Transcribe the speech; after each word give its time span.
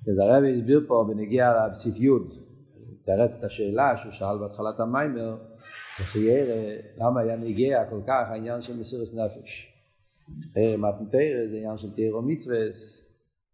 אז 0.00 0.18
הרב 0.18 0.44
הסביר 0.44 0.84
פה 0.88 1.04
בנגיע 1.08 1.66
לבסיסיות, 1.66 2.22
תרץ 3.04 3.38
את 3.38 3.44
השאלה 3.44 3.96
שהוא 3.96 4.12
שאל 4.12 4.38
בהתחלת 4.38 4.80
המיימר, 4.80 5.36
שירא 6.12 6.44
למה 6.96 7.20
היה 7.20 7.36
נגיע 7.36 7.84
כל 7.90 8.00
כך 8.06 8.22
העניין 8.28 8.62
של 8.62 8.76
מסירת 8.76 9.08
נפש. 9.14 9.72
חרם 10.54 10.84
מתנתרא 10.84 11.46
זה 11.50 11.56
עניין 11.56 11.76
של 11.76 11.90
תיארו 11.94 12.22
מצווה, 12.22 12.58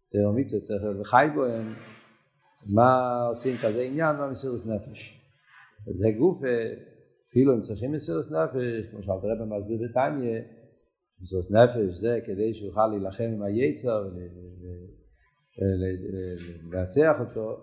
תיארו 0.09 0.33
מצווה 0.33 0.61
צריך 0.61 0.83
להיות 0.83 0.97
וחי 1.01 1.27
בוהם, 1.35 1.74
מה 2.67 3.22
עושים 3.27 3.56
כזה 3.63 3.83
עניין 3.83 4.17
במסירת 4.17 4.67
נפש. 4.67 5.21
וזה 5.88 6.11
גוף, 6.19 6.40
אפילו 7.29 7.54
אם 7.54 7.61
צריכים 7.61 7.93
מסירת 7.93 8.31
נפש, 8.31 8.87
כמו 8.90 9.03
שאלת 9.03 9.21
רבי 9.22 9.45
מסביר 9.45 9.79
בתניא, 9.88 10.40
מסירת 11.21 11.51
נפש 11.51 11.95
זה 11.95 12.21
כדי 12.27 12.54
שיוכל 12.54 12.87
להילחם 12.87 13.31
עם 13.33 13.43
היצר 13.43 14.09
ולנצח 15.58 17.20
אותו, 17.20 17.56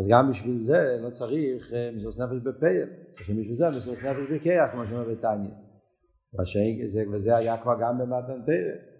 אז 0.00 0.08
גם 0.10 0.30
בשביל 0.30 0.58
זה 0.58 0.96
לא 1.02 1.10
צריך 1.10 1.72
מסירות 1.92 2.18
נפש 2.18 2.42
בפייל, 2.44 2.88
צריכים 3.08 3.40
בשביל 3.40 3.54
זה 3.54 3.70
מסירות 3.70 3.98
נפש 3.98 4.32
בכיח, 4.32 4.70
כמו 4.72 4.86
שאומר 4.86 5.08
בתניא. 5.08 5.50
וזה 7.12 7.36
היה 7.36 7.56
כבר 7.62 7.74
גם 7.80 7.98
במתן 7.98 8.42
תרא. 8.46 8.90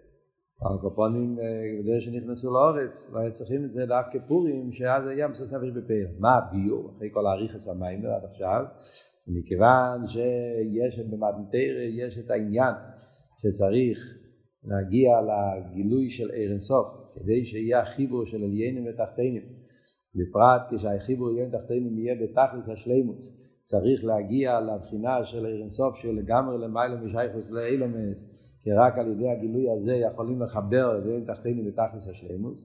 הקופונים, 0.63 1.37
בדרך 1.83 2.03
שנכנסו 2.03 2.51
לאורץ, 2.51 3.11
לא 3.13 3.19
היו 3.19 3.33
צריכים 3.33 3.65
את 3.65 3.71
זה 3.71 3.87
דווקא 3.87 4.19
פורים, 4.29 4.73
שאז 4.73 5.07
היה 5.07 5.29
מסירות 5.29 5.53
נפש 5.53 5.71
בפייל. 5.77 6.07
אז 6.09 6.19
מה 6.19 6.29
הביור, 6.37 6.93
אחרי 6.95 7.09
כל 7.13 7.27
האריכס 7.27 7.69
המיימר 7.69 8.11
עד 8.11 8.25
עכשיו? 8.25 8.65
מכיוון 9.27 10.07
שיש 10.07 10.99
במתן 10.99 11.45
תרא, 11.51 12.07
יש 12.07 12.19
את 12.19 12.31
העניין 12.31 12.75
שצריך 13.39 13.99
להגיע 14.65 15.11
לגילוי 15.21 16.11
של 16.11 16.31
ער 16.31 16.51
אינסוף, 16.51 16.89
כדי 17.21 17.45
שיהיה 17.45 17.81
החיבור 17.81 18.25
של 18.25 18.45
עליינים 18.45 18.87
ותחתינים. 18.87 19.43
בפרט 20.15 20.63
כשהחיבור 20.71 21.29
עליין 21.29 21.55
ותחתינים 21.55 21.99
יהיה 21.99 22.15
בתכלס 22.15 22.69
השלימות. 22.69 23.19
צריך 23.63 24.05
להגיע 24.05 24.61
לבחינה 24.61 25.25
של 25.25 25.47
שהוא 25.97 26.15
לגמרי 26.15 26.59
למעלה 26.59 27.01
משייכוס 27.01 27.51
לאילומס, 27.51 28.27
כי 28.63 28.71
רק 28.73 28.99
על 28.99 29.09
ידי 29.09 29.29
הגילוי 29.29 29.71
הזה 29.71 29.95
יכולים 29.95 30.43
לחבר 30.43 30.91
עליין 30.91 31.23
ותחתינים 31.23 31.67
בתכלס 31.67 32.09
השלימות. 32.09 32.57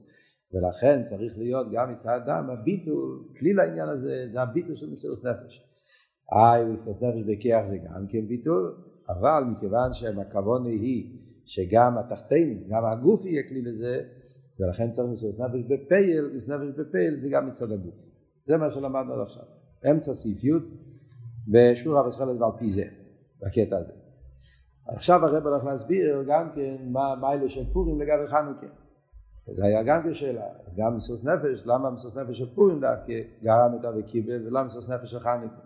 ולכן 0.52 1.04
צריך 1.04 1.38
להיות 1.38 1.66
גם 1.72 1.92
מצד 1.92 2.20
אדם 2.24 2.50
הביטול, 2.50 3.24
כלי 3.38 3.52
לעניין 3.52 3.88
הזה, 3.88 4.26
זה 4.30 4.42
הביטול 4.42 4.76
של 4.76 4.90
מסירות 4.90 5.24
נפש. 5.24 5.62
איי, 6.32 6.64
מסירות 6.64 7.02
נפש 7.02 7.22
בכיח 7.26 7.66
זה 7.66 7.78
גם 7.78 8.06
כן 8.08 8.26
ביטול, 8.28 8.74
אבל 9.08 9.44
מכיוון 9.44 9.92
שהכוונה 9.92 10.68
היא 10.68 11.18
שגם 11.44 11.98
התחתינים, 11.98 12.64
גם 12.68 12.84
הגוף 12.84 13.26
יהיה 13.26 13.42
כלי 13.48 13.62
לזה, 13.62 14.02
ולכן 14.60 14.90
צריך 14.90 15.08
מסירות 15.12 15.38
נפש 15.38 15.64
בפייל, 15.68 16.30
מסירות 16.36 16.60
נפש 16.60 16.80
בפייל 16.80 17.18
זה 17.18 17.28
גם 17.28 17.48
מצד 17.48 17.72
הגוף. 17.72 17.94
זה 18.46 18.56
מה 18.56 18.70
שלמדנו 18.70 19.14
עד 19.14 19.20
עכשיו. 19.20 19.44
אמצע 19.90 20.14
סעיף 20.14 20.44
י' 20.44 20.50
בשור 21.48 21.98
רב 21.98 22.06
ישראל 22.06 22.42
ועל 22.42 22.52
פי 22.58 22.68
זה, 22.68 22.84
בקטע 23.42 23.76
הזה. 23.76 23.92
עכשיו 24.88 25.24
הרב 25.24 25.46
הולך 25.46 25.64
להסביר 25.64 26.22
גם 26.28 26.50
כן 26.54 26.76
מה 26.92 27.14
מיילו 27.20 27.48
של 27.48 27.72
פורים 27.72 28.00
לגבי 28.00 28.26
חנוכה. 28.26 28.66
זה 29.56 29.64
היה 29.64 29.82
גם 29.82 30.02
כן 30.02 30.14
שאלה, 30.14 30.46
גם 30.76 30.96
מסירות 30.96 31.24
נפש, 31.24 31.66
למה 31.66 31.90
מסירות 31.90 32.16
נפש 32.16 32.38
של 32.38 32.54
פורים 32.54 32.80
דווקא 32.80 33.12
גרם 33.42 33.74
את 33.80 33.84
וקיבל, 33.98 34.46
ולמה 34.46 34.64
מסירות 34.64 34.88
נפש 34.88 35.10
של 35.10 35.20
חנוכה. 35.20 35.62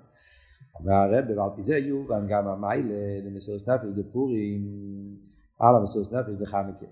אומר 0.80 0.92
הרב, 0.92 1.24
ועל 1.36 1.50
פי 1.56 1.62
זה 1.62 1.78
יובן 1.78 2.26
גם 2.28 2.48
המיילה 2.48 3.20
למסירות 3.24 3.68
נפש 3.68 3.98
דפורים 3.98 4.62
על 5.58 5.76
המסירות 5.76 6.12
נפש 6.12 6.32
דחנוכה. 6.38 6.86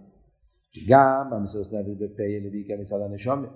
גם 0.89 1.33
המסירות 1.33 1.67
נפש 1.73 2.03
בפייל 2.03 2.47
לביקר 2.47 2.75
מצד 2.81 3.01
הנשומת. 3.01 3.49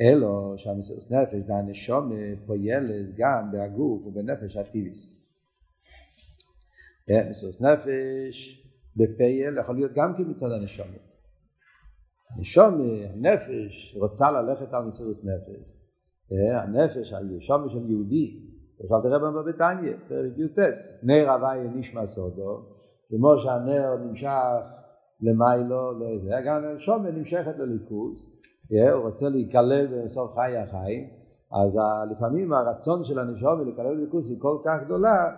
אלו 0.00 0.54
שהמסירות 0.56 1.10
נפש 1.10 1.46
דהנשומת 1.46 2.38
פועלת 2.46 3.14
גם 3.16 3.52
בהגוף 3.52 4.06
ובנפש 4.06 4.56
הטיביס. 4.56 5.20
מסירות 7.30 7.60
נפש 7.60 8.66
בפייל 8.96 9.58
יכול 9.58 9.74
להיות 9.74 9.92
גם 9.94 10.14
כן 10.16 10.30
מצד 10.30 10.52
הנשומת. 10.52 11.10
הנשומת, 12.30 13.10
הנפש, 13.14 13.96
רוצה 13.96 14.30
ללכת 14.30 14.72
על 14.72 14.84
מסירות 14.84 15.16
נפש. 15.24 15.80
הנפש, 16.54 17.12
הנשומת 17.12 17.70
של 17.70 17.90
יהודי, 17.90 18.40
אפשר 18.84 19.00
תראה 19.02 19.18
במה 19.18 19.42
בביתניה, 19.42 19.96
פרק 20.08 20.38
י"ט, 20.38 20.58
נר 21.02 21.30
הוואי 21.30 21.68
נשמע 21.74 22.06
סודו, 22.06 22.62
כמו 23.08 23.38
שהנר 23.38 23.96
נמשך 23.96 24.79
למיילו, 25.22 25.92
לזה, 25.92 26.30
גם 26.44 26.64
הנשומת 26.64 27.14
נמשכת 27.14 27.58
לליכוז, 27.58 28.26
הוא 28.70 29.02
רוצה 29.02 29.28
להיכלל 29.28 29.86
בסוף 29.86 30.34
חיי 30.34 30.56
החיים, 30.56 31.08
אז 31.52 31.78
לפעמים 32.10 32.52
הרצון 32.52 33.04
של 33.04 33.18
הנשומת 33.18 33.64
להיכלל 33.64 33.96
בליכוז 33.96 34.30
היא 34.30 34.40
כל 34.40 34.58
כך 34.64 34.76
גדולה, 34.84 35.30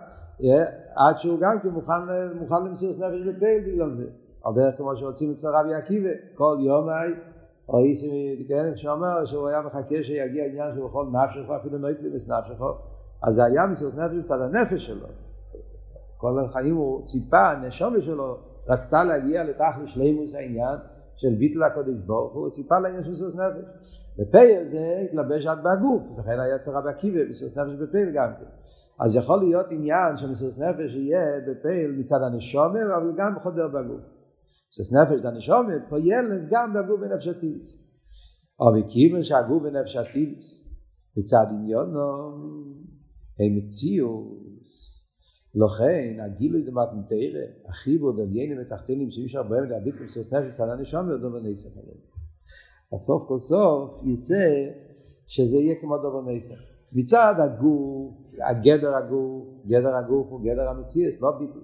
עד 0.95 1.17
שהוא 1.17 1.39
גם 1.39 1.59
כן 1.63 1.69
מוכן, 1.69 2.01
מוכן 2.39 2.65
למסירות 2.65 2.99
נפש 2.99 3.27
בפייל 3.27 3.63
בגלל 3.67 3.91
זה. 3.91 4.09
על 4.45 4.53
דרך 4.55 4.77
כמו 4.77 4.97
שרוצים 4.97 5.31
אצל 5.31 5.47
רבי 5.47 5.73
עקיבא, 5.73 6.09
כל 6.35 6.57
יום 6.59 6.89
היי, 6.89 7.13
או 7.69 7.79
איסי 7.79 8.45
כן, 8.49 8.75
שאומר 8.75 9.25
שהוא 9.25 9.47
היה 9.47 9.61
מחכה 9.61 10.03
שיגיע 10.03 10.45
עניין 10.45 10.73
שהוא 10.75 10.87
יכול 10.87 11.07
נפשך, 11.11 11.49
אפילו 11.49 11.77
נויטליבס 11.77 12.29
נפשך, 12.29 12.61
אז 13.23 13.33
זה 13.33 13.45
היה 13.45 13.67
מסירות 13.67 13.93
נפש 13.93 14.15
מצד 14.15 14.41
הנפש 14.41 14.85
שלו. 14.85 15.07
כל 16.17 16.39
החיים 16.39 16.75
הוא 16.75 17.03
ציפה, 17.03 17.49
הנשומה 17.49 18.01
שלו 18.01 18.37
רצתה 18.69 19.03
להגיע 19.03 19.43
לתכלס 19.43 19.89
שלימוס 19.89 20.35
העניין 20.35 20.77
של 21.15 21.35
ביטול 21.39 21.63
הקודש 21.63 21.95
ברוך 22.05 22.33
הוא, 22.33 22.49
ציפה 22.49 22.79
לעניין 22.79 23.03
של 23.03 23.11
מסירות 23.11 23.35
נפש. 23.35 24.05
בפייל 24.19 24.69
זה 24.69 25.05
התלבש 25.05 25.45
עד 25.45 25.63
בהגוף, 25.63 26.03
לכן 26.19 26.39
היה 26.39 26.55
אצל 26.55 26.71
רבי 26.71 26.89
עקיבא 26.89 27.29
מסירות 27.29 27.57
נפש 27.57 27.75
בפייל 27.81 28.09
גם 28.09 28.29
כן. 28.39 28.45
אז 28.99 29.15
יכול 29.15 29.39
להיות 29.39 29.65
עניין 29.69 30.15
של 30.15 30.29
מסירות 30.29 30.57
נפש 30.57 30.95
יהיה 30.95 31.21
בפייל 31.47 31.91
מצד 31.91 32.21
הנשומה, 32.21 32.79
אבל 32.97 33.11
גם 33.17 33.39
חודר 33.39 33.67
בגוף. 33.67 34.01
מסירות 34.79 35.11
נפש 35.11 35.25
הנשומה 35.25 35.73
פועלת 35.89 36.49
גם 36.51 36.73
בגוף 36.73 36.99
ונפש 37.01 37.27
הטיביס. 37.27 37.77
אבל 38.61 38.79
מכיוון 38.79 39.23
שהגוף 39.23 39.63
ונפש 39.63 39.95
הטיביס 39.95 40.67
מצד 41.17 41.45
עניונו 41.49 42.01
הם 43.39 43.57
מציאוס. 43.57 44.92
לכן 45.55 46.17
הגילוי 46.19 46.61
דמתנתרא, 46.61 47.41
החיבור 47.69 48.11
דליינים 48.11 48.57
ותחתינים 48.61 49.11
שאי 49.11 49.25
אפשר 49.25 49.43
בהם 49.43 49.63
להביט 49.63 49.95
במסירות 50.01 50.33
נפש 50.33 50.57
צד 50.57 50.69
הנשום 50.69 51.09
ודובר 51.09 51.39
נסח 51.39 51.69
עליהם. 51.77 51.97
בסוף 52.93 53.23
כל 53.27 53.39
סוף 53.39 54.01
יצא 54.03 54.65
שזה 55.27 55.57
יהיה 55.57 55.75
כמו 55.81 55.97
דובר 55.97 56.31
נסח. 56.31 56.55
מצד 56.93 57.33
הגוף, 57.37 58.33
הגדר 58.49 58.95
הגוף, 58.95 59.65
גדר 59.67 59.95
הגוף 59.95 60.29
הוא 60.29 60.41
גדר 60.43 60.69
המציאס, 60.69 61.21
לא 61.21 61.31
ביטול. 61.31 61.63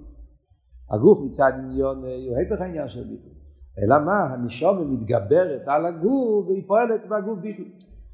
הגוף 0.90 1.20
מצד 1.22 1.52
עניון 1.54 1.98
הוא 1.98 2.38
היפך 2.38 2.62
העניין 2.62 2.90
של 2.90 3.04
ביטול. 3.04 3.32
אלא 3.80 3.96
מה? 4.06 4.34
הנשום 4.34 4.94
מתגברת 4.94 5.62
על 5.68 5.86
הגוף 5.86 6.48
והיא 6.48 6.64
פועלת 6.68 7.02
בגוף 7.10 7.40
ביטול. 7.40 7.66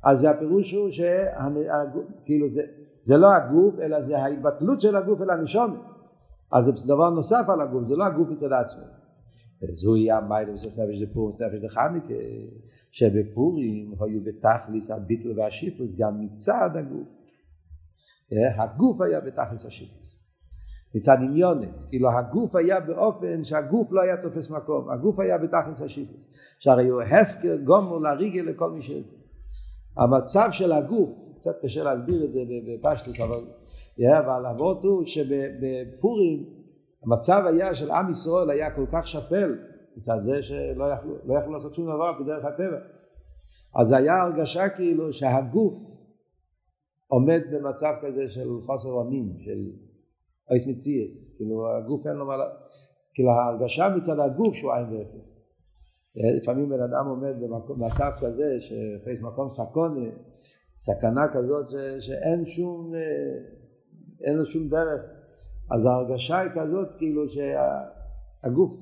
אז 0.03 0.23
הפירוש 0.23 0.73
הוא 0.73 0.89
שהגוף, 0.89 2.03
כאילו 2.25 2.49
זה, 2.49 2.61
זה 3.05 3.17
לא 3.17 3.27
הגוף, 3.33 3.79
אלא 3.79 4.01
זה 4.01 4.17
ההתבטלות 4.17 4.81
של 4.81 4.95
הגוף 4.95 5.21
אל 5.21 5.29
הנשומת. 5.29 5.79
אז 6.51 6.65
זה 6.65 6.87
דבר 6.87 7.09
נוסף 7.09 7.45
על 7.47 7.61
הגוף, 7.61 7.83
זה 7.83 7.95
לא 7.95 8.05
הגוף 8.05 8.29
מצד 8.29 8.53
עצמו. 8.53 8.85
וזו 9.63 9.95
יהיה 9.95 10.17
המיילה 10.17 10.53
בסוף 10.53 10.73
נפש 10.77 11.01
דפורים, 11.01 11.29
נפש 11.29 11.63
דחניקה, 11.63 12.13
שבפורים 12.91 13.93
היו 13.99 14.19
בתכליס 14.23 14.91
הביטל 14.91 15.39
והשיפוס 15.39 15.95
גם 15.95 16.21
מצד 16.21 16.69
הגוף. 16.75 17.07
הגוף 18.57 19.01
היה 19.01 19.19
בתכליס 19.19 19.65
השיפוס. 19.65 20.15
מצד 20.95 21.17
עניונת, 21.21 21.85
כאילו 21.89 22.11
הגוף 22.11 22.55
היה 22.55 22.79
באופן 22.79 23.43
שהגוף 23.43 23.91
לא 23.91 24.01
היה 24.01 24.17
תופס 24.21 24.49
מקום, 24.49 24.89
הגוף 24.89 25.19
היה 25.19 25.37
בתכלס 25.37 25.81
השיפוט, 25.81 26.19
שהרי 26.59 26.87
הוא 26.87 27.01
הפקר 27.01 27.55
גומר 27.63 27.97
לריגל 27.97 28.41
לכל 28.41 28.71
מי 28.71 28.81
שזה. 28.81 29.15
המצב 29.97 30.47
של 30.51 30.71
הגוף, 30.71 31.24
קצת 31.45 31.61
קשה 31.61 31.83
להסביר 31.83 32.25
את 32.25 32.31
זה 32.33 32.39
בפשטוס, 32.67 33.19
אבל, 33.19 33.43
אבל 33.99 34.45
אבות 34.45 34.83
הוא 34.83 35.05
שבפורים 35.05 36.45
המצב 37.03 37.43
היה 37.45 37.75
של 37.75 37.91
עם 37.91 38.09
ישראל 38.09 38.49
היה 38.49 38.75
כל 38.75 38.85
כך 38.91 39.07
שפל, 39.07 39.57
מצד 39.97 40.17
זה 40.21 40.43
שלא 40.43 40.85
יכלו, 40.93 41.15
לא 41.25 41.39
יכלו 41.39 41.53
לעשות 41.53 41.73
שום 41.73 41.85
דבר 41.85 42.11
בדרך 42.19 42.45
הטבע. 42.45 42.77
אז 43.75 43.91
היה 43.91 44.21
הרגשה 44.21 44.69
כאילו 44.69 45.13
שהגוף 45.13 45.75
עומד 47.07 47.41
במצב 47.51 47.93
כזה 48.01 48.29
של 48.29 48.49
חוסר 48.61 48.89
אונים, 48.89 49.33
של 49.39 49.71
אייס 50.51 50.67
מציאס, 50.67 51.35
כאילו 51.37 51.77
הגוף 51.77 52.07
אין 52.07 52.15
לו 52.15 52.25
מה, 52.25 52.35
כאילו 53.13 53.31
ההרגשה 53.31 53.89
מצד 53.97 54.19
הגוף 54.19 54.55
שהוא 54.55 54.73
עין 54.73 54.85
ואפס. 54.93 55.41
לפעמים 56.37 56.69
בן 56.69 56.81
אדם 56.81 57.07
עומד 57.07 57.35
במצב 57.67 58.11
כזה 58.19 58.57
שפייס 58.59 59.21
מקום 59.21 59.49
סקונה, 59.49 60.09
סכנה 60.77 61.27
כזאת 61.33 61.69
ש, 61.69 61.75
שאין 62.05 62.45
שום, 62.45 62.91
אין 64.21 64.37
לו 64.37 64.45
שום 64.45 64.69
דרך, 64.69 65.01
אז 65.71 65.85
ההרגשה 65.85 66.39
היא 66.39 66.51
כזאת 66.55 66.87
כאילו 66.97 67.23
שהגוף, 67.29 68.73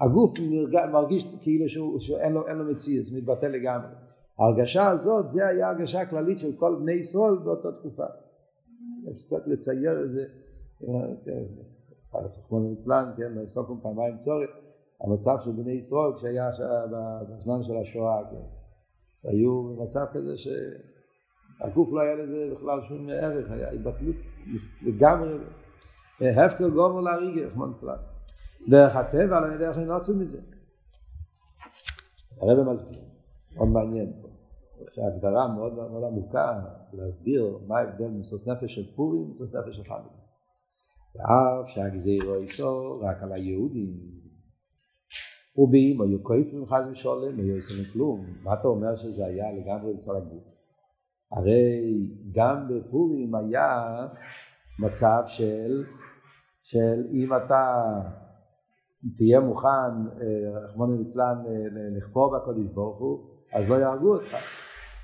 הגוף 0.00 0.38
נרגע, 0.40 0.86
מרגיש 0.92 1.34
כאילו 1.40 1.68
שהוא, 1.68 2.00
שאין 2.00 2.32
לו, 2.32 2.46
לו 2.46 2.72
מציאס, 2.72 3.12
מתבטא 3.12 3.46
לגמרי. 3.46 3.94
ההרגשה 4.38 4.88
הזאת, 4.88 5.30
זה 5.30 5.46
היה 5.46 5.68
הרגשה 5.68 6.00
הכללית 6.00 6.38
של 6.38 6.56
כל 6.56 6.76
בני 6.80 6.92
ישראל 6.92 7.38
באותה 7.44 7.68
תקופה. 7.72 8.06
יש 9.10 9.24
קצת 9.24 9.46
לצייר 9.46 10.04
את 10.04 10.12
זה, 10.12 10.24
חכמון 12.28 12.68
ליצלן, 12.70 13.12
כן, 13.16 13.48
סוכם 13.48 13.80
פעמיים 13.82 14.16
צורך, 14.16 14.50
המצב 15.00 15.36
של 15.40 15.52
בני 15.52 15.72
ישראל 15.72 16.12
כשהיה 16.16 16.50
בזמן 17.28 17.62
של 17.62 17.76
השואה, 17.76 18.18
כן. 18.30 18.63
היו 19.24 19.62
במצב 19.62 20.04
כזה 20.12 20.36
שהגוף 20.36 21.92
לא 21.92 22.00
היה 22.00 22.14
לזה 22.14 22.50
בכלל 22.54 22.82
שום 22.82 23.08
ערך, 23.08 23.50
היה 23.50 23.70
התבטלות 23.70 24.16
לגמרי, 24.82 25.38
הפקר 26.20 26.68
גומר 26.68 27.00
להריגה, 27.00 27.46
רחמנא 27.46 27.66
ליצלן. 27.66 27.96
דרך 28.68 28.96
הטבע 28.96 29.40
לא 29.40 29.46
יודע 29.46 29.68
איך 29.68 29.78
לנוצר 29.78 30.12
מזה. 30.12 30.40
הרב 32.40 32.68
מסביר, 32.68 33.00
מאוד 33.56 33.68
מעניין 33.68 34.12
פה. 34.22 34.28
שהגדרה 34.90 35.48
מאוד 35.48 35.74
מאוד 35.74 36.04
עמוקה 36.04 36.60
להסביר 36.92 37.58
מה 37.66 37.78
ההבדל 37.78 38.08
מסוס 38.08 38.48
נפש 38.48 38.74
של 38.74 38.94
פורים 38.96 39.22
ומסוס 39.22 39.54
נפש 39.54 39.76
של 39.76 39.84
חנוכה. 39.84 40.24
ואף 41.14 41.68
שהגזירו 41.68 42.34
איסו 42.34 43.00
רק 43.00 43.22
על 43.22 43.32
היהודים 43.32 44.23
ובאים 45.56 46.00
היו 46.00 46.22
כואפים 46.22 46.66
חס 46.66 46.86
ושולם, 46.92 47.38
היו 47.38 47.54
עושים 47.54 47.84
כלום. 47.92 48.26
מה 48.42 48.54
אתה 48.54 48.68
אומר 48.68 48.96
שזה 48.96 49.26
היה 49.26 49.44
לגמרי 49.52 49.94
בצד 49.94 50.12
הגוף? 50.16 50.44
הרי 51.32 52.10
גם 52.32 52.68
בפורים 52.68 53.34
היה 53.34 53.82
מצב 54.78 55.22
של, 55.26 55.84
של 56.62 57.06
אם 57.12 57.36
אתה 57.36 57.84
תהיה 59.16 59.40
מוכן, 59.40 59.94
רחמנא 60.64 60.96
ליצלן, 60.98 61.42
לכפור 61.96 62.36
בקודש 62.36 62.66
ברוך 62.74 62.98
הוא, 62.98 63.26
אז 63.52 63.68
לא 63.68 63.74
יהרגו 63.74 64.14
אותך. 64.14 64.36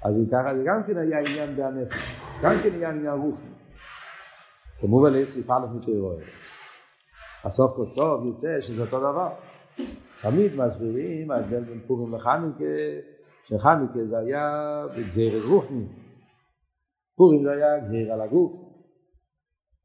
אז 0.03 0.15
אם 0.17 0.27
ככה 0.33 0.55
זה 0.55 0.65
גם 0.67 0.83
כן 0.87 0.97
היה 0.97 1.19
עניין 1.19 1.57
בהנפש, 1.57 2.15
גם 2.43 2.55
כן 2.63 2.71
היה 2.73 2.91
עניין 2.91 3.15
רוחני. 3.15 3.51
כמובן 4.81 5.13
לסעיף 5.13 5.51
א' 5.51 5.67
מתיאוריה. 5.75 6.27
הסוף 7.45 7.77
כל 7.77 7.87
סוף 7.87 8.25
יוצא 8.25 8.61
שזה 8.61 8.83
אותו 8.83 8.99
דבר. 9.01 9.29
תמיד 10.23 10.57
מסבירים 10.57 11.31
ההבדל 11.31 11.65
בין 11.65 11.81
פורים 11.87 12.15
לחנוכה, 12.15 12.65
שחנוכה 13.45 14.07
זה 14.09 14.19
היה 14.19 14.85
בגזיר 14.97 15.47
רוחני. 15.47 15.87
פורים 17.17 17.45
זה 17.45 17.53
היה 17.53 17.79
גזיר 17.81 18.13
על 18.13 18.21
הגוף. 18.21 18.53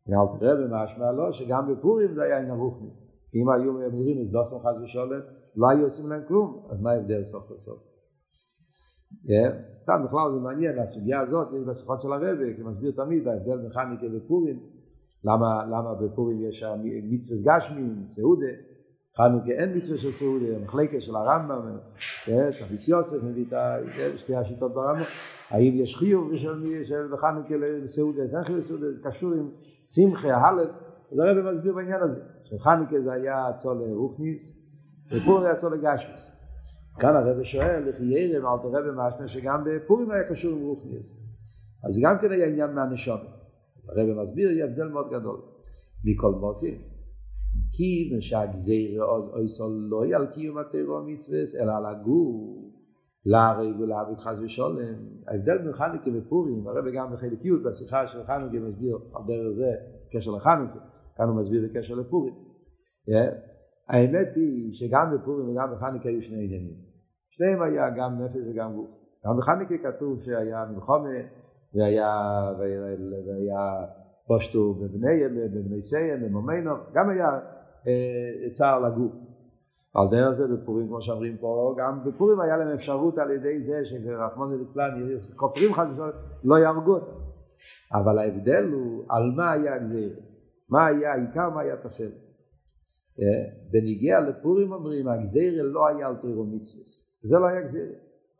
ואל 0.07 0.39
תראה 0.39 0.55
במשמע 0.55 1.11
לא, 1.11 1.31
שגם 1.31 1.73
בפורים 1.73 2.13
זה 2.15 2.23
היה 2.23 2.37
עניין 2.37 2.57
רוחני. 2.57 2.89
אם 3.35 3.49
היו 3.49 3.73
ממירים 3.73 4.21
את 4.21 4.31
דוסם 4.31 4.59
חס 4.59 4.75
ושולם, 4.83 5.21
לא 5.55 5.69
היו 5.69 5.83
עושים 5.83 6.09
להם 6.09 6.21
כלום, 6.27 6.67
אז 6.69 6.81
מה 6.81 6.91
ההבדל 6.91 7.23
סוף 7.23 7.47
כל 7.47 7.57
סוף? 7.57 7.79
סתם 9.83 10.05
בכלל 10.05 10.31
זה 10.33 10.39
מעניין, 10.39 10.79
הסוגיה 10.79 11.19
הזאת 11.19 11.47
יש 11.57 11.63
בשיחות 11.67 12.01
של 12.01 12.13
הרבי, 12.13 12.55
כי 12.55 12.63
מסביר 12.63 12.91
תמיד 12.91 13.27
ההבדל 13.27 13.57
בין 13.57 13.69
חניקה 13.69 14.05
ופורים, 14.17 14.59
למה, 15.23 15.93
בפורים 16.01 16.41
יש 16.41 16.63
מצווה 17.09 17.57
גשמים, 17.57 18.05
סעודה, 18.07 18.51
חנוכה 19.17 19.51
אין 19.51 19.77
מצווה 19.77 19.97
של 19.97 20.11
סעודה, 20.11 20.45
המחלקה 20.55 21.01
של 21.01 21.15
הרמב"ם, 21.15 21.77
תפיס 22.65 22.87
יוסף 22.87 23.23
מביא 23.23 23.45
את 23.45 24.19
שתי 24.19 24.35
השיטות 24.35 24.73
ברמב"ם, 24.73 25.03
האם 25.49 25.73
יש 25.75 25.95
חיוב 25.95 26.31
של 26.83 27.07
בחנוכה 27.13 27.55
לסעודה, 27.55 28.21
אין 28.21 28.43
חיוב 28.43 28.59
לסעודה, 28.59 28.91
זה 28.91 28.97
קשור 29.03 29.33
עם 29.33 29.49
שמחה, 29.85 30.27
הלב, 30.27 30.67
אז 31.11 31.19
הרבי 31.19 31.41
מסביר 31.41 31.73
בעניין 31.73 32.01
הזה, 32.01 32.21
שחנוכה 32.43 33.01
זה 33.03 33.13
היה 33.13 33.53
צול 33.57 33.77
רוכניס, 33.91 34.59
ופורים 35.11 35.41
זה 35.41 35.47
היה 35.47 35.55
צול 35.55 35.81
גשמיס. 35.81 36.31
אז 36.91 36.97
כאן 36.97 37.15
הרב 37.15 37.43
שואל, 37.43 37.89
לכי 37.89 38.03
ירם, 38.03 38.45
אל 38.45 38.57
תראה 38.61 38.81
במשמע 38.81 39.27
שגם 39.27 39.63
בפורים 39.65 40.11
היה 40.11 40.23
קשור 40.23 40.51
עם 40.51 40.61
רוחניאס. 40.61 41.13
אז 41.83 41.99
גם 42.03 42.17
כן 42.21 42.31
היה 42.31 42.47
עניין 42.47 42.73
מהנשום. 42.73 43.19
הרב 43.89 44.23
מסביר, 44.23 44.51
יהיה 44.51 44.65
הבדל 44.65 44.87
מאוד 44.87 45.09
גדול. 45.11 45.41
מכל 46.03 46.31
מוקי, 46.31 46.77
כי 47.77 48.17
שהגזיר 48.19 49.03
אוי 49.33 49.47
סול 49.47 49.87
לא 49.89 50.05
יהיה 50.05 50.17
על 50.17 50.27
קיום 50.27 50.57
הטרור 50.57 50.97
המצווה, 50.97 51.39
אלא 51.59 51.71
על 51.77 51.85
הגור, 51.85 52.71
להרג 53.25 53.79
ולהביא 53.79 54.15
חס 54.15 54.39
ושולם. 54.39 54.75
ההבדל 55.27 55.57
בין 55.57 55.71
חנוכה 55.71 56.09
ופורים, 56.13 56.67
הרב 56.67 56.85
גם 56.93 57.13
בחלקיות, 57.13 57.63
בשיחה 57.63 58.07
של 58.07 58.23
חנוכה 58.23 58.59
מסביר 58.59 58.97
על 59.13 59.23
דרך 59.27 59.55
זה, 59.57 59.71
בקשר 60.07 60.31
לחנוכה, 60.31 60.79
כאן 61.17 61.27
הוא 61.27 61.35
מסביר 61.37 61.69
בקשר 61.69 61.95
לפורים. 61.95 62.33
האמת 63.89 64.27
היא 64.35 64.73
שגם 64.73 65.15
בפורים 65.15 65.49
וגם 65.49 65.71
בחנוכה 65.73 66.09
היו 66.09 66.21
שני 66.21 66.43
עניינים. 66.45 66.75
שניהם 67.29 67.61
היה 67.61 67.89
גם 67.97 68.21
נפש 68.21 68.41
וגם 68.51 68.73
גוף. 68.75 68.89
גם 69.25 69.37
בחנוכה 69.37 69.77
כתוב 69.83 70.23
שהיה 70.23 70.65
מלחומה 70.65 71.09
והיה, 71.73 72.09
והיה 72.57 73.85
פושטו 74.27 74.73
בבני, 74.73 75.81
סיים, 75.81 76.21
במומנו, 76.21 76.71
גם 76.93 77.09
היה 77.09 77.25
אה, 77.25 77.54
צער 78.51 78.79
לגוף. 78.79 79.11
על 79.93 80.07
דרך 80.11 80.31
זה 80.31 80.47
בפורים, 80.47 80.87
כמו 80.87 81.01
שאומרים 81.01 81.37
פה, 81.37 81.75
גם 81.77 82.03
בפורים 82.05 82.39
היה 82.39 82.57
להם 82.57 82.67
אפשרות 82.67 83.17
על 83.17 83.31
ידי 83.31 83.61
זה 83.61 83.81
שרחמון 83.85 84.59
ליצלן 84.59 84.89
כופרים 85.35 85.73
חד 85.73 85.85
ושלום, 85.91 86.09
לא 86.43 86.55
יהרגו 86.55 86.93
אותם. 86.93 87.11
אבל 87.93 88.19
ההבדל 88.19 88.71
הוא 88.71 89.05
על 89.09 89.31
מה 89.35 89.51
היה 89.51 89.75
הגזיר, 89.75 90.19
מה 90.69 90.85
היה 90.85 91.13
העיקר, 91.13 91.49
מה 91.49 91.61
היה 91.61 91.75
תפל. 91.75 92.09
בניגיע 93.71 94.19
לפורים 94.19 94.71
אומרים, 94.71 95.07
הגזיר 95.07 95.63
לא 95.63 95.87
היה 95.87 96.07
על 96.07 96.15
תירו. 96.15 96.45
זה 97.23 97.35
לא 97.39 97.45
היה 97.45 97.61
גזיר. 97.61 97.91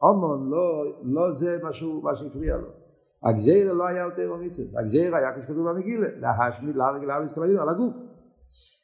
אומון 0.02 0.50
לא, 0.50 0.86
לא 1.04 1.34
זה 1.34 1.58
משהו, 1.64 2.02
מה 2.02 2.16
שהפריע 2.16 2.58
לו. 2.58 2.68
הגזיר 3.24 3.74
לא 3.74 3.88
היה 3.88 4.04
יותר 4.04 4.36
מצווה. 4.36 4.80
הגזיר 4.80 5.16
היה 5.16 5.34
כשכתוב 5.38 5.70
במגילה, 5.70 6.08
להשמיד 6.20 6.76
להרג 6.76 7.04
להרג 7.04 7.56
על 7.60 7.70
הגוף. 7.70 7.94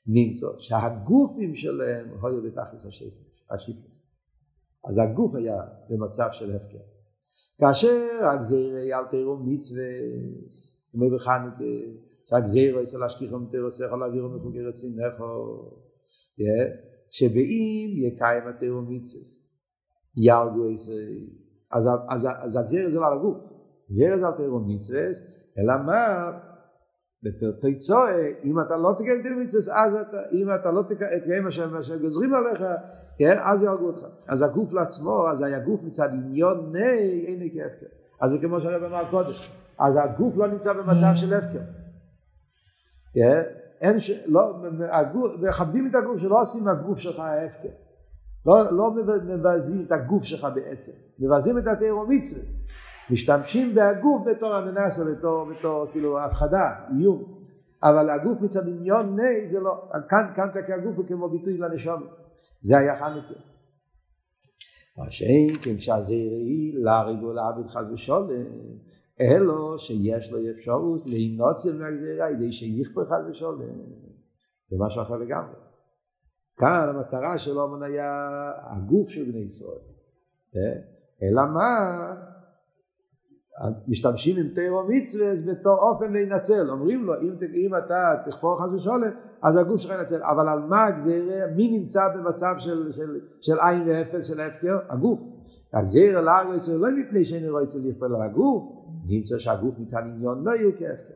נמצא 0.07 0.47
שהגופים 0.57 1.55
שלהם 1.55 2.07
היו 2.23 2.43
בתכלס 2.43 2.85
השיפוס. 3.49 3.91
אז 4.83 4.97
הגוף 4.97 5.35
היה 5.35 5.57
במצב 5.89 6.27
של 6.31 6.55
הפקר. 6.55 6.77
כאשר 7.59 8.29
הגזיר 8.33 8.75
היה 8.75 8.97
על 8.97 9.05
תירו 9.05 9.37
מצווה, 9.37 9.83
כמו 10.91 11.09
בחנוכה, 11.09 11.63
שהגזיר 12.25 12.83
אצל 12.83 13.03
השכיחו 13.03 13.39
מתרוסך 13.39 13.85
על 13.91 14.03
אווירו 14.03 14.29
מחוגר 14.29 14.67
רצינךו, 14.67 15.69
שבאים 17.09 17.89
יקיים 17.97 18.47
התירו 18.47 18.81
מצווה. 18.81 19.23
ירגו 20.17 20.69
איסי, 20.69 21.29
אז 21.71 22.57
הגזיר 22.59 22.91
זה 22.91 22.99
לא 22.99 23.07
על 23.07 23.13
הגוף, 23.13 23.37
גזיר 23.89 24.17
זה 24.17 24.27
על 24.27 24.33
תירו 24.37 24.59
מצווה, 24.59 25.01
אלא 25.57 25.73
מה, 25.85 26.31
בתוצאה, 27.23 28.27
אם 28.43 28.59
אתה 28.59 28.77
לא 28.77 28.95
תקיים 28.97 29.21
תירו 29.21 29.39
מצווה, 29.39 29.85
אז 29.85 29.93
אתה, 29.95 30.17
אם 30.31 30.47
אתה 30.55 30.71
לא 30.71 30.81
תקיים 30.81 31.43
מה 31.71 31.83
שגוזרים 31.83 32.33
עליך, 32.33 32.63
כן, 33.17 33.37
אז 33.41 33.63
יהרגו 33.63 33.87
אותך. 33.87 34.05
אז 34.27 34.41
הגוף 34.41 34.73
לעצמו, 34.73 35.29
אז 35.31 35.41
היה 35.41 35.59
גוף 35.59 35.83
מצד 35.83 36.09
עניון 36.09 36.71
ני, 36.71 37.25
אין 37.27 37.39
לי 37.39 37.49
כהפקר. 37.53 37.85
אז 38.21 38.31
זה 38.31 38.37
כמו 38.37 38.61
שהרב 38.61 38.83
אמר 38.83 39.03
קודם, 39.11 39.33
אז 39.79 39.95
הגוף 40.03 40.37
לא 40.37 40.47
נמצא 40.47 40.73
במצב 40.73 41.11
של 41.15 41.33
הפקר. 41.33 41.59
כן? 43.13 43.41
אין 43.81 43.99
ש... 43.99 44.11
לא, 44.25 44.55
הגוף, 44.91 45.31
מכבדים 45.39 45.87
את 45.89 45.95
הגוף 45.95 46.17
שלא 46.17 46.41
עושים 46.41 46.63
מהגוף 46.63 46.99
שלך 46.99 47.19
ההפקר. 47.19 47.69
לא, 48.45 48.55
לא 48.71 48.91
מבזים 49.25 49.85
את 49.87 49.91
הגוף 49.91 50.23
שלך 50.23 50.47
בעצם, 50.55 50.91
מבזים 51.19 51.57
את 51.57 51.67
התיאור 51.67 52.05
מצווה. 52.09 52.43
משתמשים 53.11 53.75
בהגוף 53.75 54.21
בתור 54.31 54.53
המנסה, 54.53 55.03
בתור, 55.05 55.45
בתור 55.45 55.85
כאילו 55.91 56.19
הפחדה, 56.19 56.69
איום. 56.97 57.41
אבל 57.83 58.09
הגוף 58.09 58.41
מצד 58.41 58.67
עניון 58.67 59.15
ני 59.15 59.47
זה 59.47 59.59
לא, 59.59 59.89
כאן, 60.09 60.33
כאן 60.35 60.49
הגוף 60.73 60.97
הוא 60.97 61.05
כמו 61.07 61.29
ביטוי 61.29 61.57
לנשום. 61.57 62.03
זה 62.63 62.77
היה 62.77 62.95
חנוכה. 62.95 63.33
מה 64.97 65.11
שאין 65.11 65.55
כן 65.61 65.77
כשהזעירי 65.77 66.71
להריג 66.75 67.23
ולעבד 67.23 67.67
חס 67.67 67.89
ושולם, 67.93 68.27
אלו 69.21 69.79
שיש 69.79 70.31
לו 70.31 70.37
אפשרות 70.51 71.05
להימנוצר 71.05 71.69
מהגזירה, 71.79 72.31
ידי 72.31 72.51
שיכפה 72.51 73.01
חס 73.05 73.31
ושולם. 73.31 73.61
זה 74.69 74.75
משהו 74.79 75.01
אחר 75.01 75.17
לגמרי. 75.17 75.55
כאן 76.57 76.89
המטרה 76.89 77.37
של 77.37 77.59
אומן 77.59 77.83
היה 77.83 78.29
הגוף 78.65 79.09
של 79.09 79.31
בני 79.31 79.39
ישראל. 79.39 79.79
אלא 81.23 81.41
מה? 81.53 82.13
משתמשים 83.87 84.37
עם 84.37 84.47
תירו 84.55 84.83
מצווה 84.87 85.33
בתור 85.45 85.77
אופן 85.77 86.11
להינצל. 86.11 86.69
אומרים 86.69 87.03
לו, 87.03 87.13
אם, 87.21 87.33
אם 87.53 87.75
אתה 87.75 88.11
תכפור 88.25 88.63
חס 88.63 88.69
ושולם, 88.73 89.01
אז 89.41 89.57
הגוף 89.57 89.81
שלך 89.81 89.91
ינצל. 89.99 90.23
אבל 90.23 90.49
על 90.49 90.59
מה 90.59 90.85
הגזירה? 90.85 91.47
מי 91.55 91.77
נמצא 91.79 92.01
במצב 92.15 92.55
של, 92.57 92.91
של, 92.91 93.19
של 93.41 93.59
עין 93.59 93.83
ואפס 93.87 94.27
של 94.27 94.39
ההפקר? 94.39 94.77
הגוף. 94.89 95.19
הגזירה 95.73 96.55
ישראל 96.55 96.77
לא 96.77 96.87
מפני 96.91 97.25
שאין 97.25 97.49
רואה 97.49 97.63
אצל 97.63 97.79
לכפל 97.83 98.15
על 98.15 98.21
הגוף, 98.21 98.63
נמצא 99.05 99.37
שהגוף 99.37 99.79
מצד 99.79 100.01
עניון 100.05 100.43
לא 100.43 100.51
יהיו 100.51 100.71
כהפקר. 100.71 101.13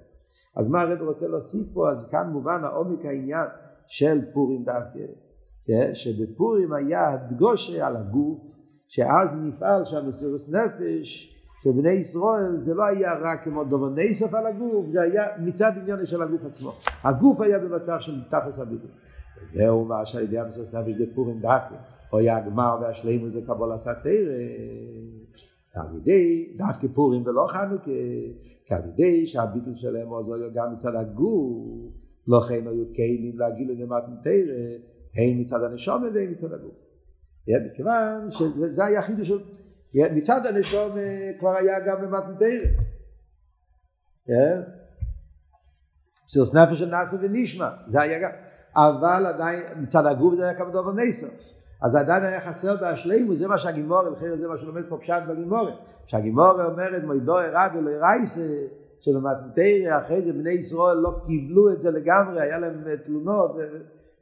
אז 0.56 0.68
מה 0.70 0.82
הרב 0.82 1.02
רוצה 1.02 1.28
להוסיף 1.28 1.68
פה? 1.74 1.92
אז 1.92 2.06
כאן 2.12 2.30
מובן 2.32 2.64
העומק 2.64 3.06
העניין 3.06 3.48
של 3.88 4.20
פורים 4.34 4.64
דווקא. 4.64 5.00
כן? 5.66 5.90
שבפורים 5.94 6.74
היה 6.74 7.10
הדגושה 7.10 7.88
על 7.88 7.96
הגוף, 7.96 8.40
שאז 8.88 9.34
נפעל 9.34 9.84
שהמסירות 9.84 10.42
נפש 10.52 11.35
של 11.66 11.72
בני 11.72 11.92
ישראל 11.92 12.62
זה 12.62 12.74
לא 12.74 12.86
היה 12.86 13.14
רק 13.22 13.44
כמו 13.44 13.64
דובר 13.64 13.90
נסף 13.90 14.34
על 14.34 14.46
הגוף, 14.46 14.88
זה 14.88 15.02
היה 15.02 15.24
מצד 15.40 15.72
עניין 15.82 16.06
של 16.06 16.22
הגוף 16.22 16.46
עצמו. 16.46 16.72
הגוף 17.04 17.42
היה 17.42 17.60
במצב 17.60 17.98
של 18.00 18.24
תכלס 18.30 18.60
הביטוי. 18.60 18.90
וזהו 19.44 19.86
מה 19.86 20.06
שעל 20.06 20.24
ידי 20.24 20.40
המסירות 20.40 20.74
נפש 20.74 20.96
דפורים 20.96 21.40
דווקא. 21.40 21.76
או 22.14 22.18
היה 22.18 22.38
הגמר 22.38 22.78
והשלימוס 22.82 23.34
לקבול 23.34 23.72
עשה 23.72 23.94
תרא. 23.94 24.12
על 25.74 25.98
ידי 25.98 26.54
דווקא 26.58 26.88
פורים 26.94 27.24
ולא 27.26 27.46
חנוכה, 27.48 27.92
כי 28.66 28.74
על 28.74 28.82
ידי 28.94 29.28
שהביטול 29.28 29.76
שלהם 29.76 30.08
עוזר 30.08 30.34
גם 30.54 30.74
מצד 30.74 30.96
הגוף, 30.96 31.94
לכן 32.28 32.68
היו 32.68 32.86
כלים 32.96 33.40
להגיד 33.40 33.68
למטן 33.68 34.16
תרא, 34.24 34.54
הן 35.16 35.40
מצד 35.40 35.64
הנשום 35.64 36.04
והן 36.14 36.32
מצד 36.32 36.54
הגוף. 36.54 36.76
מכיוון 37.72 38.30
שזה 38.30 38.86
היה 38.86 39.02
חידוש 39.02 39.28
של... 39.28 39.40
מצד 39.96 40.46
הנשום 40.46 40.98
כבר 41.40 41.58
היה 41.58 41.80
גם 41.80 42.02
במתן 42.02 42.36
תרא. 42.40 42.56
פסירוס 46.28 46.56
נפש 46.56 46.80
של 46.80 46.90
נאסו 46.90 47.18
ונשמע, 47.20 47.70
זה 47.88 48.02
היה 48.02 48.20
גם, 48.20 48.30
אבל 48.76 49.26
עדיין 49.26 49.64
מצד 49.78 50.06
הגוף 50.06 50.36
זה 50.36 50.44
היה 50.44 50.54
כמה 50.54 50.70
דובר 50.70 50.92
נסו. 50.94 51.28
אז 51.82 51.96
עדיין 51.96 52.24
היה 52.24 52.42
חסר 52.42 52.76
בהשלימו, 52.76 53.36
זה 53.36 53.48
מה 53.48 53.58
שהגימורה, 53.58 54.10
לכן 54.10 54.38
זה 54.38 54.48
מה 54.48 54.58
שלומד 54.58 54.82
פה 54.90 54.98
פשט 54.98 55.24
בגימורה. 55.30 55.72
שהגימורה 56.06 56.66
אומרת 56.66 57.04
מוידו 57.04 57.40
הרג 57.40 57.76
ולא 57.76 57.92
רייסה, 58.02 58.48
שבמתנתרא 59.00 60.00
אחרי 60.00 60.22
זה 60.22 60.34
בני 60.34 60.52
ישראל 60.52 60.98
לא 60.98 61.20
קיבלו 61.26 61.74
את 61.74 61.82
זה 61.82 61.92
לגמרי, 61.92 62.42
היה 62.42 62.58
להם 62.58 62.84
תלונות, 63.04 63.52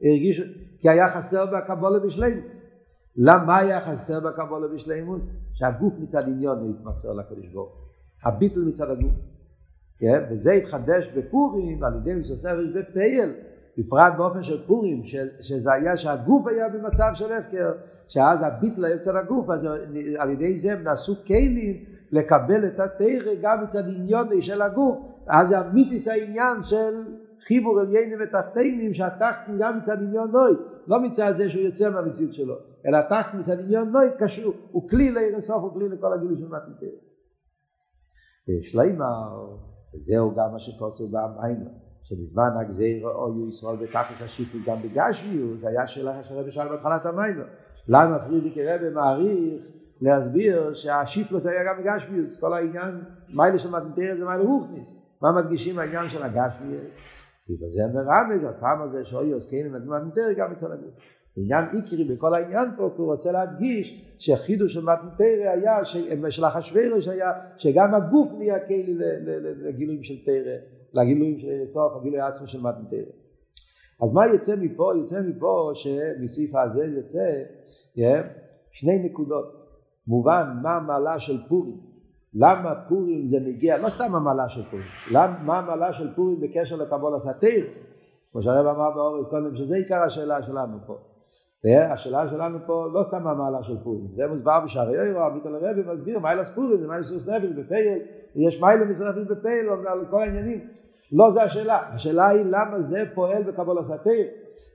הרגישו, 0.02 0.42
כי 0.80 0.88
היה 0.88 1.08
חסר 1.08 1.46
בקבולה 1.46 1.98
בשלימוס. 1.98 2.44
למה 3.16 3.56
היה 3.58 3.80
חסר 3.80 4.20
בקבולה 4.20 4.68
בשלימוס? 4.68 5.20
שהגוף 5.52 5.94
מצד 5.98 6.22
עניון 6.22 6.74
התמסר 6.78 7.12
לקדוש 7.12 7.48
ברוך 7.48 7.72
הביטל 8.24 8.60
מצד 8.60 8.90
הגוף. 8.90 9.12
כן? 9.98 10.22
וזה 10.30 10.52
התחדש 10.52 11.08
בפורים 11.16 11.82
ועל 11.82 11.96
ידי 11.96 12.14
מסוס 12.14 12.44
נפש 12.44 12.68
בפייל, 12.74 13.32
בפרט 13.78 14.12
באופן 14.16 14.42
של 14.42 14.66
פורים, 14.66 15.02
שזה 15.40 15.72
היה 15.72 15.96
שהגוף 15.96 16.46
היה 16.46 16.68
במצב 16.68 17.10
של 17.14 17.32
הפקר, 17.32 17.72
שאז 18.08 18.38
הביטל 18.42 18.84
היה 18.84 18.96
מצד 18.96 19.16
הגוף, 19.16 19.50
אז 19.50 19.68
על 20.18 20.30
ידי 20.30 20.58
זה 20.58 20.72
הם 20.72 20.82
נעשו 20.82 21.14
כלים 21.26 21.84
לקבל 22.10 22.66
את 22.66 22.80
התרא 22.80 23.34
גם 23.42 23.64
מצד 23.64 23.88
עניון 23.88 24.40
של 24.40 24.62
הגוף, 24.62 24.98
אז 25.26 25.48
זה 25.48 25.60
אמיתיס 25.60 26.08
העניין 26.08 26.62
של 26.62 26.94
חיבור 27.46 27.80
עליינים 27.80 28.18
ותחתינים 28.22 28.94
שהתחתן 28.94 29.58
גם 29.58 29.76
מצד 29.76 30.02
עניון 30.02 30.30
נוי, 30.30 30.56
לא 30.86 31.02
מצד 31.02 31.32
זה 31.36 31.48
שהוא 31.48 31.62
יוצא 31.62 31.90
מהמציאות 31.90 32.32
שלו, 32.32 32.54
אלא 32.86 32.98
מצד 33.38 33.60
עניון 33.60 33.88
נוי 33.88 34.06
קשור, 34.18 34.54
הוא 34.70 34.88
כלי 34.88 35.10
לעיר 35.10 35.36
הסוף, 35.36 35.62
הוא 35.62 35.72
כלי 35.72 35.88
לכל 35.88 36.12
הגילוי 36.12 36.36
של 36.38 36.46
מתנתר. 36.46 36.96
ושלימה, 38.48 39.04
וזהו 39.94 40.34
גם 40.34 40.52
מה 40.52 40.58
שקוצר 40.58 41.04
במים, 41.06 41.68
שבזמן 42.02 42.50
הגזיר 42.60 43.08
היו 43.08 43.48
ישראל 43.48 43.76
בתכלס 43.76 44.22
השיפוט 44.22 44.60
גם 44.66 44.82
בגשמיות, 44.82 45.64
היה 45.64 45.86
שאלה 45.86 46.24
שהרבי 46.24 46.52
שאל 46.52 46.68
בהתחלת 46.68 47.06
המים. 47.06 47.42
למה 47.88 48.18
פרידיק 48.18 48.58
רבי 48.58 48.90
מעריך 48.90 49.64
להסביר 50.00 50.74
שהשיפלוס 50.74 51.46
היה 51.46 51.64
גם 51.64 51.82
בגשמיוס, 51.82 52.40
כל 52.40 52.52
העניין, 52.52 53.04
מיילה 53.28 53.58
של 53.58 53.70
מתנתר 53.70 54.14
זה 54.18 54.24
מיילה 54.24 54.42
רוחניס. 54.42 54.94
מה 55.22 55.32
מדגישים 55.32 55.78
העניין 55.78 56.08
של 56.08 56.22
הגשמיוס? 56.22 56.94
כי 57.46 57.52
בזה 57.56 57.82
מרמז, 57.94 58.44
הפעם 58.44 58.82
הזה 58.82 59.04
שאוי 59.04 59.32
עוסקים 59.32 59.66
עם 59.66 59.74
מתנתר 59.74 60.32
גם 60.36 60.52
אצל 60.52 60.72
הגוף. 60.72 60.94
עניין 61.36 61.64
עיקרי 61.72 62.04
בכל 62.04 62.34
העניין 62.34 62.68
פה, 62.76 62.90
כי 62.94 63.02
הוא 63.02 63.12
רוצה 63.12 63.32
להדגיש 63.32 64.16
שחידוש 64.18 64.74
של 64.74 64.80
מתנתר 64.80 65.50
היה, 65.52 65.84
של 66.30 66.44
אחשוורש 66.44 67.08
היה, 67.08 67.32
שגם 67.56 67.94
הגוף 67.94 68.32
נהיה 68.38 68.66
כלי 68.66 68.96
לגילויים 69.68 70.02
של 70.02 70.24
תרא, 70.24 70.56
לגילויים 70.92 71.38
של 71.38 71.66
סוף, 71.66 71.92
הגילוי 71.96 72.20
העצמי 72.20 72.46
של 72.46 72.60
מתנתר. 72.60 73.04
אז 74.02 74.12
מה 74.12 74.26
יוצא 74.26 74.54
מפה? 74.60 74.92
יוצא 74.96 75.20
מפה 75.20 75.70
שמסעיף 75.74 76.50
הזה 76.54 76.84
יוצא 76.84 77.42
שני 78.72 78.98
נקודות. 78.98 79.64
מובן 80.06 80.56
מה 80.62 80.76
המעלה 80.76 81.18
של 81.18 81.38
פורים. 81.48 81.80
למה 82.34 82.74
פורים 82.88 83.26
זה 83.26 83.40
נגיע, 83.40 83.78
לא 83.78 83.88
סתם 83.88 84.14
המעלה 84.14 84.48
של 84.48 84.62
פורים, 84.70 84.86
למה, 85.12 85.38
מה 85.44 85.58
המעלה 85.58 85.92
של 85.92 86.14
פורים 86.14 86.40
בקשר 86.40 86.76
לקבול 86.76 87.14
הסתיר, 87.14 87.66
כמו 88.32 88.42
שהרב 88.42 88.66
אמר 88.66 88.90
באורז 88.94 89.28
קודם, 89.28 89.56
שזה 89.56 89.76
עיקר 89.76 90.02
השאלה 90.06 90.42
שלנו 90.42 90.78
פה. 90.86 91.13
השאלה 91.72 92.28
שלנו 92.30 92.58
פה 92.66 92.86
לא 92.92 93.02
סתם 93.02 93.26
המעלה 93.26 93.62
של 93.62 93.76
פורים, 93.84 94.08
זה 94.16 94.26
מוסבר 94.26 94.60
בשערי 94.64 95.00
אוירו, 95.00 95.20
הביטל 95.20 95.54
הרבי 95.54 95.82
מסביר 95.92 96.18
מיילה 96.18 96.44
ספורים, 96.44 96.80
זה 96.80 96.88
מיילה 96.88 97.04
סוס 97.04 97.28
נפש 97.28 97.50
בפייל, 97.50 97.98
יש 98.34 98.60
מיילה 98.62 98.84
מסוס 98.84 99.06
נפש 99.08 99.26
בפייל, 99.30 99.68
על 99.68 100.06
כל 100.10 100.22
העניינים. 100.22 100.68
לא 101.12 101.30
זה 101.30 101.42
השאלה, 101.42 101.78
השאלה 101.94 102.28
היא 102.28 102.44
למה 102.44 102.80
זה 102.80 103.02
פועל 103.14 103.42
בקבול 103.42 103.78
הסתיר. 103.78 104.26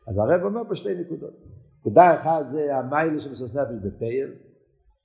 אז 0.08 0.18
הרב 0.18 0.44
אומר 0.44 0.62
פה 0.68 0.76
שתי 0.76 0.96
נקודות. 0.96 1.34
נקודה 1.80 2.14
אחת 2.14 2.50
זה 2.50 2.78
המיילה 2.78 3.20
של 3.20 3.32
מסוס 3.32 3.56
נפש 3.56 3.76
בפייל, 3.84 4.34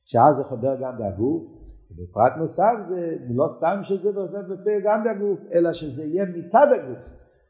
שאז 0.04 0.36
זה 0.36 0.44
חודר 0.44 0.74
גם 0.80 0.98
בהגוף, 0.98 1.42
ובפרט 1.90 2.32
נוסף 2.36 2.74
זה 2.88 3.16
לא 3.34 3.44
סתם 3.48 3.78
שזה 3.82 4.12
בפה 4.12 4.70
גם 4.84 5.04
בהגוף, 5.04 5.40
אלא 5.52 5.72
שזה 5.72 6.04
יהיה 6.04 6.24
מצד 6.24 6.66
הגוף. 6.72 6.98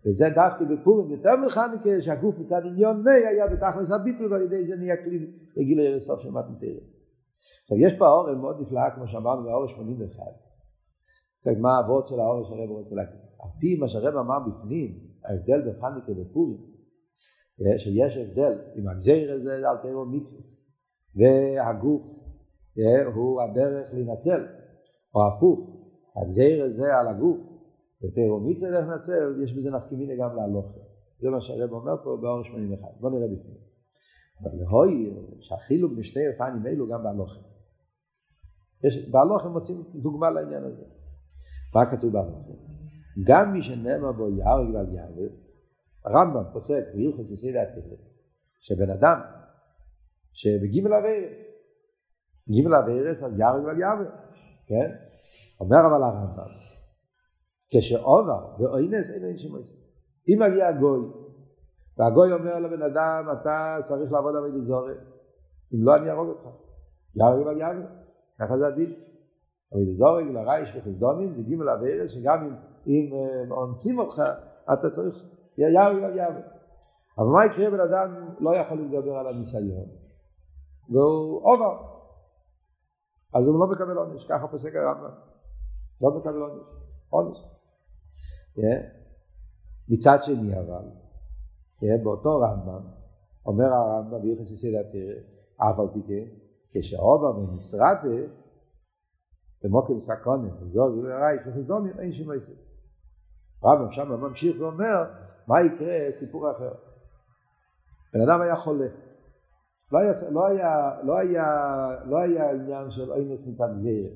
וזה 0.06 0.25
דווקא 0.34 0.64
בפורים 0.64 1.11
יותר 1.11 1.37
מכניקה, 1.46 2.02
שהגוף 2.02 2.38
מצד 2.38 2.61
עניון 2.64 3.02
ני 3.04 3.26
היה 3.28 3.46
בתכלס 3.46 3.90
הביטול, 3.90 4.32
ועל 4.32 4.42
ידי 4.42 4.64
זה 4.64 4.76
נהיה 4.76 4.96
כלי 5.04 5.18
לגיל 5.56 5.80
הרסוף 5.80 6.20
של 6.20 6.30
מתנתרא. 6.30 6.80
עכשיו 7.62 7.78
יש 7.78 7.94
פה 7.99 8.06
האורן 8.06 8.38
מאוד 8.38 8.61
נפלא, 8.61 8.90
כמו 8.94 9.08
שאמרנו, 9.08 9.42
באורן 9.42 9.68
81. 9.68 10.23
קצת 11.40 11.50
מה 11.61 11.76
האבות 11.76 12.06
של 12.06 12.20
האורן 12.20 12.44
שהרב 12.44 12.70
רוצה 12.70 12.94
להגיד. 12.94 13.20
על 13.40 13.50
פי 13.61 13.76
מה 13.76 13.88
שהרב 13.88 14.16
אמר 14.16 14.38
בפנים, 14.49 14.99
ההבדל 15.25 15.62
בין 15.62 15.80
חניקה 15.80 16.20
ופורים, 16.20 16.58
שיש 17.78 18.16
הבדל 18.16 18.58
עם 18.75 18.88
הגזיר 18.88 19.34
הזה 19.34 19.70
על 19.70 19.76
תיאור 19.82 20.06
מצווה, 20.06 20.40
והגוף 21.16 22.02
הוא 23.14 23.42
הדרך 23.42 23.94
להינצל, 23.94 24.46
או 25.14 25.28
הפוך, 25.28 25.70
הגזיר 26.16 26.64
הזה 26.64 26.96
על 26.96 27.08
הגוף, 27.08 27.38
ותראו 28.04 28.40
מי 28.40 28.54
צריך 28.54 28.88
לנצל, 28.88 29.42
יש 29.44 29.52
בזה 29.52 29.70
נפקימינה 29.70 30.12
גם 30.14 30.37
להלוכה. 30.37 30.80
זה 31.18 31.30
מה 31.30 31.40
שהרב 31.40 31.73
אומר 31.73 31.96
פה 32.04 32.18
באור 32.20 32.42
81. 32.42 32.88
בוא 33.00 33.11
נראה 33.11 33.26
בפנים. 33.26 33.56
אבל 34.42 34.50
להוי, 34.61 35.14
שהחילוק 35.40 35.92
בשני 35.92 36.28
אופנים 36.28 36.66
אלו 36.66 36.88
גם 36.88 37.02
בהלוכה. 37.02 37.40
יש, 38.84 39.08
בהלוכה 39.08 39.49
מוצאים 39.49 39.82
דוגמה 39.94 40.30
לעניין 40.30 40.64
הזה. 40.64 40.84
מה 41.75 41.90
כתוב 41.90 42.12
בהלוכה? 42.12 42.52
גם 43.26 43.52
מי 43.52 43.62
שנאמר 43.62 44.12
בו 44.12 44.28
יהרג 44.30 44.75
ועל 44.75 44.94
יהרג, 44.94 45.32
הרמב"ם 46.04 46.44
פוסק 46.52 46.84
בהלכות 46.94 47.30
יסוד 47.30 47.56
התהילה, 47.56 47.96
שבן 48.61 48.90
אדם 48.90 49.20
שבגימל 50.32 50.94
אביירס, 50.94 51.38
גימל 52.49 52.75
אביירס 52.75 53.23
אז 53.23 53.38
יהרג 53.38 53.64
ועל 53.64 53.78
יהרג, 53.78 54.06
כן? 54.66 54.90
אומר 55.61 55.78
אבל 55.90 56.02
הרמב"ם, 56.02 56.63
כשעובר 57.78 58.47
ואוינס 58.59 59.11
אין 59.11 59.25
אין 59.25 59.38
שמויס. 59.38 59.73
אם 60.28 60.38
מגיע 60.43 60.73
גוי, 60.73 61.00
והגוי 61.99 62.33
אומר 62.33 62.59
לבן 62.59 62.83
אדם, 62.83 63.25
אתה 63.33 63.76
צריך 63.83 64.12
לעבוד 64.12 64.35
עבוד 64.37 64.62
זורם, 64.62 64.99
אם 65.75 65.78
לא 65.85 65.97
אני 65.97 66.11
אהרוג 66.11 66.28
אותך. 66.28 66.49
יהרג 67.16 67.47
ועל 67.47 67.59
יהרג, 67.59 67.85
ככה 68.40 68.57
זה 68.57 68.66
הדין. 68.66 68.95
עבוד 69.73 69.95
זורם, 69.95 70.35
לרייש 70.35 70.76
וחסדומים, 70.76 71.33
זה 71.33 71.43
גימל 71.43 71.69
אביירס, 71.69 72.11
שגם 72.11 72.45
אם, 72.45 72.54
אם 72.87 73.12
אונסים 73.50 73.99
אותך, 73.99 74.23
אתה 74.73 74.90
צריך 74.90 75.25
יהרג 75.59 76.02
ועל 76.02 76.16
יהרג. 76.16 76.43
אבל 77.19 77.26
מה 77.26 77.45
יקרה 77.45 77.71
בן 77.71 77.81
אדם 77.81 78.35
לא 78.40 78.57
יכול 78.57 78.78
לדבר 78.81 79.12
על 79.12 79.26
הניסיון, 79.26 79.87
והוא 80.88 81.40
עובר. 81.43 81.95
אז 83.35 83.47
הוא 83.47 83.61
לא 83.61 83.66
מקבל 83.66 83.97
עונש, 83.97 84.25
ככה 84.25 84.49
פוסק 84.49 84.75
הרמב"ם. 84.75 85.14
לא 86.00 86.11
מקבל 86.11 86.40
עונש. 86.40 86.62
עונש. 87.11 87.53
מצד 89.88 90.18
שני 90.23 90.58
אבל, 90.58 90.84
באותו 92.02 92.40
רמב"ם, 92.40 92.82
אומר 93.46 93.64
הרמב"ם 93.64 94.23
ביחס 94.23 94.50
יסד 94.50 94.68
התרא, 94.68 95.14
אף 95.56 95.78
על 95.78 95.87
פי 95.92 96.00
כן, 96.08 96.80
כשהעובר 96.80 97.32
במשרדה, 97.32 98.26
במוקם 99.64 99.99
סקונן, 99.99 100.62
וזור 100.62 100.99
ולרעי 100.99 101.38
פחסדומים, 101.38 102.00
אין 102.00 102.12
שם 102.12 102.30
עסק. 102.30 102.54
רמב"ם 103.64 103.92
שם 103.92 104.08
ממשיך 104.08 104.61
ואומר, 104.61 105.04
מה 105.49 105.61
יקרה, 105.61 106.12
סיפור 106.12 106.50
אחר. 106.50 106.73
בן 108.14 108.20
אדם 108.20 108.40
היה 108.40 108.56
חולה. 108.56 108.87
לא 109.92 109.99
היה, 109.99 110.12
לא 110.30 110.46
היה, 110.46 111.02
לא 111.02 111.18
היה, 111.18 111.46
לא 112.04 112.18
היה 112.18 112.50
עניין 112.50 112.90
של 112.90 113.12
אינס 113.12 113.46
מצד 113.46 113.68
גזיר, 113.75 114.11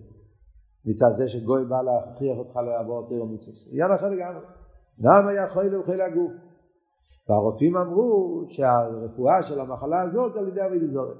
מצד 0.84 1.10
זה 1.16 1.28
שגוי 1.28 1.64
בא 1.64 1.82
להכריח 1.82 2.38
אותך 2.38 2.56
לעבור 2.56 3.08
תיאור 3.08 3.26
מצווה. 3.26 3.56
עניין 3.70 3.92
אחר 3.92 4.08
לגמרי. 4.08 4.44
אדם 5.00 5.26
היה 5.28 5.48
חולה 5.48 5.80
וחיל 5.80 6.02
הגוף. 6.02 6.32
והרופאים 7.28 7.76
אמרו 7.76 8.44
שהרפואה 8.48 9.42
של 9.42 9.60
המחלה 9.60 10.02
הזאת 10.02 10.32
זה 10.32 10.38
על 10.38 10.48
ידי 10.48 10.66
אבי 10.66 10.78
דזורת. 10.78 11.16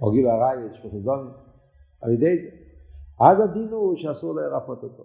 או 0.00 0.10
גילו 0.10 0.30
הרייס, 0.30 0.72
שפוך 0.72 0.94
דומי, 0.94 1.30
על 2.02 2.10
ידי 2.12 2.38
זה. 2.38 2.48
אז 3.20 3.40
הדין 3.40 3.68
הוא 3.68 3.96
שאסור 3.96 4.34
לרפות 4.34 4.82
אותו. 4.82 5.04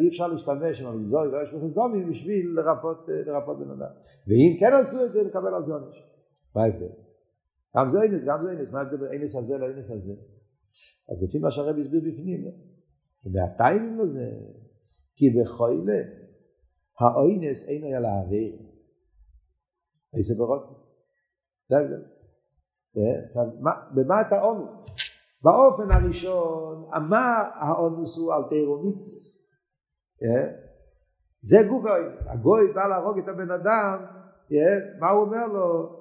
אי 0.00 0.08
אפשר 0.08 0.26
להשתמש 0.26 0.80
עם 0.80 0.86
המגזורי 0.86 1.28
ויש 1.28 1.50
שפוך 1.50 1.62
דומי 1.74 2.04
בשביל 2.04 2.52
לרפות, 2.54 3.08
לרפות 3.08 3.58
בן 3.58 3.70
אדם. 3.70 3.92
ואם 4.26 4.56
כן 4.60 4.72
עשו 4.80 5.04
את 5.04 5.12
זה, 5.12 5.22
לקבל 5.22 5.54
על 5.54 5.64
זה 5.64 5.72
עונש. 5.72 6.04
מה 6.54 6.62
ההבדל? 6.62 6.92
גם 7.76 7.88
זה 7.88 7.98
אינס, 8.02 8.24
גם 8.24 8.42
זה 8.42 8.50
אינס, 8.50 8.72
מה 8.72 8.78
ההבדל 8.78 8.96
בין 8.96 9.12
אינס 9.12 9.36
הזה 9.36 9.58
לאינס 9.58 9.90
הזה? 9.90 10.12
אז 11.08 11.22
לפי 11.22 11.38
מה 11.38 11.50
שהרב 11.50 11.78
הסביר 11.78 12.00
בפנים, 12.00 12.44
והטיימים 13.34 14.00
לזה, 14.00 14.30
כי 15.16 15.30
בחוילה, 15.30 16.02
האוינס 17.00 17.68
אין 17.68 17.84
היה 17.84 18.00
להעביר. 18.00 18.58
איזה 20.16 20.34
ברוצה? 20.38 20.72
זה 21.68 21.76
ההבדל. 21.76 22.02
במה 23.94 24.20
אתה 24.20 24.42
אונוס? 24.42 24.86
באופן 25.42 25.90
הראשון, 25.90 26.90
מה 27.08 27.34
האונוס 27.54 28.16
הוא 28.16 28.34
על 28.34 28.42
תירו 28.48 28.82
מצווס? 28.82 29.38
זה 31.42 31.56
גוף 31.68 31.84
האוינס. 31.84 32.26
הגוי 32.26 32.72
בא 32.74 32.86
להרוג 32.86 33.18
את 33.18 33.28
הבן 33.28 33.50
אדם, 33.50 34.04
מה 35.00 35.10
הוא 35.10 35.22
אומר 35.22 35.46
לו? 35.46 35.98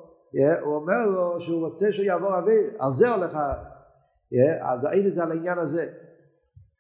הוא 0.66 0.76
אומר 0.76 1.06
לו 1.06 1.42
שהוא 1.42 1.68
רוצה 1.68 1.92
שהוא 1.92 2.06
יעבור 2.06 2.36
אוויר, 2.36 2.76
על 2.80 2.94
זה 2.94 3.14
הולך. 3.14 3.38
אז 4.62 4.84
האין 4.84 5.10
זה 5.10 5.24
על 5.24 5.32
העניין 5.32 5.58
הזה. 5.58 5.94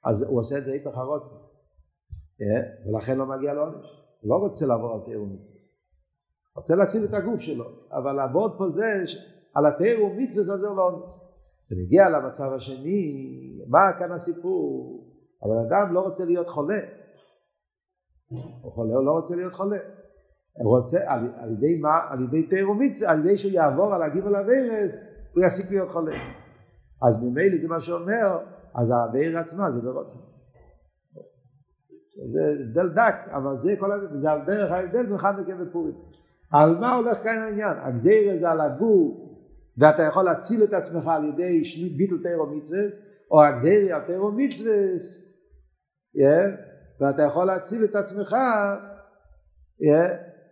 אז 0.06 0.24
הוא 0.24 0.40
עושה 0.40 0.58
את 0.58 0.66
זה 0.66 0.72
היפך 0.72 0.98
הרוצה. 0.98 1.36
ולכן 2.86 3.18
לא 3.18 3.26
מגיע 3.26 3.54
לעונש. 3.54 3.86
הוא 4.22 4.30
לא 4.30 4.36
רוצה 4.36 4.66
לעבור 4.66 4.94
על 4.94 5.00
תיאור 5.06 5.28
מצווה. 5.28 5.58
רוצה 6.56 6.76
להציל 6.76 7.06
את 7.06 7.14
הגוף 7.14 7.40
שלו, 7.40 7.66
אבל 7.92 8.12
לעבוד 8.12 8.56
פה 8.58 8.70
זה 8.70 9.04
על 9.54 9.66
התיאור 9.66 10.14
מצווה 10.18 10.56
הזה 10.56 10.68
הוא 10.68 10.78
לא 10.78 10.84
עונש. 10.84 11.10
ונגיע 11.72 12.10
למצב 12.10 12.54
השני, 12.56 13.28
מה 13.68 13.80
כאן 14.00 14.12
הסיפור? 14.12 15.04
אבל 15.44 15.56
אדם 15.68 15.94
לא 15.94 16.00
רוצה 16.00 16.26
להיות 16.26 16.50
חולה. 16.50 16.80
הוא 18.62 18.72
חולה, 18.72 18.96
הוא 18.96 19.06
לא 19.06 19.12
רוצה 19.12 19.36
להיות 19.36 19.54
חולה. 19.54 19.78
הוא 20.54 20.78
רוצה, 20.78 20.98
על, 21.06 21.20
על 21.38 21.52
ידי 21.52 21.80
מה? 21.80 22.00
על 22.10 22.24
ידי 22.24 22.48
תיאור 22.48 22.76
מצווה, 22.76 23.12
על 23.12 23.20
ידי 23.20 23.38
שהוא 23.38 23.52
יעבור 23.52 23.94
על 23.94 24.02
הגיבל 24.02 24.36
הווירס, 24.36 25.00
הוא 25.34 25.44
יפסיק 25.44 25.72
להיות 25.72 25.90
חולה. 25.92 26.14
אז 27.02 27.24
ממילא 27.24 27.62
זה 27.62 27.68
מה 27.68 27.82
שאומר, 27.82 28.40
אז 28.76 28.90
האוויר 28.92 29.40
עצמה 29.40 29.72
זה 29.72 29.82
ברוצן. 29.82 30.20
זה 32.26 32.40
הבדל 32.60 32.90
דק, 32.90 33.16
אבל 33.32 33.56
זה 33.56 33.76
כל 33.80 33.92
ההבדל, 33.92 34.22
זה 34.22 34.32
על 34.32 34.42
דרך 34.46 34.72
ההבדל 34.72 35.06
בין 35.06 35.18
חנוכה 35.18 35.52
ופורים. 35.60 35.96
על 36.52 36.78
מה 36.78 36.96
הולך 36.96 37.18
כאן 37.24 37.38
העניין? 37.38 37.78
הגזיר 37.78 38.40
זה 38.40 38.50
על 38.50 38.62
הגוף, 38.62 39.18
ואתה 39.78 40.04
יכול 40.04 40.24
להציל 40.24 40.64
את 40.64 40.74
עצמך 40.74 41.08
על 41.08 41.26
ידי 41.26 41.66
שני 41.66 41.90
ביטל 41.90 42.24
תירו 42.24 42.46
מצווה, 42.46 42.80
או 43.32 43.44
הגזיר 43.44 43.96
על 43.96 44.02
תירו 44.02 44.32
מצווה, 44.32 44.72
ואתה 47.00 47.22
יכול 47.22 47.46
להציל 47.46 47.84
את 47.84 47.96
עצמך 47.96 48.36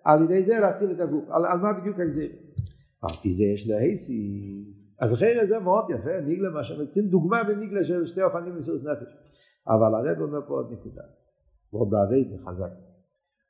על 0.03 0.23
ידי 0.23 0.43
זה 0.43 0.59
להציל 0.59 0.91
את 0.91 0.99
הגוף. 0.99 1.29
על, 1.29 1.45
על 1.45 1.57
מה 1.57 1.73
בדיוק 1.73 1.99
הגזיר? 1.99 2.29
על 3.01 3.15
פי 3.21 3.33
זה 3.33 3.43
יש 3.43 3.69
להסי. 3.69 4.63
אז 4.99 5.13
אחרי 5.13 5.47
זה 5.47 5.59
מאוד 5.59 5.85
יפה, 5.89 6.19
ניגלה 6.21 6.49
מה 6.49 6.63
שמציעים 6.63 7.09
דוגמה 7.09 7.37
בניגלה 7.47 7.83
של 7.83 8.05
שתי 8.05 8.21
אופנים 8.21 8.55
מסוס 8.55 8.83
נפש. 8.83 9.13
אבל 9.67 9.95
הרב 9.95 10.21
אומר 10.21 10.47
פה 10.47 10.53
עוד 10.53 10.71
נקודה. 10.71 11.03
ועוד 11.73 11.89
בעבד 11.89 12.37
חזק. 12.37 12.71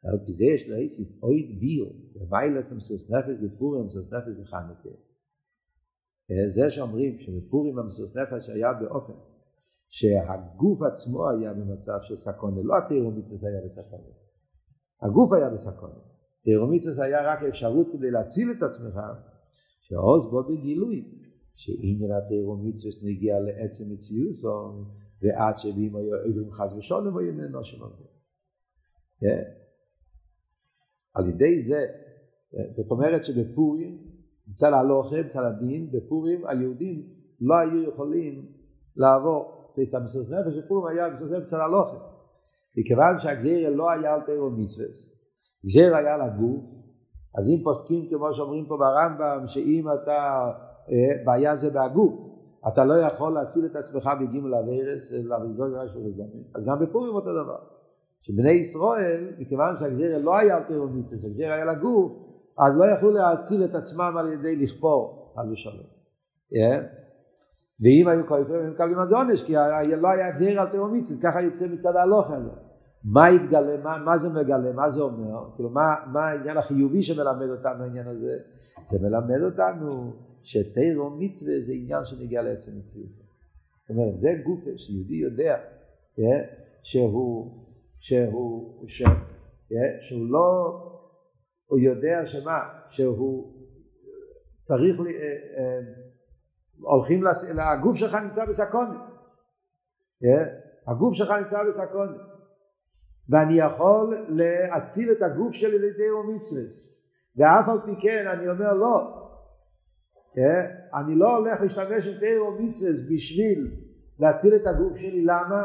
על 0.04 0.20
פי 0.26 0.32
זה 0.32 0.46
יש 0.46 0.70
להוסיף 0.70 1.24
אויד 1.24 1.60
ביר, 1.60 1.86
לוויילס 2.16 2.72
המסוס 2.72 3.12
נפש 3.12 3.38
בפורים 3.44 3.82
המסוס 3.82 4.14
נפש 4.14 4.34
בחנוכה. 4.42 4.90
זה 6.48 6.70
שאומרים 6.70 7.20
שבפורים 7.20 7.80
המסוס 7.80 8.18
נפש 8.18 8.50
היה 8.50 8.74
באופן 8.74 9.14
שהגוף 9.90 10.82
עצמו 10.82 11.30
היה 11.30 11.54
במצב 11.54 11.98
של 12.02 12.16
סקונה, 12.16 12.62
לא 12.64 12.78
התירומיצוס 12.78 13.44
היה 13.44 13.62
בסקונה. 13.66 14.04
הגוף 15.02 15.34
היה 15.34 15.50
בסקונה. 15.50 16.00
תירומיצוס 16.44 17.00
היה 17.00 17.34
רק 17.34 17.44
אפשרות 17.44 17.88
כדי 17.94 18.12
להציל 18.12 18.52
את 18.58 18.64
עצמך, 18.64 19.00
שעוז 19.80 20.32
בו 20.32 20.44
בגילוי, 20.44 21.25
שעניין 21.56 22.12
התירומיצוס 22.12 23.04
נגיע 23.04 23.40
לעצם 23.40 23.84
מציוסו, 23.94 24.86
ועד 25.22 25.58
שבאים 25.58 25.96
עברים 25.96 26.52
חס 26.52 26.74
ושלום 26.74 27.18
היו 27.18 27.58
על 27.58 27.64
זה. 27.98 28.06
כן? 29.20 29.44
על 31.16 31.30
ידי 31.30 31.62
זה, 31.62 31.86
זאת 32.70 32.92
אומרת 32.92 33.26
שבפורים, 33.26 33.98
מצד 34.48 34.74
ההלוכה, 34.74 35.22
מצד 35.26 35.44
הדין, 35.44 35.92
בפורים 35.92 36.48
היהודים 36.48 37.10
לא 37.42 37.56
היו 37.56 37.90
יכולים 37.90 38.52
לעבור. 38.96 39.72
זה 39.76 39.82
הסתמסוס 39.82 40.30
נפש, 40.30 40.58
בפורים 40.58 40.98
היה 40.98 41.10
בסוס 41.10 41.32
נפש 41.32 41.44
מצד 41.44 41.58
ההלוכה. 41.58 41.98
מכיוון 42.78 43.20
שהגזיר 43.20 43.70
לא 43.70 43.92
היה 43.92 44.14
על 44.14 44.22
תירו 44.22 44.50
מצווה, 44.50 44.86
גזיר 45.66 45.96
היה 45.96 46.18
לגוף, 46.18 46.66
אז 47.38 47.50
אם 47.50 47.64
פוסקים 47.64 48.10
כמו 48.10 48.34
שאומרים 48.34 48.66
פה 48.66 48.78
ברמב"ם, 48.78 49.48
שאם 49.48 49.86
אתה, 49.94 50.52
בעיה 51.26 51.56
זה 51.56 51.70
בהגוף, 51.70 52.14
אתה 52.68 52.84
לא 52.84 52.94
יכול 52.94 53.34
להציל 53.34 53.66
את 53.66 53.76
עצמך 53.76 54.10
בגימל 54.22 54.56
אביירס, 54.56 55.14
אלא 55.14 55.38
בזוג 55.40 55.74
רש 55.74 55.96
ובזדמים. 55.96 56.44
אז 56.56 56.66
גם 56.66 56.80
בפורים 56.80 57.16
אותו 57.16 57.44
דבר. 57.44 57.58
שבני 58.22 58.52
ישראל, 58.52 59.28
מכיוון 59.40 59.76
שהגזירה 59.76 60.18
לא 60.18 60.38
היה 60.38 60.58
יותר 60.58 60.84
מיצס, 60.84 61.26
הגזירה 61.26 61.56
היה 61.56 61.66
לגוף, 61.66 62.12
אז 62.60 62.78
לא 62.78 62.86
יכלו 62.86 63.12
להציל 63.12 63.64
את 63.66 63.76
עצמם 63.76 64.16
על 64.18 64.34
ידי 64.34 64.56
לכפור, 64.56 65.34
אז 65.38 65.52
ושלום. 65.52 65.86
Yeah. 66.54 67.06
ואם 67.80 68.08
היו 68.08 68.28
כופרים 68.28 68.66
הם 68.66 68.72
מקבלים 68.72 69.00
על 69.00 69.08
זה 69.08 69.16
עונש, 69.16 69.44
כי 69.44 69.54
לא 69.98 70.10
היה 70.10 70.32
גזירה 70.32 70.64
על 70.64 70.70
תאומיצס, 70.70 71.20
ככה 71.20 71.42
יוצא 71.42 71.68
מצד 71.68 71.96
ההלוך 71.96 72.32
הזה. 72.32 72.50
מה 73.04 73.30
יתגלה, 73.30 73.84
מה, 73.84 73.98
מה 74.06 74.18
זה 74.18 74.30
מגלה, 74.30 74.72
מה 74.74 74.90
זה 74.90 75.02
אומר, 75.02 75.50
כאילו 75.56 75.70
מה, 75.70 75.96
מה 76.14 76.26
העניין 76.26 76.58
החיובי 76.58 77.04
שמלמד 77.04 77.50
אותנו 77.50 77.84
העניין 77.84 78.08
הזה? 78.08 78.38
זה 78.86 78.98
מלמד 79.02 79.42
אותנו 79.44 80.14
שתירו 80.46 81.10
מצווה 81.10 81.54
זה 81.66 81.72
עניין 81.72 82.06
שנגיע 82.06 82.42
לעצם 82.42 82.72
מציאות. 82.80 83.10
זאת 83.10 83.90
אומרת, 83.90 84.20
זה 84.20 84.30
גופה 84.44 84.70
שיהודי 84.78 85.16
יודע 85.16 85.56
yeah, 86.20 86.66
שהוא 86.84 87.66
שהוא, 88.06 88.88
ש, 88.88 89.04
שהוא 90.02 90.30
לא, 90.30 90.80
הוא 91.66 91.80
יודע 91.80 92.26
שמה, 92.26 92.60
שהוא 92.90 93.54
צריך, 94.62 95.00
לי, 95.00 95.14
אה, 95.16 95.22
אה, 95.58 95.80
הולכים, 96.80 97.24
לס, 97.24 97.46
הגוף 97.58 97.96
שלך 97.96 98.14
נמצא 98.14 98.46
בסקונת, 98.46 99.00
הגוף 100.88 101.14
שלך 101.14 101.32
נמצא 101.32 101.64
בסקונת, 101.68 102.22
ואני 103.30 103.58
יכול 103.58 104.26
להציל 104.30 105.12
את 105.12 105.22
הגוף 105.22 105.54
שלי 105.54 105.80
לידי 105.80 106.04
מצווה, 106.36 106.62
ואף 107.38 107.70
על 107.70 107.80
פי 107.86 108.02
כן 108.02 108.28
אני 108.28 108.50
אומר 108.50 108.74
לא, 108.74 109.25
אני 110.94 111.16
לא 111.16 111.38
הולך 111.38 111.62
להשתמש 111.62 112.08
עם 112.08 112.20
תירו 112.20 112.52
מצווה 112.60 112.92
בשביל 113.16 113.72
להציל 114.20 114.56
את 114.56 114.68
הגוף 114.68 114.98
שלי, 114.98 115.26
למה? 115.26 115.64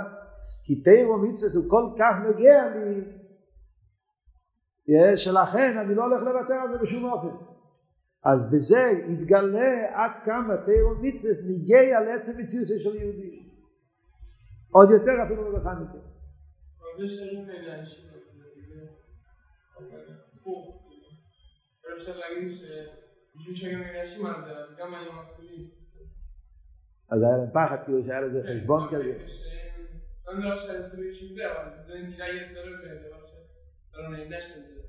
כי 0.64 0.82
תירו 0.82 1.18
מצווה 1.18 1.62
הוא 1.62 1.70
כל 1.70 1.98
כך 1.98 2.14
נוגע 2.24 2.74
לי, 2.76 3.00
שלכן 5.16 5.78
אני 5.84 5.94
לא 5.94 6.04
הולך 6.04 6.22
לוותר 6.22 6.54
על 6.54 6.72
זה 6.72 6.78
בשום 6.78 7.12
אופן. 7.12 7.36
אז 8.24 8.50
בזה 8.50 8.90
יתגלה 9.08 10.04
עד 10.04 10.10
כמה 10.24 10.56
תירו 10.56 10.94
מצווה 11.02 11.32
ניגע 11.46 12.00
לעצם 12.00 12.32
מציאות 12.42 12.66
של 12.66 12.96
יהודי. 12.96 13.50
עוד 14.70 14.90
יותר 14.90 15.12
אפילו 15.26 15.52
מבחן 15.52 15.82
מכן. 15.82 15.98
אפשר 21.96 22.18
להגיד 22.18 22.52
על 24.26 24.44
זה, 24.44 24.50
אז 24.50 24.76
גם 24.78 24.94
היום 24.94 25.18
מפסידים. 25.24 25.64
אז 27.10 27.22
היה 27.22 27.36
להם 27.36 27.50
פחד 27.50 27.84
כאילו 27.84 28.02
שהיה 28.04 28.20
לזה 28.20 28.40
חשבון 28.42 28.88
כזה. 28.88 29.18
לא 30.26 30.38
נראה 30.38 30.56
בשביל 31.10 31.34
זה, 31.34 31.52
אבל 31.52 31.70
זה 31.86 31.94
נראה 32.08 32.28
יהיה 32.28 32.52
גדול 32.52 32.78
בדבר 32.78 33.26
שלא 33.26 34.08
נהנה 34.08 34.40
של 34.40 34.60
זה. 34.60 34.80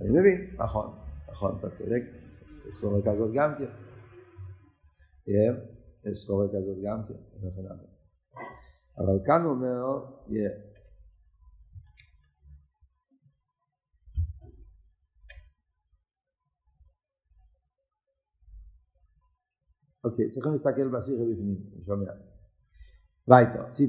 אני 0.00 0.08
מבין, 0.10 0.56
נכון, 0.56 0.98
נכון, 1.28 1.58
אתה 1.60 1.70
צודק, 1.70 2.02
ספורת 2.70 3.04
כזאת 3.04 3.30
גם 3.34 3.54
כן. 3.58 3.70
יש 6.04 6.18
ספורת 6.18 6.50
כזאת 6.50 6.76
גם 6.84 7.02
כן, 7.08 7.20
אבל 8.98 9.18
כאן 9.26 9.42
הוא 9.42 9.50
אומר, 9.52 10.04
für 20.14 20.40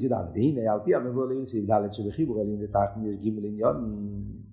dann 0.09 0.33
wie 0.33 0.53
ne 0.53 0.67
alti 0.67 0.95
am 0.95 1.15
wohl 1.15 1.31
in 1.31 1.45
sie 1.45 1.65
dalet 1.65 1.93
sie 1.93 2.11
khibur 2.11 2.41
in 2.41 2.59
der 2.59 2.71
tag 2.71 2.97
mir 2.97 3.15
gimel 3.17 3.45
in 3.45 3.57
jon 3.57 3.79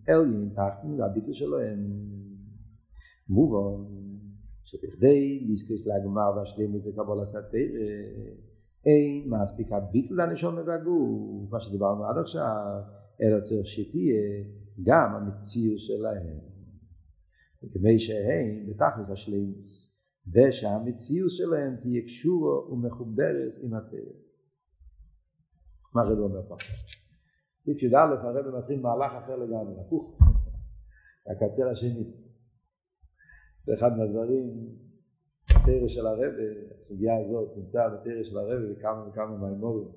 el 0.04 0.32
in 0.34 0.54
tag 0.54 0.74
da 0.98 1.08
bitte 1.08 1.32
soll 1.32 1.60
en 1.60 1.80
move 3.26 3.54
on 3.64 4.04
שבכדי 4.64 5.46
לזכוס 5.48 5.86
להגמר 5.86 6.32
והשלמות 6.36 6.86
לקבול 6.86 7.20
הסתר, 7.20 7.70
אין 8.86 9.30
מספיק 9.30 9.72
הביטל 9.72 10.14
לנשום 10.14 10.56
והגוף, 10.66 11.50
מה 11.50 11.60
שדיברנו 11.60 12.06
עד 12.06 12.18
עכשיו, 12.18 12.80
אלא 13.22 13.40
צריך 13.40 13.66
שתהיה 13.66 14.44
גם 14.82 15.14
המציאות 15.14 15.78
שלהם. 15.78 16.38
וכמי 17.64 17.98
שהם 17.98 18.66
בתכלס 18.66 19.10
השלימוס, 19.10 19.93
ושהמציאות 20.32 21.30
שלהם 21.30 21.76
תהיה 21.80 22.02
קשורה 22.04 22.72
ומחוברת 22.72 23.52
עם 23.62 23.74
התרא. 23.74 24.14
מה 25.94 26.02
הרב 26.02 26.18
אומר 26.18 26.48
פה? 26.48 26.56
סעיף 27.60 27.82
י"א 27.82 27.96
הרב 27.96 28.56
מתחיל 28.58 28.80
מהלך 28.80 29.12
אחר 29.12 29.36
לגמרי, 29.36 29.80
הפוך, 29.80 30.18
הקצר 31.30 31.68
השני. 31.70 32.04
זה 33.66 33.72
אחד 33.74 33.90
מהדברים, 33.98 34.44
התרא 35.50 35.88
של 35.88 36.06
הרב, 36.06 36.32
הסוגיה 36.76 37.12
הזאת 37.16 37.56
נמצאה 37.56 37.88
בתרא 37.88 38.22
של 38.22 38.38
הרב 38.38 38.62
בכמה 38.72 39.08
וכמה 39.08 39.36
מימורים, 39.36 39.88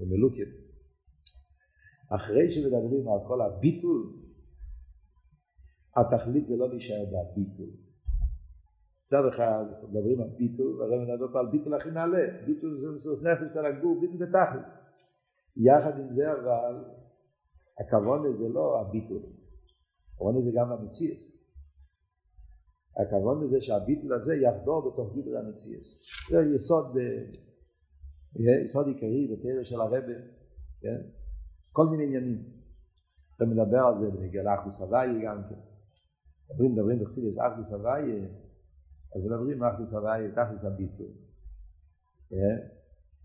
במלוקים. 0.00 0.46
אחרי 2.08 2.50
שמדברים 2.50 3.08
על 3.08 3.28
כל 3.28 3.40
הביטול, 3.40 4.12
התכלית 5.96 6.46
זה 6.46 6.56
לא 6.56 6.68
להישאר 6.70 7.04
בביטול. 7.04 7.70
מצד 9.12 9.26
אחד 9.34 9.64
מדברים 9.88 10.20
על 10.20 10.28
ביטול, 10.38 10.80
והרב 10.80 11.00
מדבר 11.00 11.32
פה 11.32 11.40
על 11.40 11.46
ביטול 11.50 11.74
הכי 11.74 11.90
נעלה, 11.90 12.44
ביטול 12.46 12.74
זה 12.76 12.94
מסוס 12.94 13.22
נפש 13.22 13.56
על 13.56 13.66
הגוף, 13.66 14.00
ביטול 14.00 14.26
בתכלית. 14.26 14.66
יחד 15.56 15.98
עם 15.98 16.14
זה 16.14 16.32
אבל, 16.32 16.84
הכוונה 17.80 18.32
זה 18.32 18.48
לא 18.48 18.80
הביטול, 18.80 19.22
הכוונה 20.14 20.40
זה 20.40 20.50
גם 20.54 20.72
המציאס. 20.72 21.22
הכוונה 22.96 23.48
זה 23.48 23.60
שהביטול 23.60 24.12
הזה 24.12 24.34
יחדור 24.34 24.90
בתוך 24.90 25.14
גידול 25.14 25.36
המציאס. 25.36 25.98
זה 26.30 26.56
יסוד, 26.56 26.96
יסוד 28.64 28.86
עיקרי 28.86 29.28
בתרא 29.32 29.62
של 29.62 29.80
הרבה, 29.80 29.98
כן? 30.80 31.00
כל 31.72 31.86
מיני 31.86 32.04
עניינים. 32.06 32.42
אתה 33.36 33.44
מדבר 33.44 33.78
על 33.78 33.98
זה 33.98 34.10
בנגיע 34.10 34.42
לאחדוס 34.42 34.80
הוואי 34.80 35.08
גם 35.24 35.42
כן. 35.48 35.60
מדברים, 36.50 36.72
מדברים 36.72 36.98
בחסידס 37.00 37.36
אחדוס 37.38 37.72
הוואי, 37.72 38.02
אז 39.14 39.24
מדברים 39.24 39.64
אחדוס 39.64 39.92
הוואי, 39.92 40.30
תכלס 40.32 40.64
הביטול. 40.64 41.06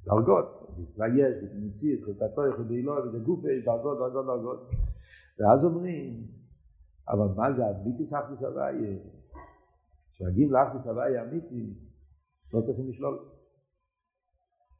דרגות, 0.06 0.70
ויש, 0.98 2.04
חלטתו, 2.06 2.48
יחוד 2.48 2.70
אילו, 2.72 2.94
וזה 2.94 3.20
גופה, 3.20 3.48
יש 3.52 3.66
דרגות, 3.66 3.98
דרגות, 3.98 4.26
דרגות. 4.26 4.70
ואז 5.40 5.66
אומרים, 5.66 6.28
אבל 7.10 7.28
מה 7.36 7.54
זה 7.54 7.66
הביטיס 7.66 8.14
אחדוס 8.14 8.44
הוואי? 8.44 9.00
כשמגיעים 10.14 10.52
לאחדוס 10.54 10.88
הוואי 10.88 11.18
האמיתיס, 11.18 11.98
לא 12.54 12.62
צריכים 12.62 12.90
לשלול. 12.90 13.20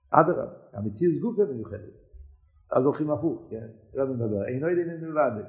אדרבה, 0.10 0.54
המציאות 0.74 1.22
גופה 1.22 1.54
מיוחדת. 1.54 1.94
אז 2.72 2.86
הולכים 2.86 3.12
הפוך, 3.12 3.48
כן? 3.50 3.68
רבי 3.96 4.14
מדבר, 4.14 4.48
אינו 4.48 4.70
יודע 4.70 4.94
אם 4.96 5.04
נולד, 5.04 5.46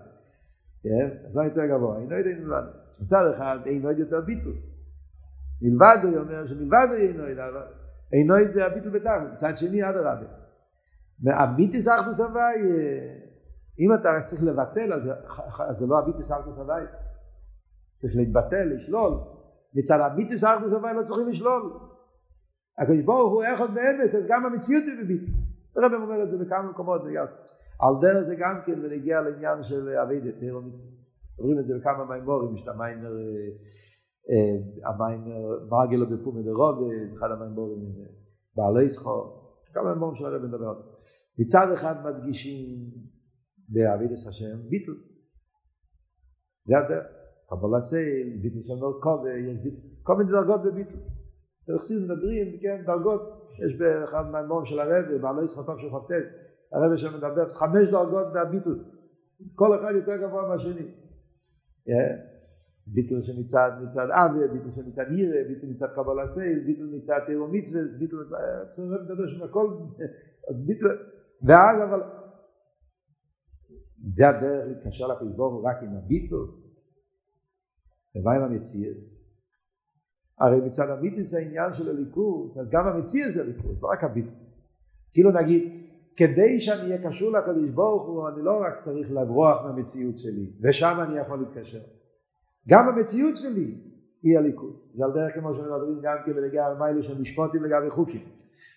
כן? 0.82 1.26
אז 1.26 1.34
מה 1.34 1.44
יותר 1.44 1.66
גבוה? 1.66 1.98
אינו 1.98 2.14
יודע 2.14 2.30
אם 2.30 2.42
נולד. 2.42 2.64
מצד 3.02 3.32
אחד, 3.34 3.58
אינו 3.66 3.90
יודע 3.90 4.00
יותר 4.00 4.20
ביטול. 4.20 4.56
מלבד 5.62 5.96
הוא 6.02 6.16
אומר 6.18 6.46
שמלבד 6.46 6.86
הוא 6.88 6.96
אינו 6.96 7.22
אבל 7.22 7.62
אינו 8.12 8.36
יודע 8.36 8.52
זה 8.52 8.66
הביטול 8.66 8.98
בתר, 8.98 9.18
מצד 9.32 9.56
שני, 9.56 9.88
אדרבה. 9.88 10.26
והביטיס 11.22 11.88
אחדוס 11.88 12.20
הוואי, 12.20 12.54
אם 13.78 13.94
אתה 13.94 14.10
צריך 14.24 14.42
לבטל, 14.42 14.92
אז 15.68 15.76
זה 15.78 15.86
לא 15.86 15.98
הביטיס 15.98 16.32
אחדוס 16.32 16.58
הוואי. 16.58 16.82
צריך 17.94 18.16
להתבטל, 18.16 18.64
לשלול. 18.64 19.12
מצד 19.74 20.00
הביטיס 20.00 20.44
אחדוס 20.44 20.72
הוואי 20.72 20.94
לא 20.94 21.02
צריכים 21.02 21.28
לשלול. 21.28 21.72
הקדוש 22.78 23.00
ברוך 23.00 23.32
הוא 23.32 23.44
אחד 23.54 23.74
באמס, 23.74 24.14
אז 24.14 24.26
גם 24.28 24.46
המציאות 24.46 24.84
היא 24.84 25.04
בביטול. 25.04 25.34
הרב 25.76 25.92
אומר 25.92 26.22
את 26.22 26.30
זה 26.30 26.36
בכמה 26.36 26.62
מקומות, 26.62 27.02
על 27.80 27.94
דרך 28.00 28.20
זה 28.20 28.34
גם 28.34 28.60
כן 28.66 28.84
ונגיע 28.84 29.20
לעניין 29.20 29.62
של 29.62 29.88
אבידת, 29.88 30.34
תראו 30.40 30.62
מצווה. 30.62 30.90
אומרים 31.38 31.58
את 31.58 31.66
זה 31.66 31.74
בכמה 31.78 32.04
מימורים, 32.04 32.54
יש 32.54 32.62
את 32.62 32.68
המיימר, 32.68 33.12
המיימר 34.84 35.66
מרגלו 35.70 36.06
בפומי 36.10 36.42
דרוב, 36.42 36.90
אחד 37.16 37.30
המימורים 37.30 37.94
בעלי 38.56 38.90
סחור, 38.90 39.54
כמה 39.74 39.94
מימורים 39.94 40.16
של 40.16 40.26
הרב 40.26 40.42
מדבר. 40.42 40.80
מצד 41.38 41.66
אחד 41.74 41.94
מדגישים 42.04 42.90
באבידת 43.68 44.12
השם 44.28 44.68
ביטל. 44.68 44.92
זה 46.64 46.78
הדרך. 46.78 47.06
קבלה 47.50 47.80
סייל, 47.80 48.38
ביטל 48.42 48.62
של 48.62 48.74
מרכובה, 48.74 49.30
יש 49.30 49.58
ביטל, 49.62 49.86
כל 50.02 50.16
מיני 50.16 50.30
דרגות 50.30 50.60
בביטל. 50.64 50.98
תרחסיד 51.66 51.96
מדברים, 52.02 52.58
כן, 52.62 52.82
דרגות 52.86 53.20
יש 53.64 53.78
באחד 53.78 54.30
מהמורים 54.30 54.66
של 54.66 54.80
הרבי, 54.80 55.18
בעלי 55.18 55.48
שפתיו 55.48 55.78
של 55.78 55.90
חפטס, 55.90 56.28
הרבי 56.72 56.98
שמדבר 56.98 57.48
חמש 57.50 57.88
דרגות 57.88 58.26
מהביטול, 58.34 58.84
כל 59.54 59.66
אחד 59.80 59.92
יותר 59.94 60.16
גבוה 60.16 60.48
מהשני. 60.48 60.88
ביטול 62.92 63.22
שמצד 63.22 63.70
מצד 63.82 64.06
אבי, 64.10 64.48
ביטול 64.52 64.72
שמצד 64.72 65.04
ירא, 65.12 65.48
ביטול 65.48 65.70
מצד 65.70 65.86
קבלה 65.94 66.28
סייל, 66.28 66.58
ביטול 66.66 66.86
מצד 66.96 67.18
תירו 67.26 67.48
מצווה, 67.48 67.80
שם 69.28 69.42
הכל, 69.42 69.66
ביטול, 70.66 70.90
ואז 71.42 71.82
אבל, 71.82 72.00
זה 74.16 74.28
הדרך 74.28 74.68
להתקשר 74.68 75.06
לקדוש 75.06 75.32
ברוך 75.36 75.64
רק 75.64 75.82
עם 75.82 75.96
הביטול, 75.96 76.48
ומה 78.16 78.34
עם 78.34 78.42
המציאות? 78.42 79.18
הרי 80.40 80.60
מצד 80.60 80.90
המיתוס 80.90 81.34
העניין 81.34 81.74
של 81.74 81.88
הליכוס, 81.88 82.58
אז 82.58 82.70
גם 82.70 82.86
המציאות 82.86 83.32
זה 83.32 83.44
ליכוס, 83.44 83.82
לא 83.82 83.88
רק 83.88 84.04
הביטוי. 84.04 84.32
כאילו 85.12 85.30
נגיד, 85.30 85.62
כדי 86.16 86.60
שאני 86.60 86.82
אהיה 86.82 87.08
קשור 87.08 87.32
לקדוש 87.32 87.70
ברוך 87.70 88.06
הוא, 88.06 88.28
אני 88.28 88.42
לא 88.42 88.60
רק 88.60 88.80
צריך 88.80 89.10
לברוח 89.10 89.64
מהמציאות 89.64 90.18
שלי, 90.18 90.52
ושם 90.62 90.96
אני 91.02 91.18
יכול 91.18 91.38
להתקשר. 91.38 91.80
גם 92.68 92.88
המציאות 92.88 93.36
שלי 93.36 93.74
היא 94.22 94.38
הליכוס. 94.38 94.92
זה 94.94 95.04
על 95.04 95.10
דרך 95.12 95.34
כמו 95.34 95.54
שמדברים 95.54 96.00
גם 96.02 96.16
כן 96.26 96.32
בנגיע 96.32 96.66
המיילה 96.66 97.02
של 97.02 97.20
משפוטים 97.20 97.64
לגבי 97.64 97.90
חוקים. 97.90 98.20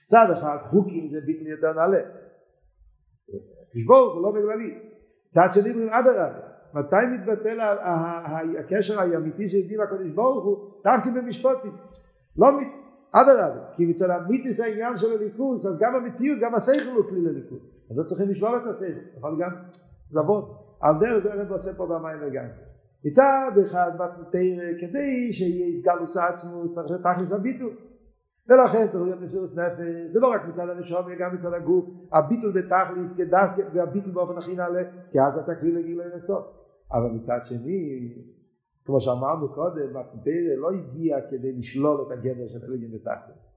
מצד 0.05 0.27
אחד, 0.33 0.57
חוקים 0.61 1.09
זה 1.11 1.21
ביטוי 1.25 1.49
יותר 1.49 1.73
נעלה. 1.73 1.99
ברוך 3.87 4.13
הוא 4.13 4.23
לא 4.23 4.31
בגללי. 4.31 4.79
מצד 5.27 5.47
שני, 5.51 5.69
אומרים 5.69 5.89
אדרבה. 5.89 6.39
מתי 6.73 6.95
מתבטל 7.13 7.59
הקשר 8.59 8.99
האמיתי 8.99 9.49
של 9.49 9.57
ידידים 9.57 9.81
הקדוש 9.81 10.09
ברוך 10.15 10.45
הוא? 10.45 10.71
דווקא 10.83 11.21
במשפוטים. 11.21 11.71
לא 12.37 12.57
מת... 12.57 12.67
אדרבה, 13.11 13.61
כי 13.75 13.85
מצד 13.85 14.09
המיתיס 14.09 14.59
העניין 14.59 14.97
של 14.97 15.11
הליכוס, 15.11 15.65
אז 15.65 15.79
גם 15.79 15.95
המציאות, 15.95 16.39
גם 16.41 16.55
השכל 16.55 16.89
הוא 16.95 17.05
כלי 17.09 17.21
לליכוס. 17.21 17.59
אז 17.91 17.97
לא 17.97 18.03
צריכים 18.03 18.29
לשלול 18.29 18.61
את 18.63 18.75
השכל, 18.75 19.17
יכול 19.17 19.37
גם 19.43 19.51
לבוא. 20.11 20.43
על 20.81 20.95
דרך 20.99 21.23
זה 21.23 21.33
הרב 21.33 21.51
עושה 21.51 21.73
פה 21.73 21.85
במים 21.85 22.17
וגם. 22.21 22.45
מצד 23.05 23.51
אחד 23.63 23.91
בתרא, 23.95 24.65
כדי 24.81 25.33
שיהיה 25.33 25.67
הסגלוס 25.67 26.17
עצמו, 26.17 26.71
צריך 26.71 26.87
שתכלס 26.87 27.31
הביטול. 27.33 27.75
ולכן 28.49 28.87
צריך 28.87 29.03
להיות 29.03 29.21
מסירות 29.21 29.49
נפש, 29.55 30.15
ולא 30.15 30.27
רק 30.27 30.41
מצד 30.49 30.69
הנשום, 30.69 31.07
אלא 31.07 31.15
גם 31.19 31.33
מצד 31.33 31.53
הגוף, 31.53 31.85
הביטול 32.13 32.51
בתכלס, 32.51 33.13
והביטול 33.73 34.13
באופן 34.13 34.37
הכי 34.37 34.55
נעלה, 34.55 34.81
כי 35.11 35.17
אז 35.21 35.37
אתה 35.43 35.55
כלי 35.55 35.71
לגיל 35.71 36.01
לנסות. 36.01 36.61
אבל 36.93 37.09
מצד 37.11 37.39
שני, 37.43 38.13
כמו 38.85 39.01
שאמרנו 39.01 39.53
קודם, 39.53 39.97
הפנטריה 39.97 40.55
לא 40.57 40.69
הגיע 40.71 41.17
כדי 41.29 41.57
לשלול 41.57 42.01
את 42.07 42.11
הגדר 42.11 42.47
של 42.47 42.59
אלגים 42.69 42.89
ותחתן, 42.93 43.50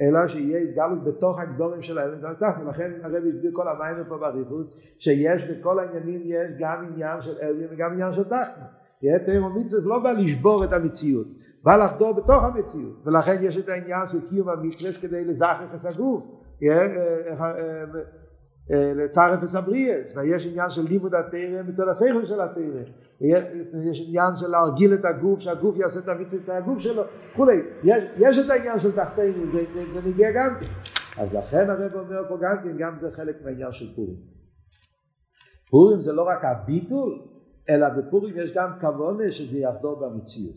אלא 0.00 0.28
שיהיה 0.28 0.58
הסגלות 0.58 1.04
בתוך 1.04 1.38
הגדורים 1.38 1.82
של 1.82 1.98
האלגים 1.98 2.30
ותחתן, 2.30 2.66
ולכן 2.66 2.92
הרב 3.02 3.24
הסביר 3.28 3.50
כל 3.54 3.68
המים 3.68 4.04
פה 4.08 4.18
בריחוס, 4.18 4.66
שיש 4.98 5.42
בכל 5.42 5.78
העניינים, 5.78 6.20
יש 6.24 6.50
גם 6.58 6.84
עניין 6.92 7.20
של 7.20 7.38
אלגים 7.42 7.66
וגם 7.70 7.92
עניין 7.92 8.12
של 8.12 8.24
תחתן. 8.24 8.62
תאיר 9.26 9.46
מצווה 9.46 9.82
לא 9.84 9.98
בא 9.98 10.10
לשבור 10.10 10.64
את 10.64 10.72
המציאות, 10.72 11.26
בא 11.64 11.76
לחדור 11.76 12.12
בתוך 12.12 12.44
המציאות, 12.44 13.02
ולכן 13.06 13.36
יש 13.40 13.58
את 13.58 13.68
העניין 13.68 14.08
של 14.08 14.28
קיום 14.28 14.48
המצווה 14.48 14.92
כדי 14.92 15.24
לזכר 15.24 15.64
את 15.74 15.84
הגוף. 15.84 16.24
לצער 18.70 19.34
אפס 19.34 19.54
הבריאס, 19.54 20.12
ויש 20.16 20.46
עניין 20.46 20.70
של 20.70 20.82
לימוד 20.82 21.14
התרא 21.14 21.62
מצד 21.68 21.88
השכל 21.88 22.24
של 22.24 22.40
התרא, 22.40 22.82
יש 23.20 24.00
עניין 24.06 24.36
של 24.36 24.46
להרגיל 24.46 24.94
את 24.94 25.04
הגוף, 25.04 25.40
שהגוף 25.40 25.76
יעשה 25.76 26.00
את 26.00 26.08
המצווה 26.08 26.40
מצד 26.40 26.52
הגוף 26.52 26.78
שלו, 26.78 27.02
וכולי, 27.32 27.56
יש, 27.84 28.04
יש 28.16 28.38
את 28.38 28.50
העניין 28.50 28.78
של 28.78 28.96
תחתינו, 28.96 29.52
זה 29.94 30.00
נגיע 30.08 30.30
גם 30.34 30.58
כן, 30.60 30.68
אז 31.22 31.34
לכן 31.34 31.70
הרב 31.70 31.94
אומר 31.94 32.28
פה 32.28 32.36
גם 32.40 32.56
כן, 32.62 32.76
גם 32.78 32.98
זה 32.98 33.10
חלק 33.10 33.42
מהעניין 33.44 33.72
של 33.72 33.94
פורים. 33.94 34.16
פורים 35.70 36.00
זה 36.00 36.12
לא 36.12 36.22
רק 36.22 36.44
הביטול, 36.44 37.28
אלא 37.70 37.88
בפורים 37.88 38.34
יש 38.36 38.52
גם 38.52 38.70
כוונה 38.80 39.32
שזה 39.32 39.58
יחדור 39.58 40.00
במציאות. 40.00 40.56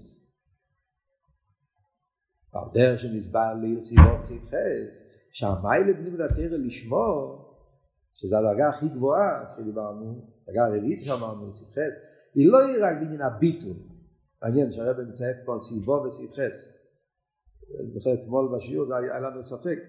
על 2.53 2.63
דרך 2.73 2.99
שנסבר 2.99 3.53
ליל 3.61 3.81
סיבות 3.81 4.21
סעיף 4.21 4.43
חס, 4.47 5.03
שהמיילה 5.31 5.93
בלימוד 5.93 6.21
התרא 6.21 6.57
לשמור 6.57 7.47
שזו 8.13 8.37
הדרגה 8.37 8.69
הכי 8.69 8.89
גבוהה 8.89 9.53
שדיברנו, 9.57 10.27
הדרגה 10.43 10.65
הרביעית 10.65 11.03
שאמרנו, 11.03 11.53
סעיף 11.55 11.69
חס, 11.69 11.95
היא 12.35 12.47
לא 12.47 12.59
היא 12.59 12.77
רק 12.81 12.95
בעניין 13.01 13.21
הביטול, 13.21 13.75
מעניין 14.43 14.71
שהרבא 14.71 15.03
מצייף 15.03 15.37
פה 15.45 15.53
על 15.53 15.59
סעיפו 15.59 15.91
וסעיף 15.91 16.31
חס, 16.31 16.67
אני 17.79 17.91
זוכר 17.91 18.13
אתמול 18.13 18.57
בשיעור 18.57 18.95
היה 18.95 19.19
לנו 19.19 19.43
ספק 19.43 19.79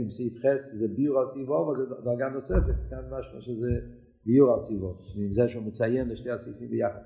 אם 0.00 0.10
סעיף 0.10 0.32
חס 0.38 0.74
זה 0.74 0.88
ביור 0.88 1.18
על 1.18 1.26
סעיף 1.26 1.48
אור, 1.48 1.74
זה 1.76 1.84
דרגה 2.04 2.28
נוספת, 2.28 2.74
כאן 2.90 2.98
משמע 3.10 3.40
שזה 3.40 3.80
ביור 4.26 4.54
על 4.54 4.60
סעיף 4.60 4.82
אור, 4.82 5.02
עם 5.16 5.32
זה 5.32 5.48
שהוא 5.48 5.62
מציין 5.66 6.08
לשתי 6.08 6.30
הסעיפים 6.30 6.70
ביחד. 6.70 7.00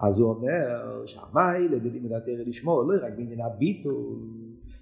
אז 0.00 0.18
הוא 0.18 0.30
אומר 0.30 1.06
שהמי 1.06 1.68
לדלימוד 1.68 2.12
התרא 2.12 2.44
לשמור, 2.46 2.82
לא 2.82 3.06
רק 3.06 3.12
בעניין 3.16 3.40
הביטול, 3.40 4.18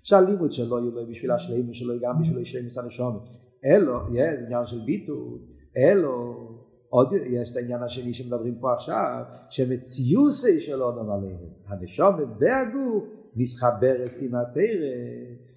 שהלימוד 0.03 0.53
שלו 0.53 0.79
יהיה 0.79 1.07
בשביל 1.07 1.31
השלימות 1.31 1.75
שלו, 1.75 1.95
גם 2.01 2.23
בשביל 2.23 2.39
השלימות 2.39 2.77
הנשומת, 2.77 3.23
אלו, 3.65 4.15
יהיה 4.15 4.41
עניין 4.41 4.67
של 4.67 4.81
ביטול, 4.87 5.39
אלו, 5.77 6.47
עוד 6.97 7.13
יש 7.13 7.51
את 7.51 7.57
העניין 7.57 7.83
השני 7.83 8.15
שמדברים 8.15 8.55
פה 8.61 8.73
עכשיו, 8.73 9.23
שמציוסי 9.51 10.61
של 10.61 10.83
אודם 10.83 11.11
עלינו, 11.11 11.47
הנשומת 11.67 12.29
והגוף, 12.39 13.05
נסחברס 13.37 14.17
עם 14.21 14.35
התרא, 14.35 14.97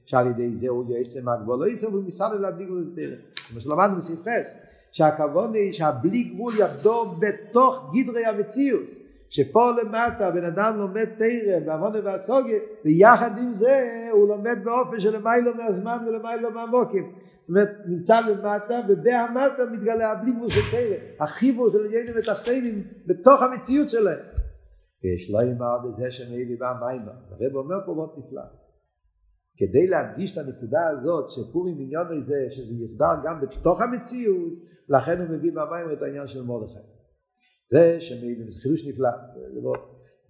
שעל 0.05 0.27
ידי 0.27 0.55
זה 0.55 0.69
הוא 0.69 0.95
יוצא 0.97 1.21
מהגבול, 1.21 1.59
לא 1.59 1.67
יסב 1.67 1.93
הוא 1.93 2.03
מסעד 2.03 2.31
אליו 2.33 2.51
בלי 2.55 2.65
גבול 2.65 2.91
לתרא. 2.91 3.15
כמו 3.49 3.61
שלמדנו 3.61 3.97
בסעיף 3.97 4.19
חס, 4.21 4.53
שהכוון 4.91 5.53
היא 5.53 5.73
שהבלי 5.73 6.23
גבול 6.23 6.53
יחדור 6.59 7.15
בתוך 7.19 7.93
גדרי 7.93 8.25
המציאות. 8.25 8.89
שפה 9.29 9.71
למטה 9.81 10.31
בן 10.31 10.43
אדם 10.43 10.77
לומד 10.77 11.05
תרם 11.17 11.65
בעוונה 11.65 11.99
והסוגיה 12.03 12.59
ויחד 12.85 13.37
עם 13.37 13.53
זה 13.53 14.07
הוא 14.11 14.27
לומד 14.27 14.57
באופן 14.63 14.99
של 14.99 15.15
למיילו 15.15 15.55
מהזמן 15.55 15.97
ולמיילו 16.07 16.51
מהמוקים 16.51 17.11
זאת 17.49 17.57
אומרת 17.57 17.69
נמצא 17.87 18.19
למטה 18.19 18.81
ובהמטה 18.89 19.65
מתגלה 19.71 20.11
הבלי 20.11 20.33
גבול 20.33 20.49
של 20.49 20.61
תרם 20.71 21.01
החיבור 21.19 21.69
של 21.69 21.85
עניינים 21.85 22.13
ותחתינים 22.17 22.87
בתוך 23.05 23.41
המציאות 23.41 23.89
שלהם 23.89 24.19
ויש 25.03 25.31
לא 25.31 25.39
ימר 25.41 25.87
בזה 25.87 26.11
שמביא 26.11 26.59
בה 26.59 26.73
מיימה 26.81 27.11
הרב 27.11 27.55
אומר 27.55 27.75
פה 27.85 27.93
מאוד 27.93 28.09
נפלא 28.17 28.41
כדי 29.57 29.87
להדגיש 29.87 30.31
את 30.31 30.37
הנקודה 30.37 30.87
הזאת 30.93 31.29
שפורים 31.29 31.75
עניון 31.79 32.21
זה 32.21 32.45
שזה 32.49 32.75
יחדר 32.75 33.23
גם 33.25 33.41
בתוך 33.41 33.81
המציאות 33.81 34.53
לכן 34.89 35.21
הוא 35.21 35.37
מביא 35.37 35.51
במים 35.51 35.91
את 35.93 36.01
העניין 36.01 36.27
של 36.27 36.43
מרדכי 36.43 36.79
זה 37.71 38.01
שמביא, 38.01 38.35
זה 38.47 38.59
חידוש 38.61 38.87
נפלא, 38.87 39.09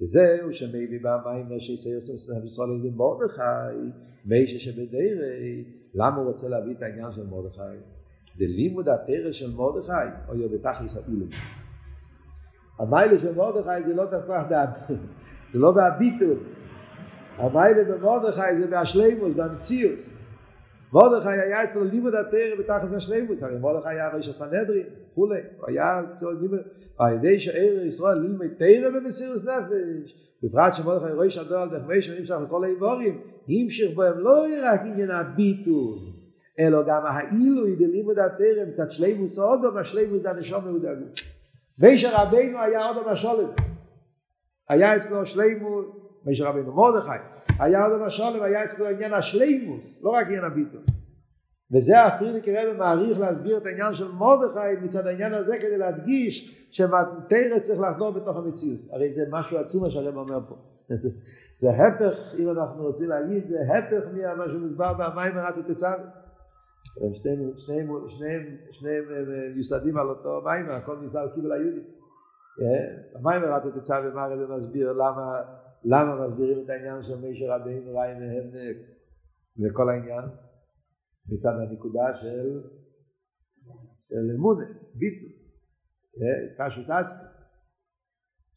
וזהו 0.01 0.53
שמביא 0.53 0.99
במים 1.03 1.59
שישראל 1.59 1.97
ישראל 2.45 2.69
לידי 2.69 2.95
מרדכי, 2.95 3.89
מישה 4.25 4.59
שבדירי, 4.59 5.78
למה 5.93 6.17
הוא 6.17 6.25
רוצה 6.25 6.47
להביא 6.47 6.75
את 6.75 6.81
העניין 6.81 7.11
של 7.11 7.27
מרדכי? 7.27 7.61
דלימוד 8.37 8.89
התרא 8.89 9.31
של 9.31 9.51
מרדכי, 9.51 9.91
או 10.29 10.35
יהיה 10.35 10.47
בתכלס 10.47 10.95
האילום. 10.95 11.29
המיילה 12.79 13.19
של 13.19 13.35
מרדכי 13.35 13.83
זה 13.85 13.95
לא 13.95 14.05
תפח 14.05 14.43
זה 15.53 15.59
לא 15.59 15.71
בהביטול. 15.71 16.37
המיילה 17.37 17.83
במרדכי 17.83 18.55
זה 18.59 18.67
בהשלימוס, 18.67 19.33
במציאות. 19.33 19.99
מרדכי 20.93 21.29
היה 21.29 21.63
אצלו 21.63 21.83
לימוד 21.83 22.15
התרא 22.15 22.55
בתחת 22.59 22.93
השלימות, 22.97 23.41
הרי 23.41 23.59
מרדכי 23.59 23.89
היה 23.89 24.09
ראש 24.09 24.27
הסנהדרין 24.27 24.85
וכולי, 25.11 25.39
הוא 25.57 25.67
היה 25.67 26.01
אצלו 26.11 26.31
לימוד, 26.31 26.59
על 26.97 27.13
ידי 27.13 27.39
שער 27.39 27.85
ישראל 27.85 28.17
ללמד 28.17 28.47
תרא 28.57 28.89
במסירות 28.89 29.43
נפש, 29.43 30.15
בפרט 30.43 30.73
שמרדכי 30.73 31.11
ראש 31.13 31.37
הדור 31.37 31.57
על 31.57 31.69
דרך 31.69 31.87
מישהו 31.87 32.19
נמשך 32.19 32.35
לכל 32.45 32.63
האיבורים, 32.63 33.21
המשיך 33.49 33.97
בהם 33.97 34.19
לא 34.19 34.45
רק 34.63 34.81
עניין 34.85 35.11
הביטול, 35.11 35.97
אלא 36.59 36.83
גם 36.87 37.01
העילוי 37.05 37.75
דלימוד 37.75 38.19
התרא 38.19 38.65
מצד 38.67 38.91
שלימוס 38.91 39.39
האודו 39.39 39.73
והשלימוס 39.75 40.21
דנשום 40.21 40.65
מהודגו. 40.65 41.05
מישר 41.79 42.09
רבינו 42.13 42.59
היה 42.59 42.89
אודו 42.89 43.05
מהשולם, 43.05 43.49
היה 44.69 44.95
אצלו 44.95 45.25
שלימוס, 45.25 45.85
מישר 46.25 46.45
רבינו 46.45 46.73
מרדכי, 46.73 47.09
היה 47.59 47.85
עוד 47.85 48.01
המשולם, 48.01 48.43
היה 48.43 48.63
אצלו 48.63 48.87
עניין 48.87 49.13
השלימוס, 49.13 49.99
לא 50.01 50.09
רק 50.09 50.25
עניין 50.25 50.43
הביטול. 50.43 50.81
וזה 51.71 52.05
הפרידיק 52.05 52.47
רבי 52.47 52.77
מעריך 52.77 53.19
להסביר 53.19 53.57
את 53.57 53.65
העניין 53.65 53.93
של 53.93 54.07
מרדכי 54.11 54.85
מצד 54.85 55.07
העניין 55.07 55.33
הזה 55.33 55.57
כדי 55.57 55.77
להדגיש 55.77 56.67
שמטרה 56.71 57.59
צריך 57.61 57.79
לחדור 57.79 58.11
בתוך 58.11 58.37
המציאות. 58.37 58.79
הרי 58.91 59.11
זה 59.11 59.25
משהו 59.29 59.57
עצום 59.57 59.83
מה 59.83 59.91
שהרב 59.91 60.17
אומר 60.17 60.39
פה. 60.49 60.55
זה 61.55 61.69
הפך, 61.69 62.35
אם 62.39 62.49
אנחנו 62.49 62.83
רוצים 62.83 63.09
להגיד, 63.09 63.49
זה 63.49 63.57
הפך 63.61 64.07
ממה 64.13 64.45
שמוסבר 64.47 64.93
במים 64.93 65.35
מרת 65.35 65.57
התצ"ר. 65.57 65.95
הם 67.01 67.13
שניהם, 67.13 67.51
שניהם, 67.57 67.87
שניהם, 68.09 68.57
שניהם 68.71 69.05
יוסדים 69.55 69.97
על 69.97 70.09
אותו 70.09 70.41
מים, 70.45 70.65
הכל 70.69 70.97
נסדר 71.01 71.35
קיבל 71.35 71.51
היהודי. 71.51 71.83
המים 73.15 73.41
מרת 73.41 73.65
התצ"ר 73.65 74.01
ומה 74.05 74.23
הרב 74.23 74.51
מסביר 74.55 74.93
למה 75.83 76.27
מסבירים 76.27 76.65
את 76.65 76.69
העניין 76.69 77.03
של 77.03 77.17
מי 77.17 77.35
שרבינו 77.35 77.97
ראי 77.97 78.13
מהם 78.13 78.51
וכל 79.59 79.89
העניין? 79.89 80.23
מצד 81.29 81.53
הנקודה 81.59 82.13
של 82.21 82.61
אמונה, 84.35 84.65
ביטל, 84.95 85.25
קשוס 86.57 86.89
עצמוס. 86.89 87.38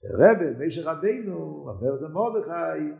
רבי, 0.05 0.51
מי 0.59 0.71
שרבינו, 0.71 1.67
אומר 1.69 1.97
זה 1.97 2.09
מרדכי, 2.09 2.93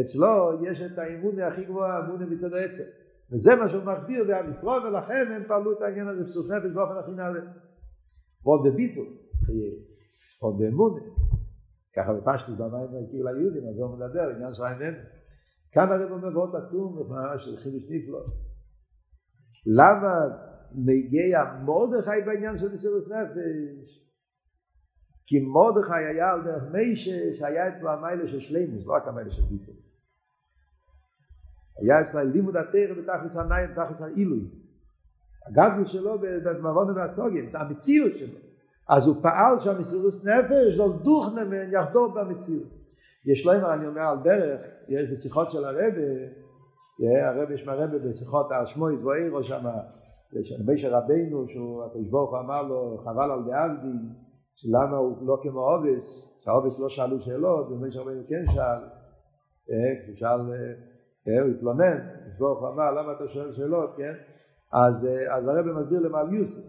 אצלו 0.00 0.64
יש 0.64 0.80
את 0.80 0.98
האמונה 0.98 1.46
הכי 1.46 1.64
גבוהה, 1.64 2.06
אמונה 2.06 2.26
מצד 2.26 2.52
העצם. 2.52 2.84
וזה 3.32 3.56
מה 3.56 3.68
שהוא 3.68 3.82
מסביר 3.84 4.24
בעם 4.24 4.50
ישראל, 4.50 4.86
ולכן 4.86 5.32
הם 5.32 5.42
פעלו 5.48 5.72
את 5.72 5.82
העניין 5.82 6.08
הזה 6.08 6.24
בסוס 6.24 6.50
נפש 6.50 6.70
באופן 6.74 6.96
הכי 6.96 7.10
נעלה. 7.10 7.40
ועוד 8.44 8.60
בביטל, 8.66 9.00
עוד 10.40 10.58
באמונה. 10.58 11.00
ככה 11.96 12.12
בפשטוס 12.12 12.58
במים 12.58 13.06
כאילו 13.10 13.32
ליהודים, 13.32 13.68
אז 13.68 13.78
הוא 13.78 13.96
מדבר, 13.96 14.28
עניין 14.34 14.52
של 14.52 14.62
עין 14.62 14.82
אמת. 14.82 15.06
כאן 15.72 15.88
הרב 15.92 16.12
אומר 16.12 16.30
מאוד 16.30 16.56
עצום, 16.56 17.08
ממש 17.08 17.44
של 17.44 17.56
חידוש 17.56 17.82
נפלא. 17.90 18.24
למה 19.66 20.14
מגיע 20.74 21.38
מרדכי 21.64 22.26
בעניין 22.26 22.58
של 22.58 22.72
מסירות 22.72 23.04
נפש? 23.08 24.05
כי 25.26 25.40
מרדכי 25.40 26.04
היה 26.08 26.32
על 26.32 26.42
דרך 26.44 26.62
מישה 26.72 27.34
שהיה 27.34 27.68
אצלו 27.68 27.90
המיילה 27.90 28.28
של 28.28 28.40
שלימוס, 28.40 28.86
לא 28.86 28.92
רק 28.92 29.08
המיילה 29.08 29.30
של 29.30 29.42
ביטל. 29.42 29.72
היה 31.82 32.00
אצלו 32.00 32.20
לימוד 32.20 32.56
התרא 32.56 32.94
בתכלס 32.94 33.36
הניים, 33.36 33.70
בתכלס 33.70 34.02
העילוי. 34.02 34.48
הגדלות 35.46 35.88
שלו 35.88 36.18
במבון 36.20 36.96
והסוגים, 36.96 37.50
המציאות 37.54 38.12
שלו. 38.16 38.38
אז 38.88 39.06
הוא 39.06 39.16
פעל 39.22 39.58
שהמסירות 39.58 40.12
נפש 40.24 40.74
זול 40.76 40.92
דוכנה 41.02 41.44
מן 41.44 41.72
יחדור 41.72 42.08
במציאות. 42.14 42.74
יש 43.24 43.46
אמר, 43.46 43.74
אני 43.74 43.86
אומר 43.86 44.02
על 44.02 44.18
דרך, 44.24 44.60
יש 44.88 45.10
בשיחות 45.10 45.50
של 45.50 45.64
הרבי, 45.64 46.26
הרבי 47.24 47.54
יש 47.54 47.66
מהרבי 47.66 47.98
בשיחות 47.98 48.52
על 48.52 48.66
שמו 48.66 48.90
יזבואירו 48.90 49.44
שם, 49.44 49.64
משה 50.66 50.98
רבינו, 50.98 51.48
שהוא 51.48 51.84
הקדוש 51.84 52.08
ברוך 52.08 52.30
הוא 52.30 52.38
אמר 52.38 52.62
לו, 52.62 52.98
חבל 53.04 53.30
על 53.30 53.42
דאבדי, 53.46 53.98
למה 54.64 54.96
הוא 54.96 55.26
לא 55.26 55.40
כמו 55.42 55.60
עובס, 55.60 56.38
שהעובס 56.40 56.78
לא 56.78 56.88
שאלו 56.88 57.20
שאלות, 57.20 57.68
ומשה 57.70 58.00
רבינו 58.00 58.22
כן 58.28 58.44
שאל, 58.54 58.80
הוא 60.06 60.14
שאל, 60.14 60.40
הוא 61.40 61.50
התלונן, 61.56 61.98
ברוך 62.38 62.60
הוא 62.60 62.68
אמר, 62.68 62.92
למה 62.92 63.12
אתה 63.12 63.28
שואל 63.28 63.52
שאלות, 63.52 63.90
כן? 63.96 64.12
אז, 64.72 65.08
אז 65.30 65.48
הרבי 65.48 65.70
מסביר 65.72 66.00
למעל 66.00 66.34
יוסף, 66.34 66.62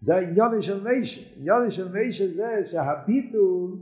זה 0.00 0.14
העניין 0.14 0.62
של 0.62 0.84
מישה. 0.84 1.20
העניין 1.36 1.70
של 1.70 1.92
מישה 1.92 2.26
זה 2.26 2.62
שהביטול 2.64 3.78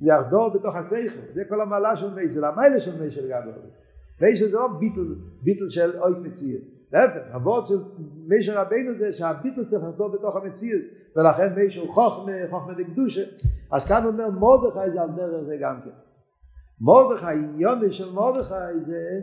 יחדור 0.00 0.48
בתוך 0.48 0.76
השכל. 0.76 1.32
זה 1.32 1.44
כל 1.48 1.60
המעלה 1.60 1.96
של 1.96 2.14
מישה, 2.14 2.40
זה 2.40 2.48
המעלה 2.48 2.80
של 2.80 3.02
מישה 3.02 3.20
לגבי 3.20 3.50
מישה 4.20 4.46
זה 4.46 4.56
לא 4.56 4.68
ביטול, 4.78 5.18
ביטול 5.42 5.70
של 5.70 5.98
אויס 5.98 6.20
מציאות. 6.20 6.81
להפך, 6.92 7.20
הוורד 7.32 7.66
של 7.66 7.78
מישה 8.26 8.62
רבינו 8.62 8.98
זה 8.98 9.12
שהביטול 9.12 9.64
צריך 9.64 9.84
לחדור 9.84 10.08
בתוך 10.08 10.36
המציאות. 10.36 10.82
ולכן 11.16 11.52
הוא 11.80 11.88
חוכמה, 11.88 12.32
חוכמה 12.50 12.74
דקדושה. 12.74 13.22
אז 13.72 13.84
כאן 13.84 14.06
אומר 14.06 14.30
מרדכי 14.30 14.90
זה 14.92 15.00
על 15.00 15.10
דרך 15.16 15.42
זה 15.42 15.56
גם 15.60 15.80
כן. 15.84 15.90
מרדכי, 16.80 17.26
עניון 17.26 17.92
של 17.92 18.12
מרדכי 18.12 18.80
זה 18.80 19.20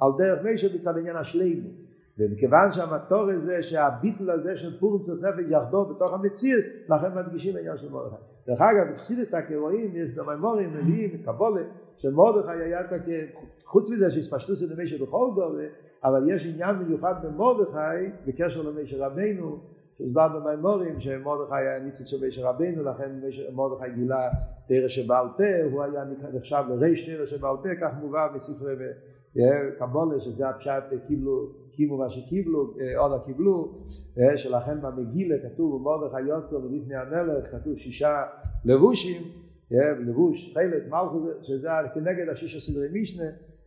על 0.00 0.10
דרך 0.18 0.42
מישה 0.44 0.68
בצד 0.74 0.98
עניין 0.98 1.16
השלימוס. 1.16 1.86
ומכיוון 2.18 2.72
שהמטור 2.72 3.30
הזה 3.30 3.62
שהביטל 3.62 4.30
הזה 4.30 4.56
של 4.56 4.80
פורצוס 4.80 5.22
נפש 5.22 5.50
יחדור 5.50 5.84
בתוך 5.84 6.14
המציאות 6.14 6.64
לכן 6.88 7.18
מדגישים 7.18 7.56
העניין 7.56 7.76
של 7.78 7.88
מרדכי 7.88 8.22
דרך 8.46 8.60
אגב 8.60 8.92
בחסידת 8.92 9.34
הכרואים 9.34 9.96
יש 9.96 10.14
במימורים 10.14 10.74
מביאים 10.74 11.22
קבולה 11.22 11.62
של 11.96 12.10
מרדכי 12.10 12.62
היה 12.62 12.80
חוץ 13.64 13.90
מזה 13.90 14.10
שהספשטוס 14.10 14.62
את 14.62 14.78
משה 14.78 15.04
בכל 15.04 15.26
דומה 15.34 15.62
אבל 16.04 16.30
יש 16.30 16.46
עניין 16.46 16.76
מיוחד 16.76 17.14
במרדכי 17.26 18.10
בקשר 18.26 18.62
למשה 18.62 19.06
רבינו 19.06 19.58
שהוסבר 19.98 20.28
במימורים 20.28 21.00
שמרדכי 21.00 21.54
היה 21.56 21.78
ניצוץ 21.78 22.06
של 22.06 22.26
משה 22.26 22.50
רבינו 22.50 22.82
לכן 22.82 23.10
מרדכי 23.52 23.90
גילה 23.94 24.28
תרא 24.68 24.88
שבעל 24.88 25.26
פה 25.36 25.62
הוא 25.72 25.82
היה 25.82 26.04
נחשב 26.32 26.64
לריש 26.68 27.08
תרא 27.08 27.26
שבעל 27.26 27.56
פה 27.62 27.68
כך 27.80 27.90
מובא 28.00 28.28
בספרי 28.34 28.74
קבולה 29.78 30.20
שזה 30.20 30.48
הפשט 30.48 30.82
קיבלו 31.06 31.46
קיבלו 31.72 31.96
מה 31.96 32.10
שקיבלו, 32.10 32.74
עוד 32.96 33.24
קיבלו, 33.24 33.84
שלכן 34.36 34.80
במגילה 34.80 35.36
כתוב 35.42 35.82
מרדכי 35.82 36.20
יוצא 36.20 36.56
ולפני 36.56 36.94
המלך 36.96 37.50
כתוב 37.50 37.76
שישה 37.76 38.22
לבושים, 38.64 39.22
לבוש, 40.06 40.54
חלק, 40.54 40.82
מלכות, 40.88 41.22
שזה 41.42 41.68
כנגד 41.94 42.28
השישה 42.28 42.60
סדרי 42.60 42.88
משנה, 42.92 43.24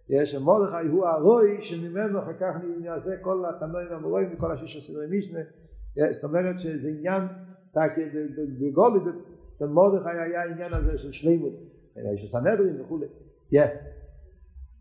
יש 0.10 0.36
מרדכי 0.36 0.88
הוא 0.92 1.06
הרוי 1.06 1.62
שממנו 1.62 2.20
אחר 2.20 2.34
כך 2.40 2.56
נעשה 2.82 3.18
כל 3.22 3.44
התנועים 3.50 3.88
המורים 3.92 4.34
וכל 4.34 4.52
השישה 4.52 4.82
סדרי 4.82 5.18
משנה. 5.18 5.40
זאת 6.12 6.24
אומרת 6.24 6.60
שזה 6.60 6.90
עניין 6.90 7.22
בגולי 8.60 9.00
במרדכי 9.60 10.10
היה 10.10 10.42
העניין 10.42 10.74
הזה 10.74 10.98
של 10.98 11.12
שלימות 11.12 11.54
יש 12.14 12.24
הסנהדרין 12.24 12.82
וכולי 12.82 13.08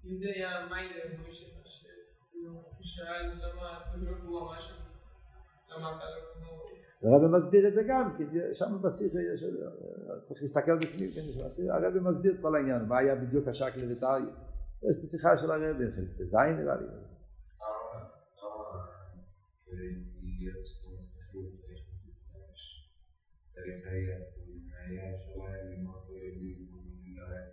אם 0.04 0.18
זה 0.18 0.26
היה 0.35 0.50
למה 0.61 0.76
אתה 3.80 3.96
לא 3.96 4.52
משהו, 4.56 4.76
למה 5.70 5.96
אתה 5.96 6.04
לא 6.04 6.32
הרב 7.04 7.26
מסביר 7.37 7.68
את 7.68 7.74
זה 7.74 7.82
גם, 7.88 8.16
כי 8.16 8.24
שם 8.52 8.78
בשיחה 8.82 9.18
יש, 9.35 9.44
צריך 10.20 10.42
להסתכל 10.42 10.78
בפנים, 10.78 11.08
הרב 11.70 11.98
מסביר 11.98 12.32
את 12.35 12.40
כל 12.42 12.56
העניין, 12.56 12.85
מה 12.88 12.98
היה 12.98 13.14
בדיוק 13.14 13.48
השק 13.48 13.72
לויטריה. 13.76 14.52
יש 14.90 14.97
את 14.99 15.03
השיחה 15.03 15.38
של 15.38 15.51
הרב, 15.51 15.77
חלק 15.77 16.23
זין 16.23 16.57
נראה 16.57 16.77
לי. 16.77 16.87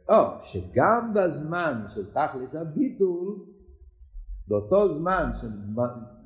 או, 0.09 0.43
שגם 0.43 1.13
בזמן 1.15 1.85
של 1.95 2.11
תכלס 2.11 2.55
הביטול, 2.55 3.45
באותו 4.47 4.89
זמן 4.89 5.31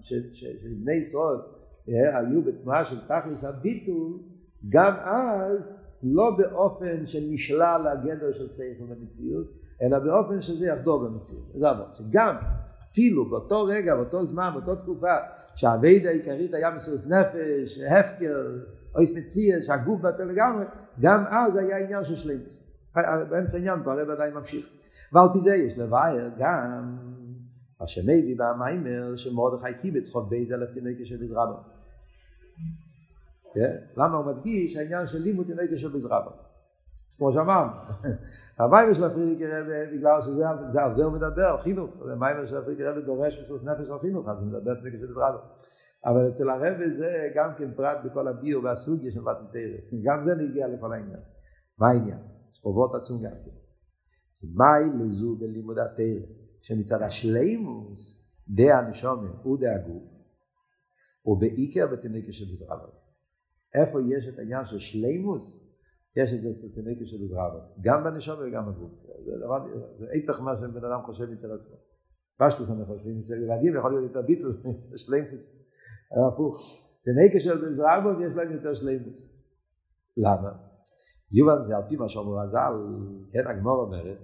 שבני 0.01 0.93
ישראל 0.93 1.37
היו 1.95 2.41
בתנועה 2.41 2.85
של 2.85 3.01
תכלס 3.07 3.43
הביטול, 3.43 4.19
גם 4.69 4.93
אז 5.03 5.87
לא 6.03 6.37
באופן 6.37 7.05
שנשלל 7.05 7.87
הגדר 7.87 8.33
של 8.33 8.47
סייכל 8.47 8.83
במציאות, 8.83 9.62
אלא 9.83 9.99
באופן 9.99 10.41
שזה 10.41 10.65
יחדור 10.65 11.03
במציאות. 11.03 11.43
זה 11.55 11.69
עבור. 11.69 11.85
שגם 11.93 12.35
אפילו 12.91 13.29
באותו 13.29 13.65
רגע, 13.65 13.95
באותו 13.95 14.25
זמן, 14.25 14.49
באותה 14.53 14.81
תקופה, 14.81 15.15
שהאביידה 15.55 16.09
העיקרית 16.09 16.53
היה 16.53 16.71
מסירות 16.71 17.01
נפש, 17.07 17.79
הפקר, 17.89 18.59
אויס 18.95 19.11
מציע, 19.11 19.57
שהגוף 19.63 20.01
בטל 20.01 20.23
לגמרי, 20.23 20.65
גם 21.01 21.23
אז 21.27 21.55
היה 21.55 21.77
עניין 21.77 22.05
של 22.05 22.15
שלמות. 22.15 22.63
באמצע 23.29 23.57
העניין 23.57 23.83
פה 23.83 23.93
הרב 23.93 24.09
עדיין 24.09 24.33
ממשיך. 24.33 24.65
ועל 25.13 25.27
פי 25.33 25.41
זה 25.41 25.55
יש 25.55 25.77
לבאר 25.77 26.29
גם 26.37 26.97
מה 27.79 27.87
שמביא 27.87 28.35
במאמר 28.37 29.15
שמרדכי 29.15 29.73
קיבץ 29.81 30.09
כ"ב 30.09 30.53
אלף 30.53 30.71
תינוקות 30.71 31.05
של 31.05 31.17
בית 31.17 31.33
רבן. 31.33 31.55
למה 33.97 34.17
הוא 34.17 34.25
מדגיש 34.25 34.75
העניין 34.75 35.07
של 35.07 35.21
לימוד 35.21 35.45
תינוקות 35.45 35.77
של 35.77 35.87
בית 35.87 36.06
רבן? 36.06 36.31
כמו 37.17 37.33
שאמרנו, 37.33 37.71
המאמר 38.59 38.93
של 38.93 39.03
הפרידיקער 39.03 39.47
רבי 39.47 39.65
בגלל 39.93 40.21
שזה 40.21 40.49
על 40.83 40.93
זה 40.93 41.03
הוא 41.03 41.13
מדבר, 41.13 41.57
חינוך, 41.61 41.91
המאמר 42.11 42.45
של 42.45 42.57
הפרידיקער 42.57 42.83
רבי 42.83 42.99
דורש 42.99 43.39
מסירות 43.39 43.63
נפש 43.63 43.89
על 43.89 43.99
חינוך, 43.99 44.29
אז 44.29 44.37
הוא 44.37 44.47
מדבר 44.47 44.73
תינוקות 44.73 44.97
של 44.97 45.07
בית 45.07 45.20
רבן. 45.20 45.37
אבל 46.05 46.29
אצל 46.29 46.49
הרב 46.49 46.89
זה 46.89 47.29
גם 47.35 47.49
כן 47.57 47.73
פרט 47.75 47.97
בכל 48.05 48.27
הביאור 48.27 48.63
והסוגיה 48.63 49.11
של 49.11 49.21
מתן 49.21 49.44
תורה, 49.44 49.83
גם 50.03 50.23
זה 50.23 50.35
נגיע 50.35 50.67
לכל 50.67 50.93
העניין. 50.93 51.19
מה 51.79 51.89
העניין? 51.89 52.19
חובות 52.61 52.95
עצום 52.95 53.23
גם 53.23 53.31
כן. 53.45 53.51
מהי 54.53 55.05
לזו 55.05 55.35
בלימוד 55.35 55.79
התרא? 55.79 56.43
שמצד 56.61 57.01
השלימוס 57.01 58.23
דה 58.47 58.77
הנשומה 58.77 59.47
ודה 59.47 59.75
הגוף 59.75 60.03
ובעיקר 61.25 61.87
בתינוקה 61.87 62.31
של 62.31 62.45
בזרבא. 62.51 62.87
איפה 63.73 63.99
יש 64.01 64.27
את 64.27 64.39
העניין 64.39 64.65
של 64.65 64.79
שלימוס? 64.79 65.72
יש 66.15 66.33
את 66.33 66.41
זה 66.41 66.49
אצל 66.49 66.67
תינוקה 66.75 67.05
של 67.05 67.17
בזרבא. 67.23 67.59
גם 67.81 68.03
בנשומה 68.03 68.41
וגם 68.47 68.65
בגוף. 68.71 68.91
זה 69.25 69.31
דבר, 69.45 69.59
זה 69.99 70.05
היפך 70.11 70.41
מה 70.41 70.51
שבן 70.55 70.85
אדם 70.85 71.01
חושב 71.05 71.25
מצד 71.31 71.47
עצמו. 71.51 71.75
פשטוס 72.39 72.71
אני 72.71 72.85
חושב, 72.85 73.09
אצל 73.19 73.43
ילדים 73.43 73.75
יכול 73.77 73.91
להיות 73.91 74.03
יותר 74.03 74.21
ביטול, 74.21 74.61
שלימוס. 75.05 75.43
הפוך. 76.27 76.55
תינוקה 77.03 77.39
של 77.39 77.69
בזרבא 77.69 78.25
יש 78.25 78.35
להם 78.35 78.51
יותר 78.51 78.73
שלימוס. 78.73 79.19
למה? 80.17 80.51
יובן 81.31 81.61
זה 81.61 81.77
על 81.77 81.83
פי 81.89 81.95
מה 81.95 82.09
שאומר 82.09 82.39
הזל, 82.39 82.73
כן, 83.31 83.47
הגמור 83.47 83.83
אומרת, 83.83 84.17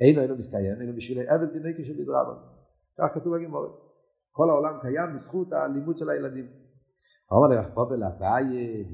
אין 0.00 0.18
אינו 0.18 0.36
מסקיים, 0.36 0.82
אלא 0.82 0.92
בשביל 0.96 1.28
אבל 1.28 1.46
תינוקה 1.46 1.84
של 1.84 1.94
בזרבא. 1.98 2.34
כך 2.98 3.14
כתוב 3.14 3.36
בגמור. 3.36 3.88
כל 4.30 4.50
העולם 4.50 4.78
קיים 4.80 5.14
בזכות 5.14 5.52
הלימוד 5.52 5.98
של 5.98 6.10
הילדים. 6.10 6.46
אמר 7.32 7.60
לך 7.60 7.74
פה 7.74 7.84
בלעבאי, 7.90 8.44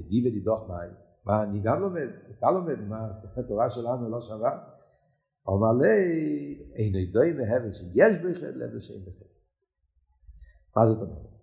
דידי 0.09 0.29
ודידוך 0.29 0.69
מאי. 0.69 1.04
מה, 1.27 1.43
אני 1.43 1.61
גם 1.61 1.81
לומד, 1.81 2.09
אתה 2.39 2.51
לומד, 2.51 2.81
מה, 2.89 3.09
התורה 3.37 3.71
שלנו 3.71 4.11
לא 4.11 4.21
שווה? 4.21 4.59
אמר 5.49 5.73
לי, 5.83 5.89
אין 6.75 6.95
ידוי 6.95 7.33
מהבל 7.33 7.73
שיש 7.73 8.17
בכלל 8.17 8.53
לב 8.55 8.79
שאין 8.79 9.01
בכלל. 9.01 9.29
מה 10.77 10.87
זאת 10.87 11.03
אומרת? 11.03 11.35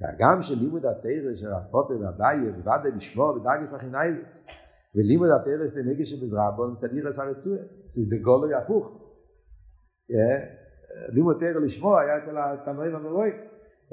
והגם 0.00 0.42
של 0.42 0.54
לימוד 0.54 0.86
התרא 0.86 1.34
של 1.34 1.52
הפופר 1.52 1.94
והבאי, 2.00 2.36
ובוודאי 2.48 2.90
לשמור 2.96 3.38
בדרגס 3.38 3.74
החינאיבס. 3.74 4.44
ולימוד 4.94 5.28
התרא 5.30 5.68
של 6.04 6.26
מצד 6.72 6.92
עיר 6.92 7.08
עשר 7.08 7.30
רצוי. 7.30 7.58
זה 7.86 8.00
בגולו 8.10 8.50
יהפוך. 8.50 8.86
לימוד 11.08 11.36
תרא 11.40 11.60
לשמוע 11.60 12.00
היה 12.00 12.18
אצל 12.18 12.38
התנועים 12.38 12.94
המרואים. 12.94 13.34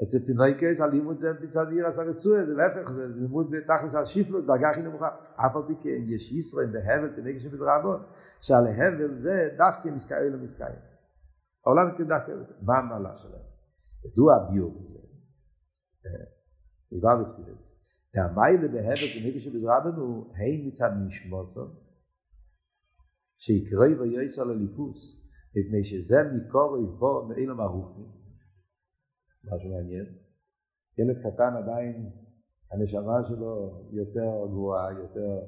אצל 0.02 0.18
תינוקס 0.18 0.80
הלימוד 0.80 1.18
זה 1.18 1.32
מצד 1.42 1.66
עיר 1.70 1.86
עשר 1.86 2.02
רצוי, 2.02 2.46
זה 2.46 2.52
להפך, 2.52 2.90
זה 2.92 3.06
לימוד 3.06 3.50
בתכלס 3.50 3.94
השיפלות, 3.94 4.46
דרגה 4.46 4.70
הכי 4.70 4.82
נמוכה. 4.82 5.08
אף 5.34 5.56
על 5.56 5.62
פי 5.66 5.74
כן 5.82 6.02
יש 6.06 6.32
ישראל 6.32 6.66
בהבל 6.66 7.16
תנגש 7.16 7.42
שבזרבון, 7.42 8.02
שעל 8.40 8.66
ההבל 8.66 9.18
זה 9.18 9.48
דווקא 9.56 9.88
מסקאי 9.88 10.30
למסקאי. 10.30 10.72
העולם 11.66 11.88
מתחיל 11.88 12.06
דווקא, 12.06 12.32
מה 12.62 12.78
המעלה 12.78 13.16
שלהם? 13.16 13.42
ידוע 14.04 14.36
הביור 14.36 14.78
בזה. 14.80 14.98
דבר 16.92 17.16
בצילס. 17.22 17.68
והמיילה 18.14 18.68
בהבל 18.68 18.94
תנגש 18.94 19.44
שבזרבון 19.44 19.94
הוא 19.94 20.34
הן 20.36 20.66
מצד 20.66 20.90
נשמוסו, 21.06 21.64
שיקרוי 23.38 23.94
ויועסר 23.94 24.44
לליפוס. 24.44 25.28
מפני 25.56 25.84
שזה 25.84 26.16
מקור 26.22 26.78
יבוא 26.78 27.28
מאילם 27.28 27.60
הרוחני. 27.60 28.04
משהו 29.52 29.70
מעניין. 29.70 30.06
ילד 30.98 31.18
קטן 31.18 31.56
עדיין, 31.56 32.10
הנשמה 32.72 33.24
שלו 33.28 33.82
יותר 33.90 34.46
גבוהה, 34.50 34.92
יותר, 34.92 35.40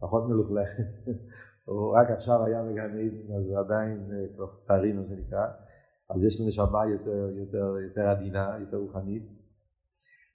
פחות 0.00 0.28
מלוכלכת. 0.28 0.84
הוא 1.64 1.96
רק 1.96 2.10
עכשיו 2.10 2.44
היה 2.44 2.62
בגן 2.62 2.98
עדן, 2.98 3.34
אז 3.36 3.52
עדיין 3.66 4.10
תוך 4.36 4.50
טרי, 4.66 4.92
מה 4.92 5.02
שנקרא. 5.08 5.46
אז 6.10 6.24
יש 6.24 6.40
לו 6.40 6.46
נשמה 6.46 6.86
יותר, 6.86 7.30
יותר, 7.38 7.76
יותר 7.86 8.08
עדינה, 8.08 8.56
יותר 8.60 8.76
רוחנית. 8.76 9.22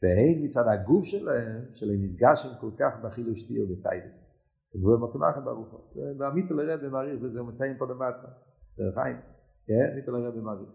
והן 0.04 0.44
מצד 0.44 0.64
הגוף 0.68 1.06
שלהם, 1.06 1.66
שלהם 1.74 2.04
נפגשים 2.04 2.52
כל 2.60 2.72
כך 2.80 2.94
ובטייבס. 3.60 4.40
והוא 4.76 5.10
מקום 5.10 5.24
אחר 5.24 5.40
ברוך 5.40 5.72
הוא. 5.72 6.04
והמיתו 6.20 6.56
לרב 6.56 6.80
ומעריך 6.84 7.20
וזה 7.22 7.44
מצאים 7.44 7.78
פה 7.78 7.86
למטה. 7.86 8.28
דרך 8.78 8.94
חיים, 8.94 9.18
כן? 9.66 9.96
מיתו 9.96 10.12
לרב 10.12 10.38
ומעריך. 10.38 10.70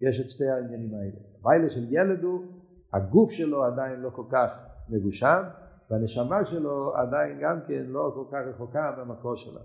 יש 0.00 0.20
את 0.20 0.30
שתי 0.30 0.48
העניינים 0.48 0.94
האלה. 0.94 1.20
המיילה 1.38 1.70
של 1.70 1.92
ילד 1.92 2.22
הוא, 2.22 2.44
הגוף 2.92 3.30
שלו 3.30 3.64
עדיין 3.64 4.00
לא 4.00 4.10
כל 4.10 4.26
כך 4.32 4.50
מגושם, 4.88 5.42
והנשמה 5.90 6.44
שלו 6.44 6.96
עדיין 6.96 7.38
גם 7.42 7.60
כן 7.68 7.84
לא 7.86 8.12
כל 8.14 8.24
כך 8.32 8.54
רחוקה 8.54 8.92
במקור 8.98 9.36
שלה. 9.36 9.60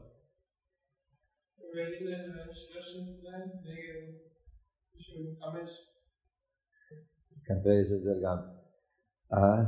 כנראה 7.45 7.73
יש 7.81 7.87
זה 8.03 8.13
גם. 8.23 8.37
אה? 9.33 9.63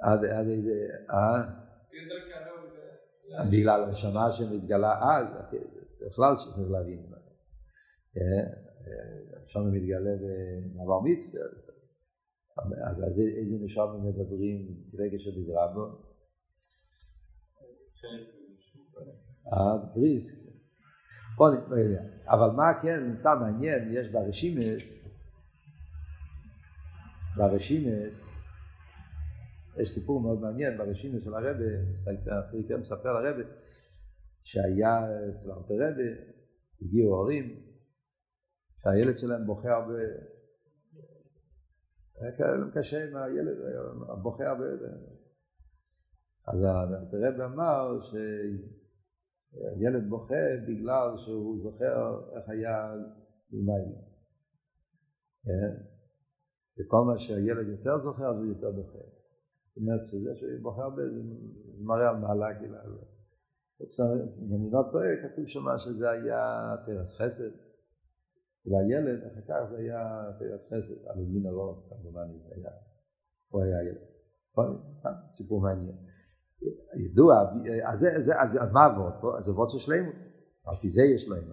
עד 0.00 0.46
איזה, 0.48 0.88
אה? 1.10 1.42
בגלל 3.52 3.84
הנשמה 3.84 4.32
שמתגלה 4.32 4.92
אז, 5.02 5.26
בכלל 6.06 6.36
שצריך 6.36 6.70
להבין. 6.70 7.17
שם 9.46 9.60
מתגלה 9.72 10.10
במעבר 10.20 11.00
מצווה, 11.00 11.42
אז 13.06 13.20
איזה 13.38 13.56
נשמה 13.60 13.96
מדברים 13.96 14.68
רגע 14.98 15.18
של 15.18 15.30
בזרבו? 15.30 16.08
בריסק. 19.94 20.36
בוא 21.36 21.48
לא. 21.50 22.00
אבל 22.26 22.50
מה 22.56 22.82
כן, 22.82 23.16
סתם 23.20 23.36
מעניין, 23.40 23.88
יש 23.92 24.08
ברשימס, 24.08 24.94
ברשימס, 27.36 28.38
יש 29.82 29.90
סיפור 29.90 30.20
מאוד 30.20 30.40
מעניין 30.40 30.78
ברשימס 30.78 31.24
של 31.24 31.34
הרבה, 31.34 31.64
פריקר 32.50 32.76
מספר 32.76 33.20
לרבה, 33.20 33.42
שהיה 34.44 34.98
אצל 35.30 35.50
הרבה 35.50 35.74
רבה, 35.74 36.22
הגיעו 36.82 37.14
הורים, 37.14 37.67
שהילד 38.88 39.18
שלהם 39.18 39.46
בוכה 39.46 39.74
הרבה, 39.74 39.98
היה 42.20 42.36
כאלה 42.38 42.70
קשה 42.74 43.04
עם 43.04 43.16
הילד, 43.16 43.56
בוכה 44.22 44.48
הרבה. 44.48 44.64
אז 46.46 46.58
הרב 46.62 47.40
אמר 47.40 48.02
ש... 48.02 48.14
ילד 49.80 50.08
בוכה 50.08 50.44
בגלל 50.68 51.16
שהוא 51.16 51.62
זוכר 51.62 52.20
איך 52.36 52.48
היה 52.48 52.94
במים. 53.50 53.94
וכל 56.78 57.04
מה 57.06 57.18
שהילד 57.18 57.68
יותר 57.68 57.98
זוכר, 57.98 58.30
אז 58.30 58.36
הוא 58.36 58.46
יותר 58.46 58.70
בוכה. 58.70 58.98
זאת 58.98 59.76
אומרת 59.76 60.04
שזה 60.04 60.30
שהוא 60.34 60.50
בוכה 60.62 60.82
הרבה, 60.82 61.02
זה 61.02 61.20
מראה 61.80 62.08
על 62.08 62.16
מעלה 62.16 62.52
גילה. 62.52 62.78
אם 64.38 64.54
אני 64.54 64.70
לא 64.72 64.82
טועה, 64.92 65.08
כתוב 65.22 65.46
שם 65.46 65.64
שזה 65.78 66.10
היה 66.10 66.74
תרס 66.86 67.20
חסד. 67.20 67.67
והילד, 68.70 69.24
אחר 69.24 69.40
כך 69.48 69.70
זה 69.70 69.76
היה 69.76 70.30
תרס 70.38 70.72
חסד, 70.72 71.06
על 71.06 71.24
מין 71.24 71.46
הרוב, 71.46 71.88
כמובן, 71.88 72.26
הוא 73.48 73.62
היה 73.62 73.82
ילד. 73.82 74.18
סיפור 75.28 75.60
מעניין. 75.60 75.96
ידוע, 76.96 77.34
אז, 77.84 78.06
זה, 78.18 78.60
מה 78.72 78.84
עבוד 78.84 79.12
פה? 79.20 79.38
אז 79.38 79.48
עבוד 79.48 79.70
של 79.70 79.78
שלימות. 79.78 80.14
על 80.66 80.76
פי 80.80 80.90
זה 80.90 81.02
יש 81.02 81.28
להם. 81.28 81.52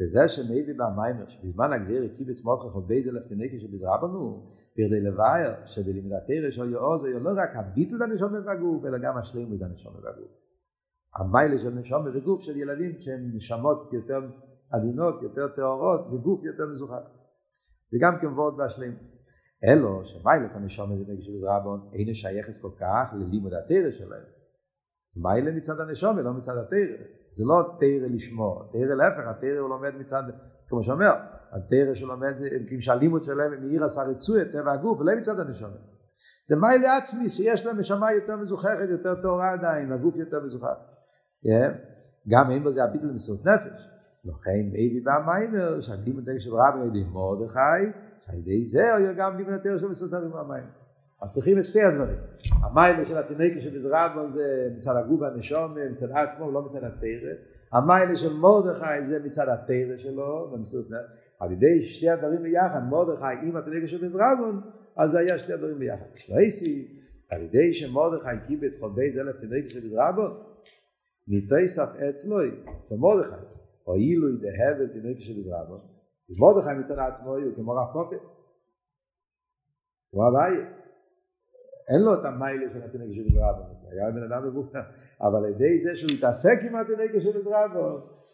וזה 0.00 0.28
שמביא 0.28 0.74
במיימר, 0.74 1.28
שבזמן 1.28 1.72
הגזיר 1.72 2.14
קיבץ 2.16 2.44
מולכך 2.44 2.76
ובייזה 2.76 3.12
לפתנקי 3.12 3.60
שבזרע 3.60 3.96
בנו, 3.96 4.52
פרדי 4.76 5.00
לבייר, 5.00 5.66
שבלימד 5.66 6.12
התרא 6.12 6.50
של 6.50 6.72
יעוז, 6.72 7.04
היה 7.04 7.18
לא 7.18 7.30
רק 7.36 7.50
הביטל 7.54 8.02
הנשום 8.02 8.32
בגוף, 8.32 8.84
אלא 8.84 8.98
גם 8.98 9.16
השלימות 9.16 9.62
הנשום 9.62 9.94
בגוף. 9.94 10.30
המיילה 11.16 11.58
של 11.58 11.70
נשום 11.70 12.04
בגוף 12.14 12.42
של 12.42 12.56
ילדים 12.56 12.98
שהם 12.98 13.30
נשמות 13.34 13.92
יותר 13.92 14.20
עדינות, 14.70 15.22
יותר 15.22 15.48
טהורות, 15.48 16.00
וגוף 16.12 16.44
יותר 16.44 16.66
מזוכח. 16.66 17.02
וגם 17.94 18.18
כן 18.20 18.26
ועוד 18.26 18.56
בהשלימות. 18.56 19.00
אלו 19.64 20.04
שמיילס 20.04 20.56
הנשום 20.56 20.92
הזה 20.92 21.04
נגד 21.08 21.22
שבזרע 21.22 21.58
בנו, 21.58 21.92
אינו 21.92 22.14
שייכת 22.14 22.62
כל 22.62 22.70
כך 22.80 23.14
ללימוד 23.18 23.54
התרא 23.54 23.90
שלהם. 23.90 24.22
מיילה 25.16 25.52
מצד 25.52 25.80
הנשום 25.80 26.16
ולא 26.18 26.32
מצד 26.32 26.56
התרא. 26.56 26.96
זה 27.28 27.44
לא 27.44 27.76
תרא 27.80 28.08
לשמוע, 28.14 28.66
תרא 28.72 28.94
להפך, 28.94 29.26
התרא 29.26 29.58
הוא 29.58 29.68
לומד 29.68 29.94
מצד, 29.94 30.22
כמו 30.68 30.82
שאומר, 30.82 31.12
התרא 31.52 31.94
שהוא 31.94 32.08
לומד, 32.08 32.34
כאילו 32.66 32.82
שהלימוד 32.82 33.22
שלהם 33.22 33.60
מעיר 33.60 33.84
עשה 33.84 34.02
רצוי 34.02 34.42
את 34.42 34.46
טבע 34.52 34.72
הגוף, 34.72 35.00
ולא 35.00 35.12
מצד 35.18 35.40
הנשום. 35.40 35.70
זה 36.48 36.56
מיילה 36.56 36.96
עצמי, 36.96 37.28
שיש 37.28 37.66
להם 37.66 37.78
נשמה 37.78 38.12
יותר 38.12 38.36
מזוכחת, 38.36 38.88
יותר 38.90 39.22
טהורה 39.22 39.52
עדיין, 39.52 39.92
הגוף 39.92 40.16
יותר 40.16 40.40
מזוכח. 40.44 40.76
Yeah. 41.46 41.48
גם 42.28 42.50
אין 42.50 42.64
בזה 42.64 42.84
הביטל 42.84 43.06
מסירות 43.06 43.46
נפש. 43.46 43.95
לכן 44.26 44.66
אבי 44.68 45.00
בא 45.00 45.12
מיימר, 45.26 45.80
שהלימוד 45.80 46.28
של 46.38 46.54
רבי 46.54 46.78
יודעים 46.84 47.06
מרדכי, 47.12 47.58
על 48.26 48.38
ידי 48.38 48.64
זה 48.64 48.94
הוא 48.94 49.06
גם 49.16 49.36
לימוד 49.36 49.54
התרא 49.54 49.78
של 49.78 49.88
מסירות 49.88 50.12
נפש 50.12 50.34
מהמיימר. 50.34 50.86
אז 51.22 51.34
צריכים 51.34 51.58
את 51.58 51.64
שתי 51.64 51.82
הדברים. 51.82 52.16
המיילה 52.62 53.04
של 53.04 53.18
התינוקה 53.18 53.60
של 53.60 53.76
מזרבון 53.76 54.32
זה 54.32 54.68
מצד 54.76 54.96
הגוף 54.96 55.22
הנשום, 55.22 55.74
מצד 55.92 56.10
עצמו, 56.10 56.52
לא 56.52 56.62
מצד 56.62 56.84
התרא. 56.84 57.32
המיילה 57.72 58.16
של 58.16 58.32
מרדכי 58.32 59.04
זה 59.04 59.18
מצד 59.24 59.48
התרא 59.48 59.96
שלו, 59.96 60.50
במסוס 60.52 60.90
נפש. 60.90 61.00
על 61.40 61.52
ידי 61.52 61.82
שתי 61.82 62.10
הדברים 62.10 62.42
ביחד, 62.42 62.80
מרדכי 62.90 63.48
עם 63.48 63.56
התינוקה 63.56 63.88
של 63.88 64.06
מזרבון, 64.06 64.60
אז 64.96 65.10
זה 65.10 65.18
היה 65.18 65.38
שתי 65.38 65.52
הדברים 65.52 65.78
ביחד. 65.78 66.06
שלייסי, 66.14 67.00
על 67.30 67.42
ידי 67.42 67.72
שמרדכי 67.72 68.36
קיבץ 68.46 68.78
חודי 68.80 69.12
זה 69.14 69.20
אלף 69.20 69.36
תינוקה 69.36 69.68
של 69.68 69.86
מזרבון, 69.86 70.30
מתייסף 71.28 71.88
אצלו, 72.10 72.36
אצל 72.80 72.94
מרדכי, 73.86 73.90
הואילו 73.90 74.28
ידהב 74.28 74.92
תינוקה 74.92 75.20
של 75.20 75.40
מזרבון. 75.40 75.80
מרדכי 76.38 76.80
מצד 76.80 76.98
עצמו 76.98 77.36
הוא 77.36 77.54
כמו 77.56 77.72
רב 77.72 77.92
קופי. 77.92 78.16
הוא 80.10 80.24
הבעיה. 80.24 80.66
אין 81.88 82.00
לו 82.02 82.14
את 82.14 82.24
המיילה 82.24 82.70
של 82.70 82.82
התינוק 82.82 83.12
של 83.12 83.26
עזרא 83.26 83.52
היה 83.90 84.10
בן 84.10 84.32
אדם 84.32 84.48
מבוגר, 84.48 84.80
אבל 85.20 85.44
על 85.44 85.50
ידי 85.50 85.82
זה 85.84 85.96
שהוא 85.96 86.10
התעסק 86.18 86.58
עם 86.68 86.76
התינוק 86.76 87.18
של 87.18 87.40
עזרא 87.40 87.66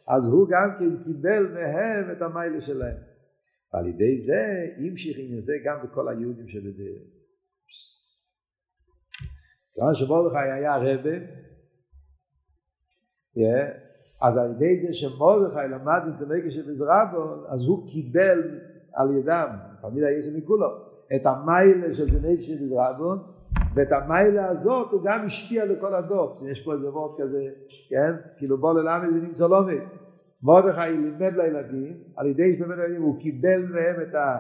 אז 0.08 0.28
הוא 0.28 0.48
גם 0.50 0.68
כן 0.78 1.02
קיבל 1.04 1.46
מהם 1.54 2.10
את 2.12 2.22
המיילה 2.22 2.60
שלהם. 2.60 2.96
ועל 3.72 3.86
ידי 3.86 4.18
זה 4.18 4.66
המשיך 4.78 5.16
עם 5.20 5.40
זה 5.40 5.52
גם 5.64 5.76
בכל 5.84 6.08
היהודים 6.08 6.48
שבדרך. 6.48 7.02
כיוון 9.74 9.94
שמרדכי 9.94 10.52
היה 10.52 10.76
רבה, 10.76 11.18
אז 14.22 14.38
על 14.38 14.50
ידי 14.50 14.80
זה 14.80 14.92
שמרדכי 14.92 15.68
למד 15.70 16.00
עם 16.06 16.12
תינוק 16.18 16.50
של 16.50 16.70
עזרא 16.70 17.02
אז 17.48 17.60
הוא 17.66 17.88
קיבל 17.88 18.58
על 18.94 19.16
ידם, 19.16 19.48
תמיד 19.82 20.04
היה 20.04 20.20
זה 20.20 20.38
מכולו, 20.38 20.68
את 21.14 21.26
המיילה 21.26 21.94
של 21.94 22.06
של 22.40 22.64
עזרא 22.64 22.92
ואת 23.74 23.92
המיילה 23.92 24.46
הזאת 24.46 24.92
הוא 24.92 25.00
גם 25.04 25.26
השפיע 25.26 25.64
לכל 25.64 25.94
הדור. 25.94 26.34
יש 26.50 26.64
פה 26.64 26.72
איזה 26.72 26.90
וורט 26.90 27.20
כזה, 27.20 27.48
כן? 27.88 28.12
כאילו 28.36 28.58
בוא 28.58 28.74
ללמד 28.74 29.08
ונמצא 29.08 29.46
לומד. 29.46 29.82
מרדכי 30.42 30.90
לימד 30.90 31.36
לילדים, 31.36 31.96
על 32.16 32.26
ידי 32.26 32.56
שלימד 32.56 32.76
לילדים 32.78 33.02
הוא 33.02 33.20
קיבל 33.20 33.62
מהם 33.70 34.08
את, 34.08 34.14
ה, 34.14 34.36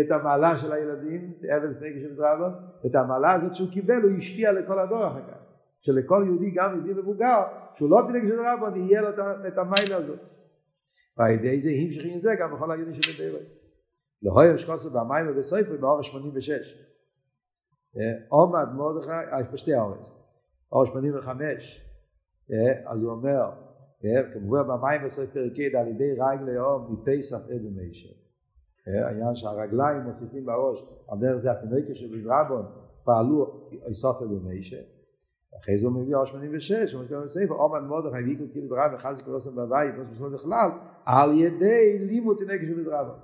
את 0.00 0.10
המעלה 0.10 0.56
של 0.56 0.72
הילדים, 0.72 1.32
עבד 1.48 1.70
לפני 1.70 1.88
כשם 1.88 2.14
זרבון, 2.14 2.52
את 2.86 2.94
המעלה 2.94 3.32
הזאת 3.32 3.54
שהוא 3.54 3.68
קיבל 3.70 4.02
הוא 4.02 4.10
השפיע 4.16 4.52
לכל 4.52 4.78
הדור 4.78 5.06
אחר 5.06 5.20
כך. 5.20 5.45
שלכל 5.80 6.22
יהודי, 6.26 6.50
גם 6.50 6.74
יהודי 6.74 7.00
מבוגר, 7.00 7.42
שהוא 7.74 7.90
לא 7.90 8.02
תינק 8.06 8.28
של 8.28 8.40
רבון, 8.46 8.76
יהיה 8.76 9.00
לו 9.00 9.08
את 9.48 9.58
המיילה 9.58 9.96
הזאת. 9.96 10.20
ועל 11.16 11.30
ידי 11.30 11.60
זה 11.60 11.68
המשיך 11.68 12.04
עם 12.04 12.18
זה 12.18 12.34
גם 12.40 12.54
בכל 12.54 12.72
היהודים 12.72 12.94
של 12.94 13.24
בדרך. 13.24 13.42
להויר 14.22 14.56
שקוסו 14.56 14.90
במים 14.90 15.26
ובספר 15.28 15.76
באור 15.80 16.02
86. 16.02 16.50
עומד 18.28 18.64
מרדכי, 18.74 19.10
יש 19.40 19.46
פה 19.50 19.56
שתי 19.56 19.74
האורס, 19.74 20.14
אור 20.72 20.86
85, 20.86 21.82
אז 22.86 23.02
הוא 23.02 23.10
אומר, 23.10 23.50
כמובן 24.32 24.62
במים 24.68 25.04
בסוף 25.04 25.30
פרק 25.30 25.52
ה' 25.74 25.80
על 25.80 25.88
ידי 25.88 26.12
רגלי 26.12 26.58
אור 26.58 26.90
מפסח 26.90 27.36
אבן 27.36 27.74
מישר. 27.76 28.08
העניין 28.86 29.36
שהרגליים 29.36 30.00
מוסיפים 30.00 30.46
בראש, 30.46 30.84
על 31.08 31.18
דרך 31.18 31.36
זה 31.36 31.52
התינוקה 31.52 31.94
של 31.94 32.16
מזרבון 32.16 32.66
פעלו 33.04 33.68
איסוף 33.86 34.22
אבן 34.22 34.48
מישר. 34.48 34.82
אחרי 35.60 35.78
זה 35.78 35.86
הוא 35.86 35.94
מביא 35.94 36.14
אור 36.14 36.24
86, 36.24 36.92
הוא 36.92 37.02
אומר 37.02 37.24
בספר, 37.24 37.54
עומד 37.54 37.80
מרדכי 37.80 38.22
ויקו 38.24 38.44
כאילו 38.52 38.68
ברב 38.68 38.90
וחזק 38.94 39.28
ולוסם 39.28 39.56
בבית, 39.56 39.94
לא 40.20 40.28
בכלל, 40.28 40.70
על 41.04 41.30
ידי 41.32 41.98
לימוד 41.98 42.38
של 42.38 42.74
מזרבון. 42.76 43.18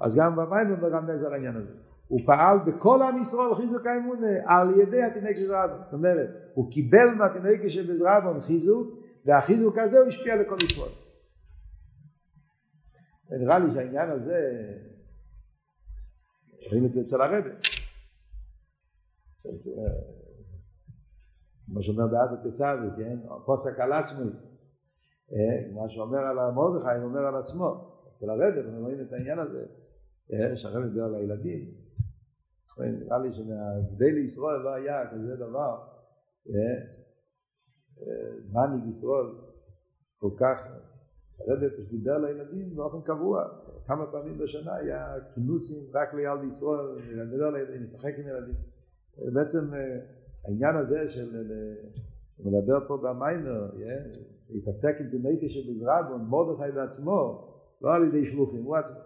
אז 0.00 0.16
גם 0.16 0.36
במים 0.36 0.68
הוא 0.68 0.78
מרמז 0.78 1.22
על 1.22 1.32
העניין 1.32 1.56
הזה. 1.56 1.72
הוא 2.08 2.20
פעל 2.26 2.58
בכל 2.66 2.98
עם 3.02 3.20
ישראל 3.20 3.54
חיזוק 3.54 3.86
האמונה 3.86 4.26
על 4.46 4.80
ידי 4.80 5.02
התינוק 5.02 5.36
של 5.36 5.54
רבון. 5.54 5.78
זאת 5.84 5.92
אומרת, 5.92 6.28
הוא 6.54 6.70
קיבל 6.70 7.14
מהתינוק 7.18 7.68
של 7.68 8.06
רבון 8.06 8.40
חיזוק, 8.40 8.88
והחיזוק 9.26 9.78
הזה 9.78 9.98
הוא 9.98 10.08
השפיע 10.08 10.36
לכל 10.36 10.56
ישראל. 10.64 10.92
נראה 13.30 13.58
לי 13.58 13.74
שהעניין 13.74 14.10
הזה, 14.10 14.36
רואים 16.70 16.86
את 16.86 16.92
זה 16.92 17.00
אצל 17.00 17.20
הרבה. 17.22 17.50
כמו 21.70 21.82
שאומר 21.82 22.06
בעד 22.06 22.30
התצבי, 22.32 22.88
כן? 22.96 23.18
פוסק 23.46 23.80
על 23.80 23.92
עצמי. 23.92 24.30
מה 25.74 25.88
שאומר 25.88 26.18
על 26.18 26.36
מרדכי, 26.54 26.96
הוא 26.96 27.04
אומר 27.04 27.26
על 27.26 27.36
עצמו. 27.36 27.94
אצל 28.16 28.30
הרבה, 28.30 28.44
אנחנו 28.48 28.80
רואים 28.80 29.00
את 29.00 29.12
העניין 29.12 29.38
הזה, 29.38 29.64
שהרבה 30.54 30.80
מדבר 30.80 31.04
על 31.04 31.14
הילדים. 31.14 31.70
נראה 32.78 33.18
לי 33.18 33.32
שמהגדי 33.32 34.12
לישראל 34.12 34.60
לא 34.60 34.74
היה 34.74 35.10
כזה 35.10 35.36
דבר, 35.36 35.78
מנהיג 38.52 38.86
ישראל 38.88 39.26
כל 40.18 40.30
כך, 40.40 40.66
הרבי 41.40 41.70
פשוט 41.70 41.90
דיבר 41.90 42.18
לילדים 42.18 42.76
באופן 42.76 43.00
קבוע, 43.02 43.48
כמה 43.86 44.06
פעמים 44.12 44.38
בשנה 44.38 44.74
היה 44.74 45.14
כינוסים 45.34 45.90
רק 45.94 46.14
ליד 46.14 46.44
ישראל, 46.48 46.86
לדבר 46.96 47.50
לילדים, 47.50 47.82
לשחק 47.82 48.12
עם 48.18 48.28
ילדים. 48.28 48.54
בעצם 49.34 49.70
העניין 50.48 50.76
הזה 50.76 51.08
של 51.08 51.52
מדבר 52.38 52.88
פה 52.88 52.96
במיימר, 52.96 53.70
להתעסק 54.50 54.96
עם 55.00 55.10
תינוקי 55.10 55.48
שבזרבון, 55.48 56.28
מרדכי 56.28 56.72
בעצמו, 56.74 57.48
לא 57.80 57.94
על 57.94 58.08
ידי 58.08 58.24
שלוחים, 58.24 58.64
הוא 58.64 58.76
עצמו. 58.76 58.98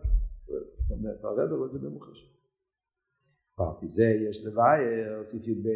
הרבי 1.24 1.54
רואה 1.54 1.66
את 1.66 1.72
זה 1.72 1.78
במוחש. 1.78 2.32
ועל 3.58 3.74
פי 3.80 3.88
זה 3.88 4.04
יש 4.04 4.46
לבייר 4.46 5.22
סעיף 5.22 5.48
י"ב. 5.48 5.68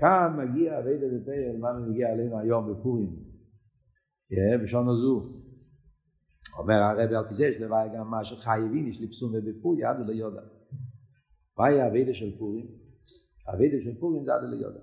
כאן 0.00 0.36
מגיע 0.38 0.78
אבידה 0.78 1.06
בפייל, 1.06 1.56
מה 1.56 1.68
מגיע 1.72 2.12
עלינו 2.12 2.38
היום 2.38 2.72
בפורים, 2.72 3.16
בשעון 4.62 4.88
הזו. 4.88 5.42
אומר 6.58 6.74
הרבי 6.74 7.16
על 7.16 7.28
פי 7.28 7.34
זה 7.34 7.46
יש 7.46 7.60
לבייר 7.60 7.94
גם 7.94 8.10
מה 8.10 8.24
שחייבים, 8.24 8.86
יש 8.86 9.00
לי 9.00 9.08
פסום 9.08 9.32
ובפור 9.34 9.74
יד 9.78 9.96
ולא 10.00 10.12
יודע. 10.12 10.42
מהי 11.58 11.80
האבידה 11.80 12.14
של 12.14 12.38
פורים? 12.38 12.87
האבידה 13.48 13.76
של 13.84 14.00
פורים 14.00 14.24
זה 14.24 14.34
עד 14.34 14.44
ולא 14.44 14.56
יודע. 14.56 14.80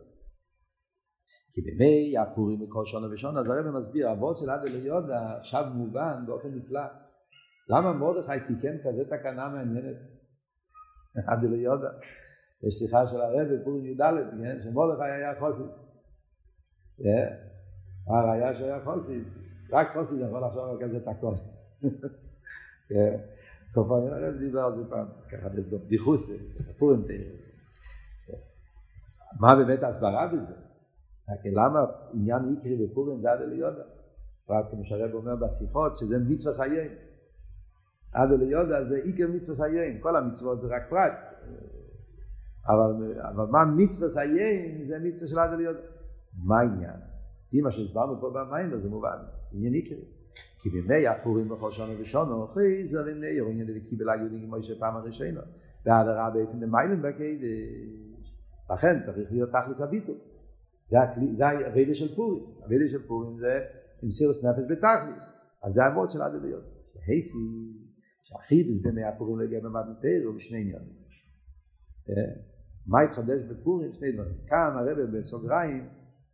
כי 1.54 1.62
בימי 1.62 2.18
הפורים 2.18 2.60
בכל 2.60 2.86
שונה 2.86 3.08
ושונה, 3.14 3.40
אז 3.40 3.50
הרבי 3.50 3.78
מסביר, 3.78 4.12
אבות 4.12 4.38
של 4.38 4.50
עד 4.50 4.60
ולא 4.64 4.78
יודע, 4.78 5.20
עכשיו 5.40 5.64
מובן 5.74 6.24
באופן 6.28 6.50
נפלא. 6.56 6.82
למה 7.70 7.94
מרדכי 7.94 8.40
תיקן 8.48 8.78
כזה 8.84 9.06
תקנה 9.06 9.50
מעניינת? 9.50 9.98
עד 11.30 11.44
יודע. 11.44 11.90
יש 12.68 12.76
שיחה 12.76 13.08
של 13.08 13.22
הרב 13.22 13.48
בפורים 13.54 13.86
י"ד, 13.86 14.02
כן? 14.42 14.58
שמרדכי 14.64 15.04
היה 15.04 15.40
חוסן. 15.40 15.68
הראיה 18.08 18.56
שהיה 18.56 18.80
חוסית, 18.84 19.28
רק 19.72 19.88
חוסית 19.94 20.18
יכול 20.28 20.46
לחשוב 20.46 20.64
על 20.70 20.78
כזה 20.82 21.00
תקוס. 21.00 21.44
כן. 22.90 23.18
כמובן, 23.74 24.08
הרב 24.08 24.38
דיבר 24.40 24.60
על 24.60 24.72
זה 24.72 24.90
פעם, 24.90 25.08
ככה 25.32 25.50
בבדיחוס, 25.50 26.32
פורים 26.80 27.04
תראה. 27.08 27.45
מה 29.40 29.56
באמת 29.56 29.84
ההסברה 29.84 30.28
בזה? 30.28 30.54
למה 31.46 31.80
עניין 32.14 32.54
יקרי 32.54 32.88
בפורים 32.88 33.22
זה 33.22 33.32
עד 33.32 33.42
אליודה? 33.42 33.84
רק 34.50 34.66
כמו 34.72 34.86
שהרב 34.86 35.14
אומר 35.14 35.36
בשיחות, 35.36 35.98
שזה 35.98 36.18
מצווה 36.20 36.54
חיי. 36.54 36.90
עד 38.12 38.32
אליודה 38.32 38.86
זה 38.86 38.96
עיקר 39.04 39.28
מצווה 39.28 39.58
חיי, 39.58 39.98
כל 40.00 40.16
המצוות 40.16 40.62
זה 40.62 40.68
רק 40.68 40.90
פרט. 40.90 41.14
אבל, 42.68 43.14
אבל 43.22 43.46
מה 43.46 43.66
מצווה 43.66 44.10
חיי 44.14 44.86
זה 44.88 45.00
מצווה 45.04 45.28
של 45.28 45.40
עד 45.40 45.54
אליודה. 45.54 45.80
מה 46.44 46.60
העניין? 46.60 47.00
לפי 47.48 47.62
מה 47.62 47.72
שהסברנו 47.72 48.22
פה 48.22 48.30
במים 48.30 48.82
זה 48.82 48.90
מובן, 48.90 49.18
עניין 49.54 49.74
עיקרי. 49.74 50.06
כי 50.60 50.70
בימי 50.70 51.08
הפורים 51.08 51.50
בכל 51.50 51.72
שנה 51.72 51.94
ושונו, 52.00 52.46
אחרי 52.46 52.88
זה 52.88 53.02
לנאי 53.02 53.40
עניין 53.40 53.68
לקיבל 53.68 54.10
היהודים 54.10 54.46
כמו 54.46 54.64
שפעם 54.64 54.96
הראשונה. 54.96 55.42
ועד 55.86 56.08
הרבה 56.08 56.40
איפן 56.40 56.60
דמיילן 56.60 57.02
בקדש. 57.02 58.05
לכן 58.74 59.02
צריך 59.02 59.32
להיות 59.32 59.50
תכלס 59.50 59.82
הביטול. 59.82 60.18
זה, 60.88 61.02
הכלי, 61.02 61.36
זה 61.36 61.50
הווידה 61.50 61.94
של 61.96 62.16
פורים. 62.16 62.44
הווידה 62.64 62.86
של 62.92 63.08
פורים 63.08 63.38
זה 63.40 63.60
עם 64.04 64.12
סירוס 64.12 64.46
נפש 64.46 64.64
בתכלס. 64.70 65.34
אז 65.64 65.74
זה 65.74 65.82
אבות 65.88 66.12
של 66.12 66.22
עד 66.22 66.36
עליות. 66.36 66.64
הייסי, 67.08 67.38
שהחידוש 68.24 68.78
בימי 68.82 69.04
הפורים 69.04 69.40
לגבי 69.40 69.62
במתנתר 69.62 70.22
הוא 70.26 70.36
בשני 70.36 70.58
עניינים. 70.58 71.06
מה 72.88 73.02
התחדש 73.02 73.42
בפורים? 73.50 73.94
שני 73.94 74.12
דברים. 74.12 74.36
כאן 74.48 74.74
הרב 74.78 75.18
בסוגריים 75.18 75.90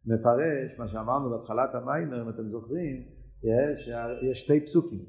מפרש 0.06 0.80
מה 0.80 0.88
שאמרנו 0.88 1.30
בהתחלת 1.30 1.76
המיימר, 1.76 2.24
אם 2.24 2.30
אתם 2.30 2.48
זוכרים, 2.48 3.04
יש 3.44 4.40
שתי 4.40 4.66
פסוקים. 4.66 5.06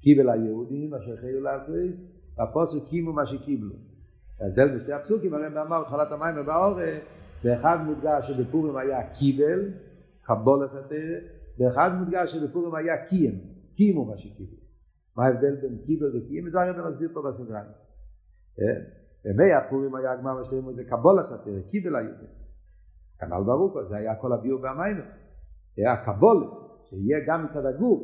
קיבל 0.00 0.30
היהודים 0.30 0.94
אשר 0.94 1.16
חיו 1.16 1.40
לעשות, 1.40 1.74
והפוסק 2.36 2.88
קימו 2.90 3.12
מה 3.12 3.26
שקיבלו. 3.26 3.74
ההבדל 4.40 4.76
בשתי 4.76 4.92
הפסוקים, 4.92 5.34
הרי 5.34 5.48
מאמר 5.48 5.80
התחלת 5.82 6.12
המיימר 6.12 6.42
בעורף, 6.42 7.04
באחד 7.44 7.78
מודגש 7.84 8.28
שבפורים 8.28 8.76
היה 8.76 9.10
קיבל, 9.10 9.68
קבולת 10.22 10.70
התרא, 10.74 11.18
באחד 11.58 11.90
מודגש 11.98 12.32
שבפורים 12.32 12.74
היה 12.74 13.06
קיים, 13.06 13.40
קימו 13.74 14.04
מה 14.04 14.16
שקיבלו. 14.16 14.58
מה 15.16 15.26
ההבדל 15.26 15.54
בין 15.54 15.78
קיבל 15.86 16.16
וקיים? 16.16 16.50
זה 16.50 16.60
הרב 16.60 16.88
מסביר 16.88 17.10
פה 17.14 17.22
בסוגריים. 17.22 17.70
בימי 19.24 19.52
הפורים 19.52 19.94
היה 19.94 20.12
הגמר 20.12 20.42
זה 20.74 20.84
קבולת 20.84 21.24
התרא, 21.34 21.60
קיבל 21.70 21.96
היהודים. 21.96 22.28
כנ"ל 23.18 23.42
ברוקו, 23.46 23.84
זה 23.84 23.96
היה 23.96 24.14
כל 24.14 24.32
הביאור 24.32 24.62
והמיימר. 24.62 25.04
היה 25.76 25.96
קבולת, 25.96 26.48
שיהיה 26.84 27.18
גם 27.26 27.44
מצד 27.44 27.66
הגוף, 27.66 28.02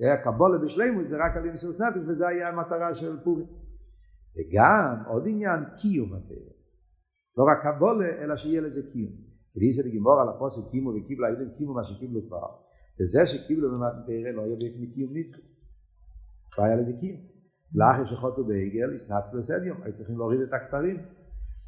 היה 0.00 0.16
קבולת 0.16 0.60
בשלימות, 0.60 1.08
זה 1.08 1.16
רק 1.16 1.36
על 1.36 1.46
ימסוס 1.46 1.80
נפש, 1.80 2.00
וזה 2.06 2.28
היה 2.28 2.48
המטרה 2.48 2.94
של 2.94 3.18
פורים. 3.24 3.46
וגם 4.36 5.02
עוד 5.06 5.22
עניין 5.26 5.60
קיום 5.76 6.14
התרא. 6.14 6.52
לא 7.36 7.44
רק 7.44 7.76
קבולה, 7.76 8.22
אלא 8.24 8.36
שיהיה 8.36 8.60
לזה 8.60 8.80
קיום. 8.92 9.12
ודיסא 9.56 9.82
דגימור 9.82 10.20
על 10.20 10.28
הפוסק 10.28 10.62
קימו 10.70 10.90
וקיבלו 10.90 11.26
היהודים 11.26 11.50
קימו 11.58 11.74
מה 11.74 11.84
שקיבלו 11.84 12.20
כבר. 12.26 12.46
וזה 13.00 13.26
שקיבלו 13.26 13.68
במתנתרא 13.70 14.30
לא 14.30 14.42
יהיה 14.42 14.56
באופן 14.56 14.86
קיום 14.94 15.16
נצחי. 15.16 15.42
לא 16.58 16.64
היה 16.64 16.76
לזה 16.76 16.92
קיום. 17.00 17.20
לאחר 17.74 18.04
שחוטו 18.04 18.44
בעגל, 18.44 18.94
הסנצלו 18.94 19.38
לסדיום, 19.38 19.82
היו 19.82 19.92
צריכים 19.92 20.18
להוריד 20.18 20.40
את 20.40 20.52
הכתרים. 20.52 20.96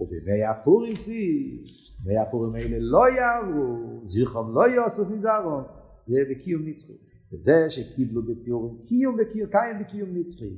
ובימי 0.00 0.44
הפורים 0.44 0.98
סי, 0.98 1.62
בימי 2.04 2.18
הפורים 2.18 2.54
האלה 2.54 2.76
לא 2.80 3.10
יערו, 3.10 4.00
זיכרום 4.04 4.54
לא 4.54 4.68
יאסוף 4.68 5.08
מזרום, 5.08 5.62
זה 6.06 6.18
בקיום 6.30 6.62
נצחי. 6.68 6.92
וזה 7.32 7.70
שקיבלו 7.70 8.22
בפיורים 8.22 8.78
קיום 8.86 9.16
וקיום, 9.18 9.50
קיים 9.50 9.78
בקיום 9.80 10.08
נצחי. 10.12 10.50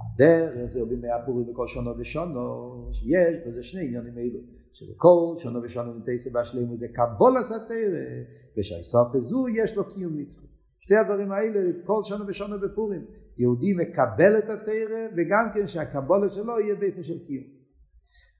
הדרך 0.00 0.66
זה 0.66 0.84
בימי 0.88 1.08
הפורים 1.10 1.46
בכל 1.46 1.66
שונו 1.66 1.98
ושונו, 1.98 2.88
שיש 2.92 3.36
בזה 3.46 3.62
שני 3.62 3.80
עניינים 3.80 4.18
אלו. 4.18 4.40
שבכל 4.72 5.34
שונו 5.36 5.62
ושונו 5.62 5.94
נתייסה 5.94 6.30
בהשלימות 6.30 6.78
זה 6.78 6.86
קבול 6.88 7.36
הסתרא, 7.36 8.04
ושהסוף 8.58 9.14
הזו 9.14 9.48
יש 9.48 9.76
לו 9.76 9.88
קיום 9.94 10.18
נצחי. 10.18 10.46
שתי 10.78 10.96
הדברים 10.96 11.32
האלה, 11.32 11.70
כל 11.84 12.00
שונו 12.04 12.26
ושונו 12.26 12.60
בפורים. 12.60 13.04
יהודי 13.38 13.72
מקבל 13.72 14.38
את 14.38 14.44
התרא, 14.44 15.06
וגם 15.16 15.44
כן 15.54 15.66
שהקבולה 15.66 16.30
שלו 16.30 16.60
יהיה 16.60 16.74
באופן 16.74 17.02
של 17.02 17.26
קיום. 17.26 17.44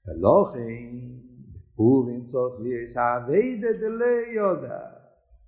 ולא 0.07 0.45
כן, 0.53 0.95
בפורים 1.73 2.25
צורך 2.25 2.59
ליעשה 2.59 3.17
אביידה 3.17 3.67
דלי 3.73 4.35
יודע. 4.35 4.79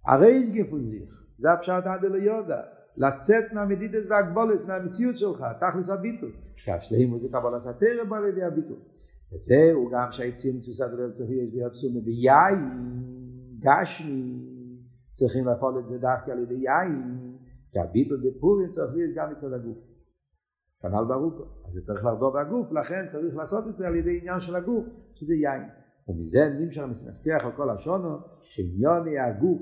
הרי 0.05 0.27
יש 0.27 0.51
גפוזיך, 0.51 1.23
זה 1.39 1.51
הפשט 1.51 1.83
עד 1.85 2.05
אלי 2.05 2.25
יודע. 2.25 2.61
לצאת 2.97 3.53
מהמדידס 3.53 4.05
והגבולת, 4.09 4.65
מהמציאות 4.67 5.17
שלך, 5.17 5.43
תכלס 5.59 5.89
הביטול. 5.89 6.31
כי 6.63 6.71
השלימות 6.71 7.21
זה 7.21 7.27
קבלת 7.27 7.65
התרא 7.65 8.03
בא 8.09 8.19
לידי 8.19 8.43
הביטול. 8.43 8.77
וזהו 9.33 9.89
גם 9.91 10.11
שהעצים 10.11 10.55
תוסד 10.65 10.99
אל 10.99 11.11
צריך 11.11 11.29
יש 11.29 11.53
ביחסום 11.53 12.05
ביין, 12.05 12.63
גשמי, 13.59 14.47
צריכים 15.13 15.47
לפעול 15.47 15.79
את 15.79 15.87
זה 15.87 15.97
דווקא 15.97 16.31
על 16.31 16.39
ידי 16.39 16.53
יין, 16.53 17.37
כי 17.71 17.79
הביטול 17.79 18.17
בפורים 18.25 18.69
צריך 18.69 18.91
להיות 18.95 19.15
גם 19.15 19.31
מצד 19.31 19.53
הגוף. 19.53 19.77
כנ"ל 20.81 21.05
ברוקו. 21.07 21.43
אז 21.65 21.73
זה 21.73 21.81
צריך 21.81 22.05
לחדור 22.05 22.33
בגוף, 22.33 22.71
לכן 22.71 23.07
צריך 23.07 23.35
לעשות 23.35 23.67
את 23.67 23.77
זה 23.77 23.87
על 23.87 23.95
ידי 23.95 24.17
עניין 24.17 24.39
של 24.39 24.55
הגוף, 24.55 24.85
שזה 25.13 25.33
יין. 25.35 25.63
ומזה 26.07 26.49
נמשך 26.59 26.81
מסכח 26.89 27.45
על 27.45 27.51
כל 27.51 27.69
השונו, 27.69 28.17
שעניוני 28.41 29.19
הגוף 29.19 29.61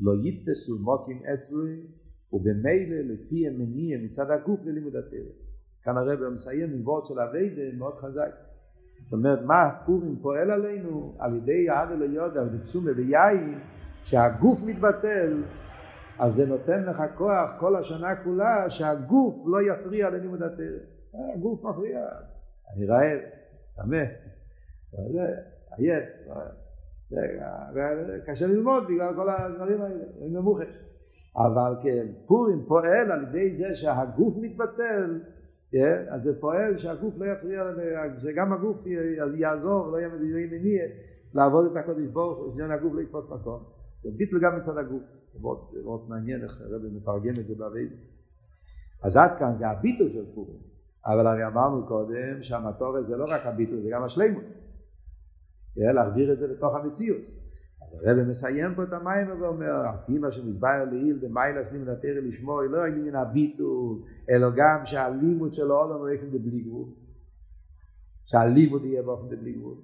לא 0.00 0.12
יתפסו 0.24 0.78
מוקים 0.78 1.22
אצלי 1.34 1.86
ובמילא 2.36 2.96
לפי 2.96 3.48
המניע 3.48 3.98
מצד 3.98 4.30
הגוף 4.30 4.60
ללימוד 4.64 4.96
התרא. 4.96 5.32
כאן 5.82 5.96
הרב 5.96 6.28
מסיים 6.28 6.72
עם 6.72 6.80
וורד 6.88 7.06
של 7.06 7.20
אביידה 7.20 7.62
מאוד 7.78 7.94
חזק. 7.94 8.30
זאת 9.04 9.12
אומרת, 9.12 9.42
מה 9.42 9.70
פורים 9.86 10.16
פועל 10.22 10.50
עלינו? 10.50 11.16
על 11.18 11.36
ידי 11.36 11.70
העד 11.70 11.90
אלו 11.90 12.12
יודע 12.12 12.42
ותשומה 12.52 12.90
ויין, 12.96 13.58
שהגוף 14.04 14.62
מתבטל, 14.66 15.42
אז 16.18 16.34
זה 16.34 16.46
נותן 16.46 16.84
לך 16.84 17.02
כוח 17.14 17.50
כל 17.60 17.76
השנה 17.76 18.16
כולה 18.24 18.70
שהגוף 18.70 19.44
לא 19.46 19.62
יפריע 19.62 20.10
ללימוד 20.10 20.42
התרא. 20.42 20.64
הגוף 21.34 21.64
מפריע. 21.64 22.00
אני 22.74 22.86
רעב, 22.86 23.18
צמא, 23.68 24.04
עייף. 25.76 26.04
קשה 28.26 28.46
ללמוד 28.46 28.84
בגלל 28.84 29.14
כל 29.14 29.28
הדברים 29.28 29.82
האלה, 29.82 30.04
אני 30.18 30.28
נמוכש. 30.28 30.66
אבל 31.36 31.74
כן, 31.82 32.06
פורים 32.26 32.64
פועל 32.66 33.12
על 33.12 33.22
ידי 33.22 33.56
זה 33.56 33.74
שהגוף 33.74 34.34
מתבטל, 34.40 35.20
כן? 35.70 36.04
אז 36.08 36.22
זה 36.22 36.40
פועל 36.40 36.76
שהגוף 36.76 37.18
לא 37.18 37.24
יפריע, 37.24 37.64
שגם 38.18 38.52
הגוף 38.52 38.86
יעזור, 39.34 39.86
לא 39.86 39.96
יהיה 39.96 40.08
מניע 40.50 40.82
לעבוד 41.34 41.70
את 41.70 41.76
הקודש 41.76 42.06
ברוך 42.06 42.38
הוא, 42.38 42.50
שעניין 42.50 42.70
הגוף 42.70 42.92
לא 42.94 43.00
יתפוס 43.00 43.30
מקום. 43.30 43.62
זה 44.02 44.10
ביטל 44.16 44.38
גם 44.42 44.56
מצד 44.58 44.78
הגוף, 44.78 45.02
זה 45.32 45.38
מאוד, 45.40 45.58
מאוד 45.84 46.08
מעניין 46.08 46.42
איך 46.42 46.60
הרבי 46.60 46.88
מתרגם 46.96 47.40
את 47.40 47.46
זה 47.46 47.54
בעביד. 47.54 47.92
אז 49.02 49.16
עד 49.16 49.38
כאן 49.38 49.54
זה 49.54 49.68
הביטל 49.68 50.08
של 50.12 50.24
פורים, 50.34 50.60
אבל 51.06 51.26
הרי 51.26 51.46
אמרנו 51.46 51.86
קודם 51.86 52.42
שהמטורת 52.42 53.06
זה 53.06 53.16
לא 53.16 53.24
רק 53.28 53.46
הביטל, 53.46 53.80
זה 53.82 53.88
גם 53.92 54.02
השלימות. 54.02 54.44
כן? 55.74 55.94
להחדיר 55.94 56.32
את 56.32 56.38
זה 56.38 56.46
לתוך 56.46 56.74
המציאות. 56.74 57.22
אז 57.82 57.88
הרב 58.04 58.28
מסיים 58.28 58.74
פה 58.74 58.82
את 58.82 58.92
המים 58.92 59.40
ואומר, 59.40 59.70
על 59.70 59.96
פי 60.06 60.18
מה 60.18 60.30
שמסבר 60.30 60.84
לעיל 60.90 61.18
במיילס 61.22 61.68
התרא 61.68 62.20
לשמור, 62.22 62.62
לא 62.62 62.78
רק 62.78 62.92
עניין 62.96 63.14
הביטול, 63.14 64.02
אלא 64.30 64.48
גם 64.56 64.80
שהלימוד 64.84 65.52
של 65.52 65.70
העולם 65.70 65.98
הוא 65.98 66.08
איפה 66.08 66.26
בלי 66.26 66.60
גבול. 66.60 66.88
שהלימוד 68.24 68.84
יהיה 68.84 69.02
באופן 69.02 69.28
בלי 69.28 69.52
גבול. 69.52 69.76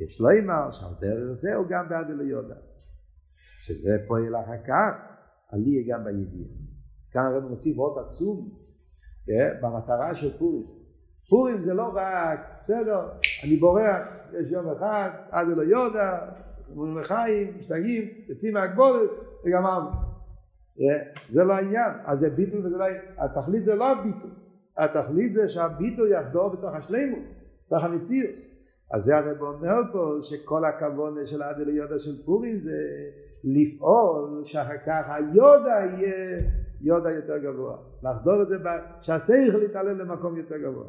יש 0.00 0.20
לו 0.20 0.28
אמר 0.44 0.70
שעל 0.70 0.94
דרך 1.00 1.32
זה 1.32 1.54
הוא 1.54 1.66
גם 1.68 1.88
בעד 1.88 2.10
אליודה. 2.10 2.54
שזה 3.60 3.96
פועל 4.08 4.36
אחר 4.36 4.62
כך, 4.66 4.92
עלי 5.50 5.86
גם 5.88 6.04
בידיעה. 6.04 6.48
אז 7.04 7.10
כאן 7.10 7.22
הרב 7.22 7.48
מוסיף 7.48 7.76
עוד 7.76 8.04
עצום 8.04 8.50
במטרה 9.62 10.14
של 10.14 10.38
פורים. 10.38 10.66
פורים 11.30 11.60
זה 11.60 11.74
לא 11.74 11.92
רק, 11.94 12.40
בסדר, 12.60 13.08
אני 13.44 13.56
בורח, 13.56 14.06
יש 14.32 14.50
יום 14.50 14.68
אחד, 14.68 15.10
עד 15.30 15.46
אלו 15.48 15.62
יודע, 15.62 16.32
אומרים 16.76 16.98
לחיים, 16.98 17.58
משתגעים, 17.58 18.08
יוצאים 18.28 18.54
מהגבולת 18.54 19.10
וגמרנו. 19.44 19.90
זה 21.30 21.44
לא 21.44 21.52
העניין, 21.52 21.92
אז 22.04 22.18
זה 22.18 22.30
ביטול 22.30 22.66
וזה 22.66 22.76
לא. 22.76 22.84
התכלית 23.18 23.64
זה 23.64 23.74
לא 23.74 23.92
הביטול, 23.92 24.30
התכלית 24.78 25.32
זה 25.32 25.48
שהביטול 25.48 26.12
יחדור 26.12 26.48
בתוך 26.48 26.74
השלימות, 26.74 27.22
בתוך 27.66 27.84
המציאות. 27.84 28.34
אז 28.94 29.02
זה 29.02 29.16
הרב 29.16 29.42
אומר 29.42 29.92
פה 29.92 30.18
שכל 30.22 30.64
הכוונה 30.64 31.26
של 31.26 31.42
עד 31.42 31.60
אליודה 31.60 31.98
של 31.98 32.24
פורים 32.24 32.60
זה 32.60 32.76
לפעול 33.44 34.44
שאחר 34.44 34.78
כך 34.86 35.02
היודה 35.08 35.70
יהיה 35.70 36.40
יודה 36.80 37.10
יותר 37.10 37.38
גבוה. 37.38 37.76
לחדור 38.02 38.42
את 38.42 38.48
זה, 38.48 38.56
שהשכל 39.00 39.62
יתעלה 39.62 39.92
למקום 39.92 40.36
יותר 40.36 40.56
גבוה. 40.58 40.86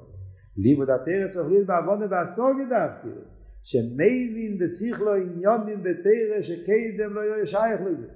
לימוד 0.57 0.89
התרא 0.89 1.27
צריך 1.29 1.47
להיות 1.47 1.67
בעוונה 1.67 2.05
והסוגיה 2.09 2.65
דווקא. 2.65 3.19
שמבין 3.65 4.57
בשכלו 4.59 5.13
עניונים 5.13 5.83
בתרא 5.83 6.41
שקדם 6.41 7.13
לא 7.13 7.21
יהיה 7.21 7.45
שייך 7.45 7.81
לזה. 7.81 8.07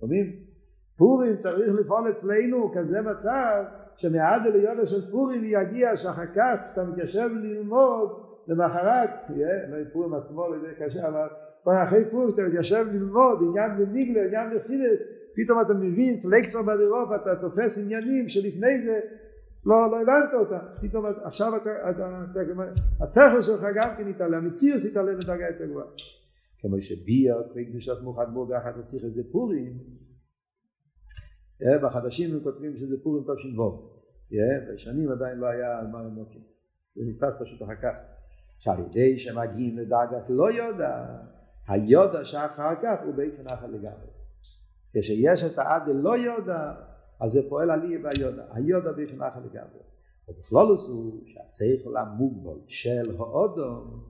שומעים? 0.00 0.32
פורים 0.96 1.36
צריך 1.36 1.74
לפעול 1.80 2.10
אצלנו 2.10 2.72
כזה 2.74 3.00
מצב 3.00 3.64
שמעד 3.96 4.42
אליונה 4.46 4.86
של 4.86 5.10
פורים 5.10 5.44
יגיע 5.44 5.96
שאחר 5.96 6.26
כך 6.34 6.66
כשאתה 6.66 6.84
מתיישב 6.84 7.28
ללמוד 7.42 8.10
למחרת, 8.48 9.10
לא 9.68 9.76
פורים 9.92 10.14
עצמו 10.14 10.48
לא 10.48 10.54
יודע 10.54 10.68
קשה 10.78 11.08
אבל 11.08 11.28
אחרי 11.82 12.04
פורים 12.10 12.28
כשאתה 12.28 12.48
מתיישב 12.48 12.86
ללמוד 12.92 13.38
עניין 13.48 13.70
בניגלה, 13.78 14.24
עניין 14.24 14.50
בחסידס 14.54 14.98
פתאום 15.34 15.60
אתה 15.60 15.74
מבין, 15.74 16.16
לקצר 16.30 16.62
בדירוף 16.62 17.10
אתה 17.22 17.36
תופס 17.36 17.78
עניינים 17.78 18.28
שלפני 18.28 18.78
זה 18.84 19.00
לא, 19.66 19.90
לא 19.90 20.00
הבנת 20.00 20.34
אותה, 20.34 20.58
פתאום 20.80 21.04
עכשיו 21.24 21.56
אתה, 21.56 21.90
אתה, 21.90 22.24
אתה, 22.30 22.40
השכל 23.00 23.42
שלך 23.42 23.60
גם 23.74 23.94
כן 23.98 24.08
יתעלה, 24.08 24.36
המציאות 24.36 24.84
יתעלה 24.84 25.14
בדרגה 25.14 25.46
יותר 25.46 25.66
גבוהה. 25.66 25.86
כמו 26.58 26.80
שביאר, 26.80 27.48
כפי 27.50 27.70
קדושת 27.70 28.02
מוחד 28.02 28.26
בו 28.34 28.46
ביחס 28.46 28.76
לשיחה 28.78 29.08
זה 29.08 29.22
פורים, 29.32 29.78
בחדשים 31.82 32.34
הם 32.34 32.40
כותבים 32.42 32.76
שזה 32.76 32.96
פורים 33.02 33.24
תש"ו, 33.24 33.90
בשנים 34.72 35.10
עדיין 35.10 35.38
לא 35.38 35.46
היה 35.46 35.78
על 35.78 35.86
מה 35.86 36.00
הם 36.00 36.14
נוקים, 36.14 36.42
זה 36.94 37.02
נתפס 37.06 37.34
פשוט 37.40 37.62
אחר 37.62 37.76
כך. 37.82 38.16
שעל 38.58 38.80
ידי 38.80 39.18
שמגיעים 39.18 39.78
לדרגת 39.78 40.24
לא 40.28 40.52
יודע, 40.52 41.06
היודע 41.68 42.24
שאחר 42.24 42.74
כך 42.82 42.96
הוא 43.04 43.14
באופן 43.14 43.46
אחר 43.46 43.66
לגמרי. 43.66 44.06
כשיש 44.92 45.44
את 45.44 45.58
העד 45.58 45.82
לא 45.94 46.16
יודע, 46.16 46.72
אז 47.20 47.30
זה 47.30 47.40
פועל 47.48 47.70
על 47.70 47.84
יהיה 47.84 47.98
והיודע, 48.02 48.42
היודע 48.52 48.92
באופן 48.92 49.22
אחר 49.22 49.40
לגמרי. 49.40 49.80
ובכלולוס 50.28 50.88
הוא 50.88 51.20
שהשכל 51.26 51.96
המוגבל 51.96 52.60
של 52.66 53.16
האודום 53.18 54.04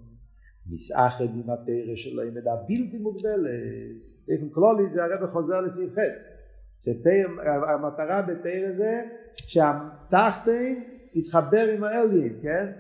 מסאחד 0.71 1.25
עם 1.25 1.51
התרא 1.51 1.95
שלו 1.95 2.23
עם 2.23 2.35
מידה 2.35 2.57
בלתי 2.57 2.99
מוגבלת. 2.99 4.05
באופן 4.29 4.49
כלולי 4.49 4.83
זה 4.95 5.05
הרב 5.05 5.27
חוזר 5.27 5.61
לסעיף 5.61 5.91
ח' 5.95 5.99
המטרה 7.75 8.23
בתרא 8.23 8.77
זה 8.77 9.03
שהתחתן 9.37 10.75
יתחבר 11.15 11.67
עם 11.75 11.85
האליין, 11.85 12.39
כן? 12.43 12.73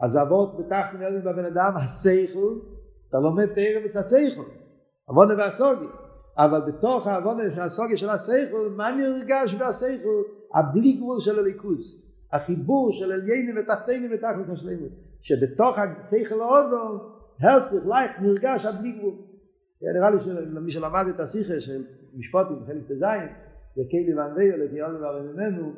אז 0.00 0.16
אבות 0.16 0.58
בתחתן 0.58 1.02
אליין 1.02 1.20
בבן 1.20 1.44
אדם, 1.44 1.72
השכל, 1.76 2.58
אתה 3.08 3.18
לומד 3.18 3.46
תרא 3.46 3.84
מצד 3.84 4.02
שכל, 4.08 4.42
עוונה 5.04 5.34
והסוגי. 5.34 5.86
אבל 6.38 6.60
בתוך 6.60 7.06
העוונה 7.06 7.42
והסוגי 7.56 7.96
של 7.96 8.10
השכל, 8.10 8.70
מה 8.76 8.90
נרגש 8.90 9.54
בהשכל? 9.54 10.22
הבלי 10.54 10.92
גבול 10.92 11.20
של 11.20 11.38
הליכוז. 11.38 12.04
החיבור 12.32 12.92
של 12.92 13.12
עליינים 13.12 13.56
ותחתינים 13.58 14.10
ותכלס 14.14 14.50
השלימות. 14.50 14.90
שבתוך 15.22 15.78
השכל 15.78 16.40
האודום, 16.40 16.98
הרצך, 17.40 17.86
לייך, 17.86 18.12
נרגש 18.20 18.64
הבלי 18.64 18.92
גבול. 18.92 19.14
נראה 19.82 20.10
לי 20.10 20.20
שלמי 20.20 20.70
שלמד 20.70 21.04
את 21.14 21.20
השיחה 21.20 21.60
של 21.60 21.84
משפטים 22.14 22.62
בחלק 22.62 22.82
ט"ז, 22.88 23.04
וקיילי 23.78 24.14
ואנביו 24.14 24.56
לדיון 24.56 25.02
והרי 25.02 25.20
ממנו, 25.20 25.72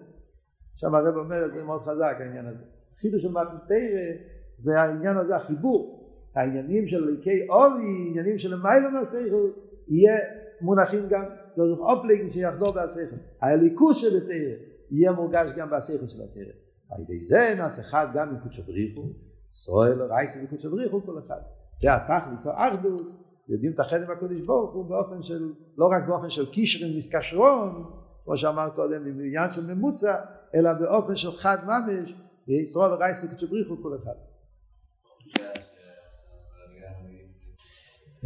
שם 0.77 0.95
הרב 0.95 1.17
אומר 1.17 1.47
את 1.47 1.55
זה 1.55 1.65
מאוד 1.65 1.83
חזק 1.83 2.17
העניין 2.21 2.47
הזה. 2.47 2.65
חידוש 3.01 3.23
של 3.23 3.29
מתנתרא 3.29 4.07
זה 4.59 4.81
העניין 4.81 5.17
הזה, 5.17 5.37
החיבור. 5.37 6.03
העניינים 6.35 6.87
של 6.87 7.05
ליקי 7.05 7.49
אורי, 7.49 8.09
עניינים 8.09 8.39
של 8.39 8.55
מיילא 8.55 8.91
מהשכל, 8.93 9.51
יהיה 9.89 10.17
מונחים 10.61 11.09
גם, 11.09 11.25
זוכר 11.57 11.83
אופלגים 11.83 12.31
שיחדור 12.31 12.71
בהשכל. 12.71 13.17
הליכוס 13.43 13.97
של 13.97 14.17
התרא 14.17 14.55
יהיה 14.91 15.13
מורגש 15.13 15.51
גם 15.57 15.71
בהשכל 15.71 16.07
של 16.09 16.23
התרא. 16.23 16.53
על 16.91 17.03
ידי 17.03 17.21
זה 17.21 17.55
נעשה 17.57 17.83
אחד 17.83 18.07
גם 18.15 18.29
עם 18.29 18.39
קודשו 18.39 18.63
בריחו, 18.63 19.09
ישראל 19.53 20.03
רייסי 20.03 20.45
וקודשו 20.45 20.71
בריחו 20.71 21.03
כל 21.07 21.19
אחד. 21.19 21.41
זה 21.81 21.95
התכלס, 21.95 22.47
האחדוס, 22.47 23.17
יודעים 23.49 23.73
את 23.73 23.81
החדר 23.81 24.15
בקודש 24.15 24.41
ברוך 24.41 24.75
הוא 24.75 24.85
באופן 24.85 25.23
של, 25.23 25.53
לא 25.79 25.87
רק 25.87 26.09
באופן 26.09 26.31
של 26.31 26.53
קישרים 26.53 26.99
מסקשרון, 26.99 27.85
כמו 28.25 28.37
שאמר 28.37 28.69
קודם, 28.71 29.05
בעניין 29.05 29.51
של 29.51 29.75
ממוצע, 29.75 30.15
אלא 30.55 30.73
באופן 30.73 31.17
של 31.17 31.33
חד 31.33 31.59
ממש, 31.65 32.15
ישראל 32.49 32.93
רייסי 32.93 33.27
וקודשו 33.27 33.47
בריחו 33.49 33.83
כל 33.83 33.97
אחד. 34.03 34.36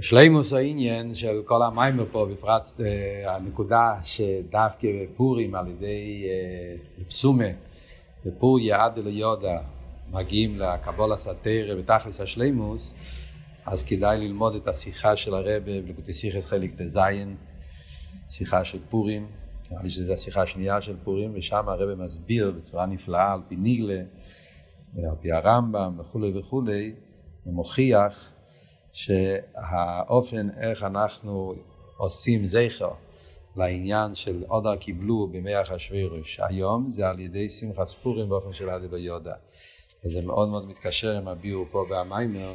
שלימוס 0.02 0.52
העניין 0.52 1.14
של 1.14 1.42
כל 1.44 1.62
המיימר 1.62 2.04
פה, 2.12 2.26
בפרט 2.32 2.66
הנקודה 3.26 3.94
שדווקא 4.02 4.88
בפורים 5.02 5.54
על 5.54 5.68
ידי 5.68 6.24
פסומה, 7.08 7.44
בפוריה 8.26 8.84
עד 8.84 8.98
אליודה 8.98 9.58
מגיעים 10.10 10.58
לקבול 10.58 11.12
הסתרא 11.12 11.74
ותכלס 11.78 12.20
השלימוס, 12.20 12.94
אז 13.66 13.82
כדאי 13.82 14.18
ללמוד 14.18 14.54
את 14.54 14.68
השיחה 14.68 15.16
של 15.16 15.34
הרבה 15.34 15.60
בלקוטי 15.60 16.14
שיחת 16.14 16.44
חלק 16.44 16.70
ט"ז, 16.74 16.98
שיחה 18.28 18.64
של 18.64 18.78
פורים, 18.90 19.26
נראה 19.70 19.82
לי 19.82 19.90
שזו 19.90 20.12
השיחה 20.12 20.42
השנייה 20.42 20.80
של 20.80 20.96
פורים, 21.04 21.30
ושם 21.34 21.68
הרבה 21.68 21.94
מסביר 21.94 22.54
בצורה 22.56 22.86
נפלאה 22.86 23.32
על 23.32 23.40
פי 23.48 23.56
ניגלה, 23.56 24.02
ועל 24.94 25.14
פי 25.20 25.32
הרמב"ם 25.32 25.96
וכולי 25.98 26.38
וכולי, 26.38 26.92
ומוכיח 27.46 28.30
שהאופן 28.92 30.48
איך 30.60 30.82
אנחנו 30.82 31.54
עושים 31.96 32.46
זכר 32.46 32.90
לעניין 33.56 34.14
של 34.14 34.44
עודר 34.48 34.76
קיבלו 34.76 35.28
בימי 35.32 35.60
אחשוורוש 35.60 36.40
היום 36.42 36.90
זה 36.90 37.08
על 37.08 37.20
ידי 37.20 37.50
שמחת 37.50 37.86
ספורים 37.86 38.28
באופן 38.28 38.52
של 38.52 38.70
עדי 38.70 38.88
ביודה. 38.88 39.34
וזה 40.04 40.22
מאוד 40.22 40.48
מאוד 40.48 40.68
מתקשר 40.68 41.16
עם 41.16 41.28
הביאור 41.28 41.66
פה 41.70 41.84
במיימר 41.90 42.54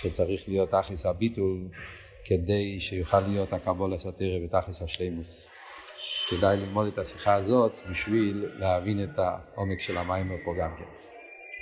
שצריך 0.00 0.48
להיות 0.48 0.70
תכלס 0.70 1.06
הביטול 1.06 1.68
כדי 2.24 2.80
שיוכל 2.80 3.20
להיות 3.20 3.52
הקבול 3.52 3.94
הסאטירי 3.94 4.44
ותכלס 4.44 4.82
השלימוס. 4.82 5.48
כדאי 6.30 6.56
ללמוד 6.56 6.86
את 6.86 6.98
השיחה 6.98 7.34
הזאת 7.34 7.72
בשביל 7.90 8.46
להבין 8.58 9.02
את 9.02 9.18
העומק 9.18 9.80
של 9.80 9.98
המיימר 9.98 10.36
פה 10.44 10.54
גם 10.58 10.70
כן. 10.78 11.07